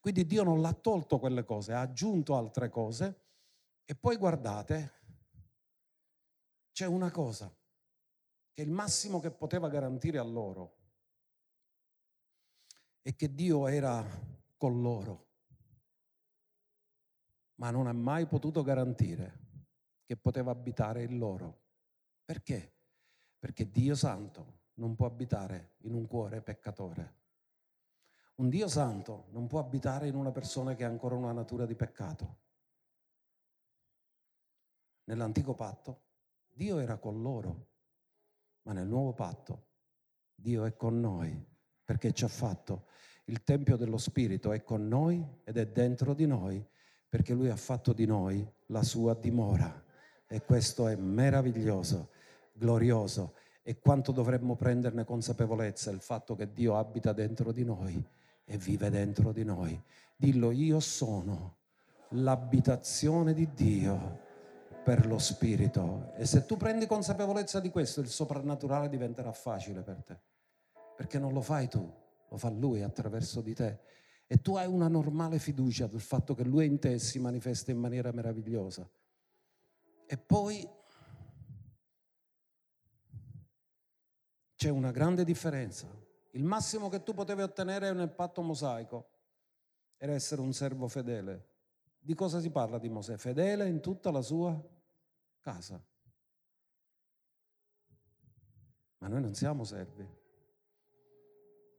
Quindi 0.00 0.26
Dio 0.26 0.42
non 0.42 0.60
l'ha 0.60 0.72
tolto 0.72 1.20
quelle 1.20 1.44
cose, 1.44 1.72
ha 1.74 1.80
aggiunto 1.80 2.34
altre 2.34 2.68
cose 2.68 3.20
e 3.84 3.94
poi 3.94 4.16
guardate, 4.16 4.92
c'è 6.72 6.86
una 6.86 7.12
cosa 7.12 7.48
che 8.52 8.62
è 8.62 8.64
il 8.64 8.72
massimo 8.72 9.20
che 9.20 9.30
poteva 9.30 9.68
garantire 9.68 10.18
a 10.18 10.24
loro 10.24 10.80
e 13.02 13.16
che 13.16 13.34
Dio 13.34 13.66
era 13.66 14.04
con 14.56 14.80
loro, 14.80 15.26
ma 17.56 17.70
non 17.70 17.88
ha 17.88 17.92
mai 17.92 18.26
potuto 18.26 18.62
garantire 18.62 19.40
che 20.04 20.16
poteva 20.16 20.52
abitare 20.52 21.02
in 21.02 21.18
loro. 21.18 21.60
Perché? 22.24 22.72
Perché 23.38 23.70
Dio 23.70 23.96
Santo 23.96 24.60
non 24.74 24.94
può 24.94 25.06
abitare 25.06 25.74
in 25.78 25.94
un 25.94 26.06
cuore 26.06 26.40
peccatore. 26.40 27.20
Un 28.36 28.48
Dio 28.48 28.68
Santo 28.68 29.26
non 29.30 29.46
può 29.46 29.58
abitare 29.58 30.06
in 30.06 30.14
una 30.14 30.30
persona 30.30 30.74
che 30.74 30.84
ha 30.84 30.88
ancora 30.88 31.16
una 31.16 31.32
natura 31.32 31.66
di 31.66 31.74
peccato. 31.74 32.40
Nell'antico 35.04 35.54
patto 35.54 36.04
Dio 36.48 36.78
era 36.78 36.98
con 36.98 37.20
loro, 37.20 37.68
ma 38.62 38.72
nel 38.72 38.86
nuovo 38.86 39.12
patto 39.12 39.66
Dio 40.34 40.64
è 40.64 40.76
con 40.76 41.00
noi 41.00 41.51
perché 41.92 42.12
ci 42.12 42.24
ha 42.24 42.28
fatto 42.28 42.86
il 43.24 43.44
Tempio 43.44 43.76
dello 43.76 43.98
Spirito 43.98 44.50
è 44.52 44.62
con 44.62 44.88
noi 44.88 45.22
ed 45.44 45.58
è 45.58 45.66
dentro 45.66 46.14
di 46.14 46.26
noi 46.26 46.66
perché 47.06 47.34
Lui 47.34 47.50
ha 47.50 47.56
fatto 47.56 47.92
di 47.92 48.06
noi 48.06 48.50
la 48.68 48.82
sua 48.82 49.12
dimora. 49.12 49.84
E 50.26 50.40
questo 50.40 50.88
è 50.88 50.96
meraviglioso, 50.96 52.08
glorioso. 52.54 53.34
E 53.62 53.78
quanto 53.78 54.10
dovremmo 54.10 54.56
prenderne 54.56 55.04
consapevolezza 55.04 55.90
il 55.90 56.00
fatto 56.00 56.34
che 56.34 56.54
Dio 56.54 56.78
abita 56.78 57.12
dentro 57.12 57.52
di 57.52 57.62
noi 57.62 58.02
e 58.46 58.56
vive 58.56 58.88
dentro 58.88 59.30
di 59.30 59.44
noi. 59.44 59.78
Dillo, 60.16 60.50
io 60.50 60.80
sono 60.80 61.58
l'abitazione 62.12 63.34
di 63.34 63.52
Dio 63.52 64.20
per 64.82 65.04
lo 65.04 65.18
Spirito. 65.18 66.14
E 66.16 66.24
se 66.24 66.46
tu 66.46 66.56
prendi 66.56 66.86
consapevolezza 66.86 67.60
di 67.60 67.68
questo, 67.68 68.00
il 68.00 68.08
soprannaturale 68.08 68.88
diventerà 68.88 69.32
facile 69.32 69.82
per 69.82 70.02
te, 70.02 70.18
perché 70.96 71.18
non 71.18 71.32
lo 71.32 71.40
fai 71.40 71.68
tu, 71.68 71.92
lo 72.28 72.36
fa 72.36 72.50
Lui 72.50 72.82
attraverso 72.82 73.40
di 73.40 73.54
te. 73.54 73.80
E 74.26 74.40
tu 74.40 74.56
hai 74.56 74.66
una 74.66 74.88
normale 74.88 75.38
fiducia 75.38 75.86
del 75.86 76.00
fatto 76.00 76.34
che 76.34 76.44
Lui 76.44 76.66
in 76.66 76.78
te 76.78 76.98
si 76.98 77.18
manifesta 77.18 77.70
in 77.70 77.78
maniera 77.78 78.12
meravigliosa. 78.12 78.88
E 80.06 80.18
poi 80.18 80.68
c'è 84.54 84.68
una 84.68 84.90
grande 84.90 85.24
differenza. 85.24 85.88
Il 86.30 86.44
massimo 86.44 86.88
che 86.88 87.02
tu 87.02 87.12
potevi 87.12 87.42
ottenere 87.42 87.92
nel 87.92 88.10
patto 88.10 88.42
mosaico 88.42 89.10
era 89.96 90.12
essere 90.12 90.40
un 90.40 90.52
servo 90.52 90.88
fedele. 90.88 91.50
Di 91.98 92.14
cosa 92.14 92.40
si 92.40 92.50
parla 92.50 92.78
di 92.78 92.88
Mosè? 92.88 93.16
Fedele 93.16 93.68
in 93.68 93.80
tutta 93.80 94.10
la 94.10 94.22
sua 94.22 94.60
casa. 95.40 95.84
Ma 98.98 99.08
noi 99.08 99.20
non 99.20 99.34
siamo 99.34 99.64
servi. 99.64 100.20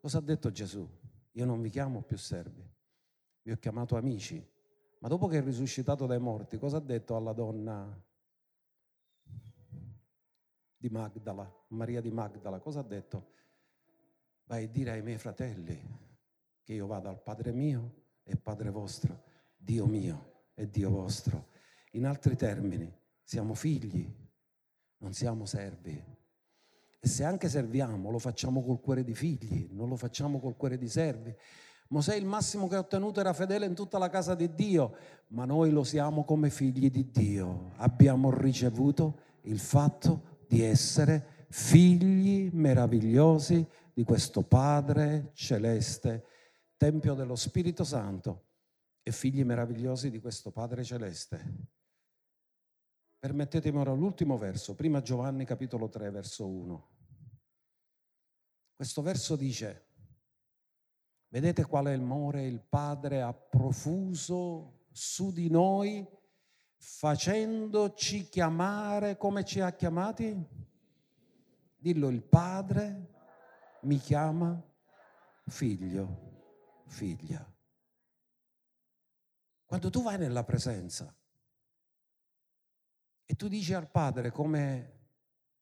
Cosa 0.04 0.18
ha 0.18 0.22
detto 0.22 0.52
Gesù? 0.52 0.86
Io 1.32 1.46
non 1.46 1.62
vi 1.62 1.70
chiamo 1.70 2.02
più 2.02 2.18
servi, 2.18 2.70
vi 3.42 3.52
ho 3.52 3.56
chiamato 3.56 3.96
amici. 3.96 4.46
Ma 5.00 5.08
dopo 5.08 5.28
che 5.28 5.38
è 5.38 5.42
risuscitato 5.42 6.06
dai 6.06 6.20
morti, 6.20 6.58
cosa 6.58 6.76
ha 6.76 6.82
detto 6.82 7.16
alla 7.16 7.32
donna 7.32 8.06
di 10.76 10.90
Magdala, 10.90 11.50
Maria 11.70 12.02
di 12.02 12.12
Magdala? 12.12 12.60
Cosa 12.60 12.82
ha 12.82 12.84
detto? 12.84 13.32
Vai 14.44 14.66
a 14.66 14.68
dire 14.68 14.92
ai 14.92 15.02
miei 15.02 15.18
fratelli 15.18 15.82
che 16.64 16.74
io 16.74 16.86
vado 16.86 17.08
al 17.08 17.22
Padre 17.22 17.54
mio 17.54 18.08
e 18.24 18.36
Padre 18.36 18.72
vostro, 18.72 19.24
Dio 19.56 19.86
mio 19.86 20.50
e 20.54 20.68
Dio 20.68 20.90
vostro. 20.90 21.48
In 21.92 22.06
altri 22.06 22.36
termini, 22.36 22.94
siamo 23.24 23.54
figli, 23.54 24.14
non 24.98 25.14
siamo 25.14 25.46
servi. 25.46 26.23
E 27.06 27.10
se 27.10 27.26
anche 27.26 27.50
serviamo, 27.50 28.10
lo 28.10 28.18
facciamo 28.18 28.64
col 28.64 28.80
cuore 28.80 29.04
di 29.04 29.14
figli, 29.14 29.68
non 29.74 29.90
lo 29.90 29.98
facciamo 29.98 30.40
col 30.40 30.56
cuore 30.56 30.78
di 30.78 30.88
servi. 30.88 31.36
Mosè 31.90 32.16
il 32.16 32.26
massimo 32.26 32.70
che 32.70 32.78
ha 32.78 32.80
ottenuto 32.80 33.20
era 33.20 33.34
fedele 33.34 33.66
in 33.66 33.76
tutta 33.76 33.98
la 33.98 34.08
casa 34.08 34.36
di 34.36 34.56
Dio, 34.56 34.96
ma 35.28 35.44
noi 35.44 35.72
lo 35.72 35.84
siamo 35.84 36.24
come 36.24 36.50
figli 36.50 36.90
di 36.90 37.12
Dio. 37.12 37.74
Abbiamo 37.76 38.32
ricevuto 38.32 39.20
il 39.42 39.60
fatto 39.60 40.46
di 40.48 40.62
essere 40.62 41.46
figli 41.50 42.50
meravigliosi 42.54 43.68
di 43.94 44.06
questo 44.06 44.44
Padre 44.44 45.32
celeste, 45.34 46.24
Tempio 46.78 47.16
dello 47.16 47.36
Spirito 47.36 47.84
Santo 47.84 48.46
e 49.04 49.12
figli 49.12 49.44
meravigliosi 49.44 50.10
di 50.10 50.22
questo 50.22 50.52
Padre 50.52 50.86
celeste. 50.86 51.42
Permettetemi 53.20 53.78
ora 53.78 53.92
l'ultimo 53.92 54.38
verso, 54.38 54.74
prima 54.74 55.02
Giovanni 55.02 55.44
capitolo 55.44 55.90
3, 55.90 56.10
verso 56.12 56.48
1. 56.48 56.92
Questo 58.76 59.02
verso 59.02 59.36
dice, 59.36 59.88
vedete 61.30 61.66
quale 61.66 61.94
amore 61.94 62.46
il 62.46 62.62
Padre 62.62 63.22
ha 63.22 63.34
profuso 63.34 64.88
su 64.92 65.32
di 65.32 65.50
noi 65.50 66.06
facendoci 66.78 68.28
chiamare 68.28 69.16
come 69.18 69.46
ci 69.46 69.60
ha 69.60 69.72
chiamati? 69.72 70.62
Dillo, 71.78 72.10
il 72.10 72.24
Padre 72.24 73.12
mi 73.82 73.98
chiama 74.00 74.62
figlio, 75.46 76.84
figlia. 76.88 77.46
Quando 79.66 79.90
tu 79.90 80.04
vai 80.04 80.18
nella 80.18 80.44
presenza 80.44 81.16
e 83.26 83.36
tu 83.36 83.48
dici 83.48 83.74
al 83.74 83.90
Padre 83.90 84.32
come 84.32 85.00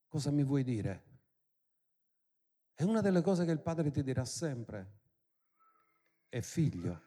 cosa 0.08 0.32
mi 0.32 0.44
vuoi 0.44 0.64
dire? 0.64 1.11
E 2.82 2.84
una 2.84 3.02
delle 3.02 3.22
cose 3.22 3.46
che 3.46 3.52
il 3.52 3.60
padre 3.60 3.92
ti 3.92 4.02
dirà 4.02 4.26
sempre 4.26 5.02
è 6.30 6.42
figlio, 6.42 7.00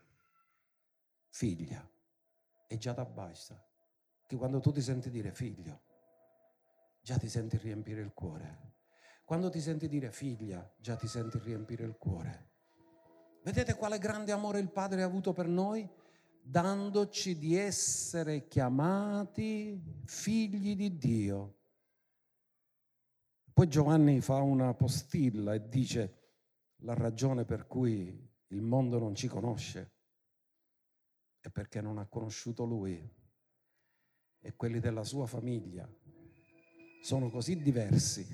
figlia. 1.31 1.85
E 2.69 2.79
già 2.79 2.93
da 2.93 3.05
basta. 3.05 3.61
Che 4.25 4.37
quando 4.37 4.61
tu 4.61 4.71
ti 4.71 4.81
senti 4.81 5.11
dire 5.11 5.33
figlio, 5.33 5.83
già 7.03 7.19
ti 7.19 7.29
senti 7.29 7.57
riempire 7.57 8.03
il 8.03 8.13
cuore. 8.13 8.75
Quando 9.25 9.51
ti 9.51 9.61
senti 9.61 9.89
dire 9.89 10.13
figlia, 10.13 10.65
già 10.79 10.95
ti 10.95 11.09
senti 11.09 11.41
riempire 11.41 11.83
il 11.83 11.97
cuore. 11.99 12.51
Vedete 13.43 13.75
quale 13.75 13.99
grande 13.99 14.31
amore 14.31 14.61
il 14.61 14.71
Padre 14.71 15.03
ha 15.03 15.07
avuto 15.07 15.33
per 15.33 15.49
noi? 15.49 15.91
Dandoci 16.41 17.37
di 17.37 17.57
essere 17.57 18.47
chiamati 18.47 19.83
figli 20.05 20.77
di 20.77 20.97
Dio. 20.97 21.63
Poi 23.55 23.69
Giovanni 23.69 24.21
fa 24.21 24.41
una 24.41 24.75
postilla 24.75 25.55
e 25.55 25.69
dice 25.69 26.23
la 26.79 26.95
ragione 26.95 27.45
per 27.45 27.69
cui 27.69 28.29
il 28.49 28.61
mondo 28.61 28.99
non 28.99 29.15
ci 29.15 29.29
conosce 29.29 29.93
è 31.39 31.49
perché 31.51 31.81
non 31.81 31.99
ha 31.99 32.07
conosciuto 32.07 32.65
lui 32.65 33.01
e 34.41 34.57
quelli 34.57 34.81
della 34.81 35.05
sua 35.05 35.27
famiglia 35.27 35.89
sono 37.01 37.31
così 37.31 37.63
diversi 37.63 38.27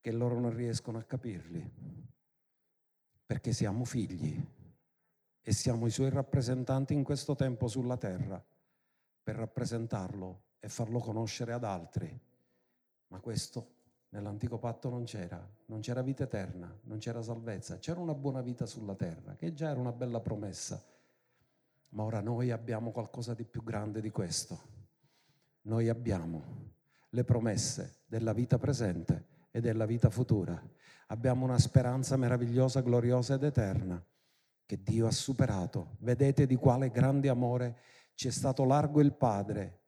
che 0.00 0.12
loro 0.12 0.38
non 0.38 0.54
riescono 0.54 0.98
a 0.98 1.02
capirli 1.02 1.68
perché 3.26 3.52
siamo 3.52 3.84
figli 3.84 4.40
e 5.40 5.52
siamo 5.52 5.86
i 5.86 5.90
suoi 5.90 6.10
rappresentanti 6.10 6.94
in 6.94 7.02
questo 7.02 7.34
tempo 7.34 7.66
sulla 7.66 7.96
terra 7.96 8.40
per 9.20 9.34
rappresentarlo 9.34 10.44
e 10.60 10.68
farlo 10.68 11.00
conoscere 11.00 11.52
ad 11.52 11.64
altri. 11.64 12.20
Ma 13.08 13.18
questo 13.18 13.80
Nell'antico 14.12 14.58
patto 14.58 14.90
non 14.90 15.04
c'era, 15.04 15.42
non 15.66 15.80
c'era 15.80 16.02
vita 16.02 16.24
eterna, 16.24 16.70
non 16.82 16.98
c'era 16.98 17.22
salvezza, 17.22 17.78
c'era 17.78 17.98
una 17.98 18.14
buona 18.14 18.42
vita 18.42 18.66
sulla 18.66 18.94
terra, 18.94 19.36
che 19.36 19.54
già 19.54 19.70
era 19.70 19.80
una 19.80 19.92
bella 19.92 20.20
promessa. 20.20 20.84
Ma 21.90 22.02
ora 22.02 22.20
noi 22.20 22.50
abbiamo 22.50 22.90
qualcosa 22.90 23.32
di 23.32 23.44
più 23.44 23.62
grande 23.62 24.02
di 24.02 24.10
questo. 24.10 24.60
Noi 25.62 25.88
abbiamo 25.88 26.42
le 27.08 27.24
promesse 27.24 28.02
della 28.04 28.34
vita 28.34 28.58
presente 28.58 29.28
e 29.50 29.62
della 29.62 29.86
vita 29.86 30.10
futura. 30.10 30.62
Abbiamo 31.06 31.44
una 31.44 31.58
speranza 31.58 32.16
meravigliosa, 32.16 32.82
gloriosa 32.82 33.34
ed 33.34 33.44
eterna 33.44 34.04
che 34.66 34.82
Dio 34.82 35.06
ha 35.06 35.10
superato. 35.10 35.96
Vedete 36.00 36.46
di 36.46 36.56
quale 36.56 36.90
grande 36.90 37.30
amore 37.30 37.78
ci 38.14 38.28
è 38.28 38.30
stato 38.30 38.64
largo 38.64 39.00
il 39.00 39.14
Padre, 39.14 39.81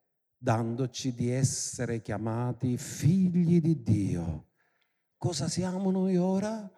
dandoci 0.45 1.15
di 1.15 1.31
essere 1.31 2.03
chiamati 2.03 2.77
figli 2.77 3.59
di 3.59 3.81
Dio. 3.81 4.45
Cosa 5.17 5.47
siamo 5.47 5.89
noi 5.89 6.17
ora? 6.17 6.69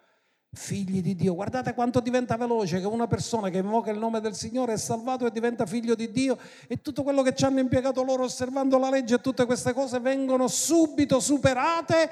Figli 0.50 1.02
di 1.02 1.14
Dio. 1.14 1.34
Guardate 1.34 1.74
quanto 1.74 2.00
diventa 2.00 2.38
veloce 2.38 2.80
che 2.80 2.86
una 2.86 3.06
persona 3.06 3.50
che 3.50 3.58
invoca 3.58 3.90
il 3.90 3.98
nome 3.98 4.20
del 4.20 4.34
Signore 4.34 4.72
è 4.72 4.78
salvato 4.78 5.26
e 5.26 5.30
diventa 5.30 5.66
figlio 5.66 5.94
di 5.94 6.10
Dio 6.10 6.38
e 6.66 6.80
tutto 6.80 7.02
quello 7.02 7.20
che 7.20 7.34
ci 7.34 7.44
hanno 7.44 7.60
impiegato 7.60 8.02
loro 8.02 8.24
osservando 8.24 8.78
la 8.78 8.88
legge 8.88 9.16
e 9.16 9.20
tutte 9.20 9.44
queste 9.44 9.74
cose 9.74 10.00
vengono 10.00 10.48
subito 10.48 11.20
superate 11.20 12.08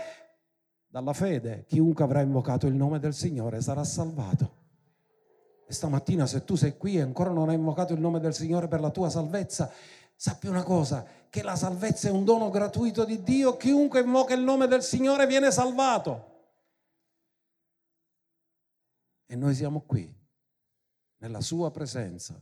dalla 0.87 1.15
fede. 1.15 1.65
Chiunque 1.67 2.05
avrà 2.05 2.21
invocato 2.21 2.67
il 2.67 2.75
nome 2.75 2.99
del 2.99 3.15
Signore 3.15 3.63
sarà 3.63 3.83
salvato. 3.83 4.65
E 5.67 5.73
stamattina 5.73 6.27
se 6.27 6.45
tu 6.45 6.55
sei 6.55 6.77
qui 6.77 6.99
e 6.99 7.01
ancora 7.01 7.31
non 7.31 7.49
hai 7.49 7.55
invocato 7.55 7.95
il 7.95 8.01
nome 8.01 8.21
del 8.21 8.35
Signore 8.35 8.69
per 8.69 8.81
la 8.81 8.91
tua 8.91 9.09
salvezza, 9.09 9.73
sappi 10.15 10.49
una 10.49 10.63
cosa, 10.63 11.16
che 11.31 11.43
la 11.43 11.57
salvezza 11.57 12.09
è 12.09 12.11
un 12.11 12.25
dono 12.25 12.51
gratuito 12.51 13.05
di 13.05 13.23
Dio, 13.23 13.57
chiunque 13.57 14.01
invoca 14.01 14.35
il 14.35 14.43
nome 14.43 14.67
del 14.67 14.83
Signore 14.83 15.27
viene 15.27 15.51
salvato. 15.51 16.35
E 19.27 19.35
noi 19.37 19.55
siamo 19.55 19.81
qui, 19.81 20.13
nella 21.19 21.41
sua 21.41 21.71
presenza. 21.71 22.41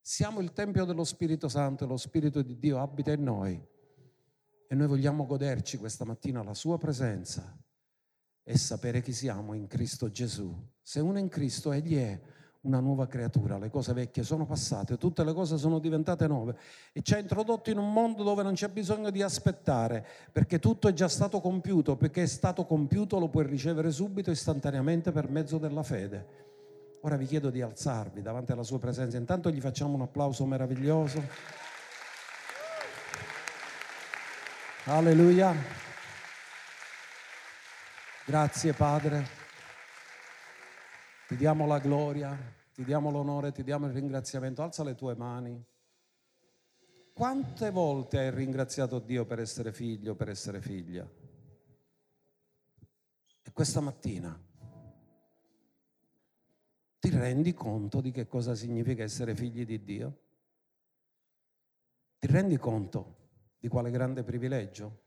Siamo 0.00 0.40
il 0.40 0.52
Tempio 0.52 0.84
dello 0.84 1.04
Spirito 1.04 1.48
Santo 1.48 1.84
e 1.84 1.86
lo 1.86 1.96
Spirito 1.96 2.42
di 2.42 2.58
Dio 2.58 2.80
abita 2.80 3.12
in 3.12 3.22
noi. 3.22 3.70
E 4.68 4.74
noi 4.74 4.86
vogliamo 4.86 5.26
goderci 5.26 5.76
questa 5.76 6.04
mattina 6.04 6.42
la 6.42 6.54
sua 6.54 6.78
presenza 6.78 7.56
e 8.42 8.56
sapere 8.56 9.02
chi 9.02 9.12
siamo 9.12 9.54
in 9.54 9.66
Cristo 9.66 10.10
Gesù. 10.10 10.52
Se 10.80 10.98
uno 11.00 11.18
è 11.18 11.20
in 11.20 11.28
Cristo, 11.28 11.72
egli 11.72 11.96
è 11.96 12.20
una 12.62 12.78
nuova 12.78 13.06
creatura, 13.06 13.58
le 13.58 13.70
cose 13.70 13.92
vecchie 13.92 14.22
sono 14.22 14.46
passate, 14.46 14.96
tutte 14.96 15.24
le 15.24 15.32
cose 15.32 15.58
sono 15.58 15.80
diventate 15.80 16.28
nuove 16.28 16.56
e 16.92 17.02
ci 17.02 17.14
ha 17.14 17.18
introdotto 17.18 17.70
in 17.70 17.78
un 17.78 17.92
mondo 17.92 18.22
dove 18.22 18.42
non 18.42 18.54
c'è 18.54 18.68
bisogno 18.68 19.10
di 19.10 19.20
aspettare, 19.20 20.06
perché 20.30 20.58
tutto 20.60 20.86
è 20.86 20.92
già 20.92 21.08
stato 21.08 21.40
compiuto, 21.40 21.96
perché 21.96 22.22
è 22.22 22.26
stato 22.26 22.64
compiuto 22.64 23.18
lo 23.18 23.28
puoi 23.28 23.46
ricevere 23.46 23.90
subito, 23.90 24.30
istantaneamente 24.30 25.10
per 25.10 25.28
mezzo 25.28 25.58
della 25.58 25.82
fede. 25.82 26.40
Ora 27.00 27.16
vi 27.16 27.26
chiedo 27.26 27.50
di 27.50 27.60
alzarvi 27.60 28.22
davanti 28.22 28.52
alla 28.52 28.62
sua 28.62 28.78
presenza, 28.78 29.16
intanto 29.16 29.50
gli 29.50 29.60
facciamo 29.60 29.94
un 29.94 30.02
applauso 30.02 30.46
meraviglioso. 30.46 31.20
Alleluia. 34.84 35.52
Grazie 38.24 38.72
Padre. 38.72 39.41
Ti 41.32 41.38
diamo 41.38 41.66
la 41.66 41.78
gloria, 41.78 42.38
ti 42.74 42.84
diamo 42.84 43.10
l'onore, 43.10 43.52
ti 43.52 43.64
diamo 43.64 43.86
il 43.86 43.94
ringraziamento. 43.94 44.62
Alza 44.62 44.84
le 44.84 44.94
tue 44.94 45.14
mani. 45.14 45.64
Quante 47.14 47.70
volte 47.70 48.18
hai 48.18 48.30
ringraziato 48.30 48.98
Dio 48.98 49.24
per 49.24 49.40
essere 49.40 49.72
figlio, 49.72 50.14
per 50.14 50.28
essere 50.28 50.60
figlia? 50.60 51.10
E 53.40 53.50
questa 53.50 53.80
mattina 53.80 54.38
ti 56.98 57.08
rendi 57.08 57.54
conto 57.54 58.02
di 58.02 58.10
che 58.10 58.26
cosa 58.26 58.54
significa 58.54 59.02
essere 59.02 59.34
figli 59.34 59.64
di 59.64 59.82
Dio? 59.82 60.18
Ti 62.18 62.26
rendi 62.26 62.58
conto 62.58 63.56
di 63.58 63.68
quale 63.68 63.90
grande 63.90 64.22
privilegio? 64.22 65.00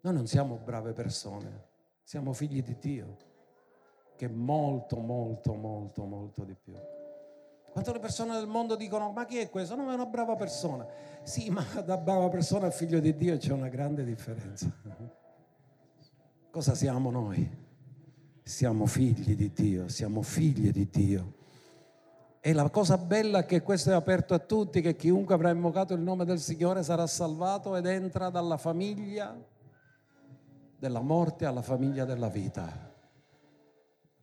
Noi 0.00 0.14
non 0.14 0.26
siamo 0.26 0.56
brave 0.56 0.94
persone. 0.94 1.74
Siamo 2.06 2.32
figli 2.32 2.62
di 2.62 2.76
Dio, 2.78 3.16
che 4.14 4.26
è 4.26 4.28
molto, 4.28 4.98
molto, 4.98 5.54
molto, 5.54 6.04
molto 6.04 6.44
di 6.44 6.54
più. 6.54 6.72
Quante 7.72 7.92
le 7.92 7.98
persone 7.98 8.34
del 8.34 8.46
mondo 8.46 8.76
dicono, 8.76 9.10
ma 9.10 9.24
chi 9.24 9.38
è 9.38 9.50
questo? 9.50 9.74
Non 9.74 9.90
è 9.90 9.94
una 9.94 10.06
brava 10.06 10.36
persona. 10.36 10.86
Sì, 11.24 11.50
ma 11.50 11.64
da 11.84 11.96
brava 11.96 12.28
persona 12.28 12.68
a 12.68 12.70
figlio 12.70 13.00
di 13.00 13.16
Dio 13.16 13.36
c'è 13.38 13.50
una 13.50 13.66
grande 13.66 14.04
differenza. 14.04 14.70
Cosa 16.48 16.76
siamo 16.76 17.10
noi? 17.10 17.50
Siamo 18.44 18.86
figli 18.86 19.34
di 19.34 19.50
Dio, 19.52 19.88
siamo 19.88 20.22
figli 20.22 20.70
di 20.70 20.88
Dio. 20.88 21.34
E 22.38 22.52
la 22.52 22.70
cosa 22.70 22.98
bella 22.98 23.40
è 23.40 23.46
che 23.46 23.62
questo 23.62 23.90
è 23.90 23.94
aperto 23.94 24.32
a 24.32 24.38
tutti, 24.38 24.80
che 24.80 24.94
chiunque 24.94 25.34
avrà 25.34 25.50
invocato 25.50 25.92
il 25.92 26.02
nome 26.02 26.24
del 26.24 26.38
Signore 26.38 26.84
sarà 26.84 27.08
salvato 27.08 27.74
ed 27.74 27.86
entra 27.86 28.30
dalla 28.30 28.58
famiglia 28.58 29.36
della 30.78 31.00
morte 31.00 31.46
alla 31.46 31.62
famiglia 31.62 32.04
della 32.04 32.28
vita, 32.28 32.94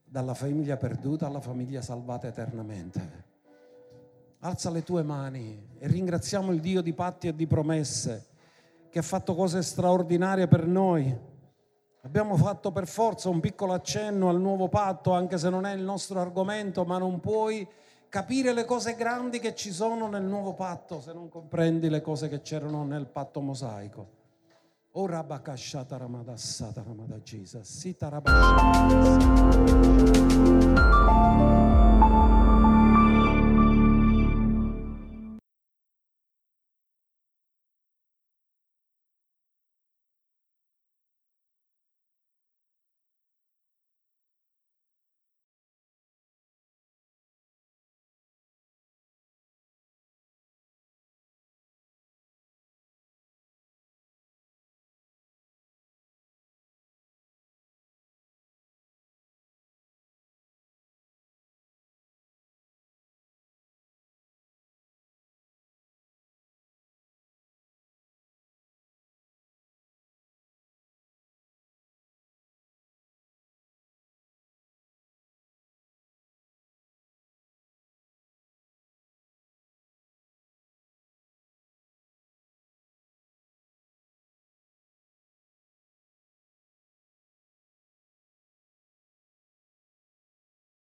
dalla 0.04 0.34
famiglia 0.34 0.78
perduta 0.78 1.26
alla 1.26 1.41
famiglia 1.41 1.82
salvata 1.82 2.28
eternamente. 2.28 3.32
Alza 4.39 4.70
le 4.70 4.84
tue 4.84 5.04
mani 5.04 5.70
e 5.80 5.88
ringraziamo 5.88 6.51
il 6.51 6.60
Dio 6.60 6.82
di 6.82 6.93
patti 6.93 7.28
e 7.28 7.36
di 7.36 7.47
promesse 7.47 8.28
che 8.89 8.99
ha 8.99 9.04
fatto 9.04 9.34
cose 9.34 9.64
straordinarie 9.64 10.47
per 10.47 10.68
noi. 10.68 11.32
Abbiamo 12.01 12.36
fatto 12.36 12.72
per 12.72 12.86
forza 12.86 13.30
un 13.30 13.39
piccolo 13.39 13.74
accenno 13.74 14.30
al 14.30 14.39
nuovo 14.39 14.68
patto, 14.68 15.14
anche 15.14 15.38
se 15.38 15.49
non 15.49 15.66
è 15.66 15.74
il 15.74 15.82
nostro 15.82 16.20
argomento, 16.20 16.84
ma 16.84 16.97
non 16.97 17.20
puoi 17.20 17.68
capire 18.10 18.54
le 18.54 18.66
cose 18.66 18.93
grandi 18.95 19.39
che 19.39 19.56
ci 19.56 19.72
sono 19.72 20.08
nel 20.08 20.22
nuovo 20.24 20.54
patto 20.54 21.01
se 21.01 21.14
non 21.14 21.30
comprendi 21.30 21.89
le 21.89 22.01
cose 22.01 22.30
che 22.30 22.41
c'erano 22.41 22.84
nel 22.84 23.08
patto 23.08 23.41
mosaico. 23.41 24.22
Oh, 24.96 25.02
o 25.02 25.08
rabakashata 25.08 25.98
ramada 25.98 26.38
sata 26.38 26.84
ramada 26.84 27.20
Jesus. 27.24 27.68
Sita 27.68 28.10
rabashata. 28.10 29.24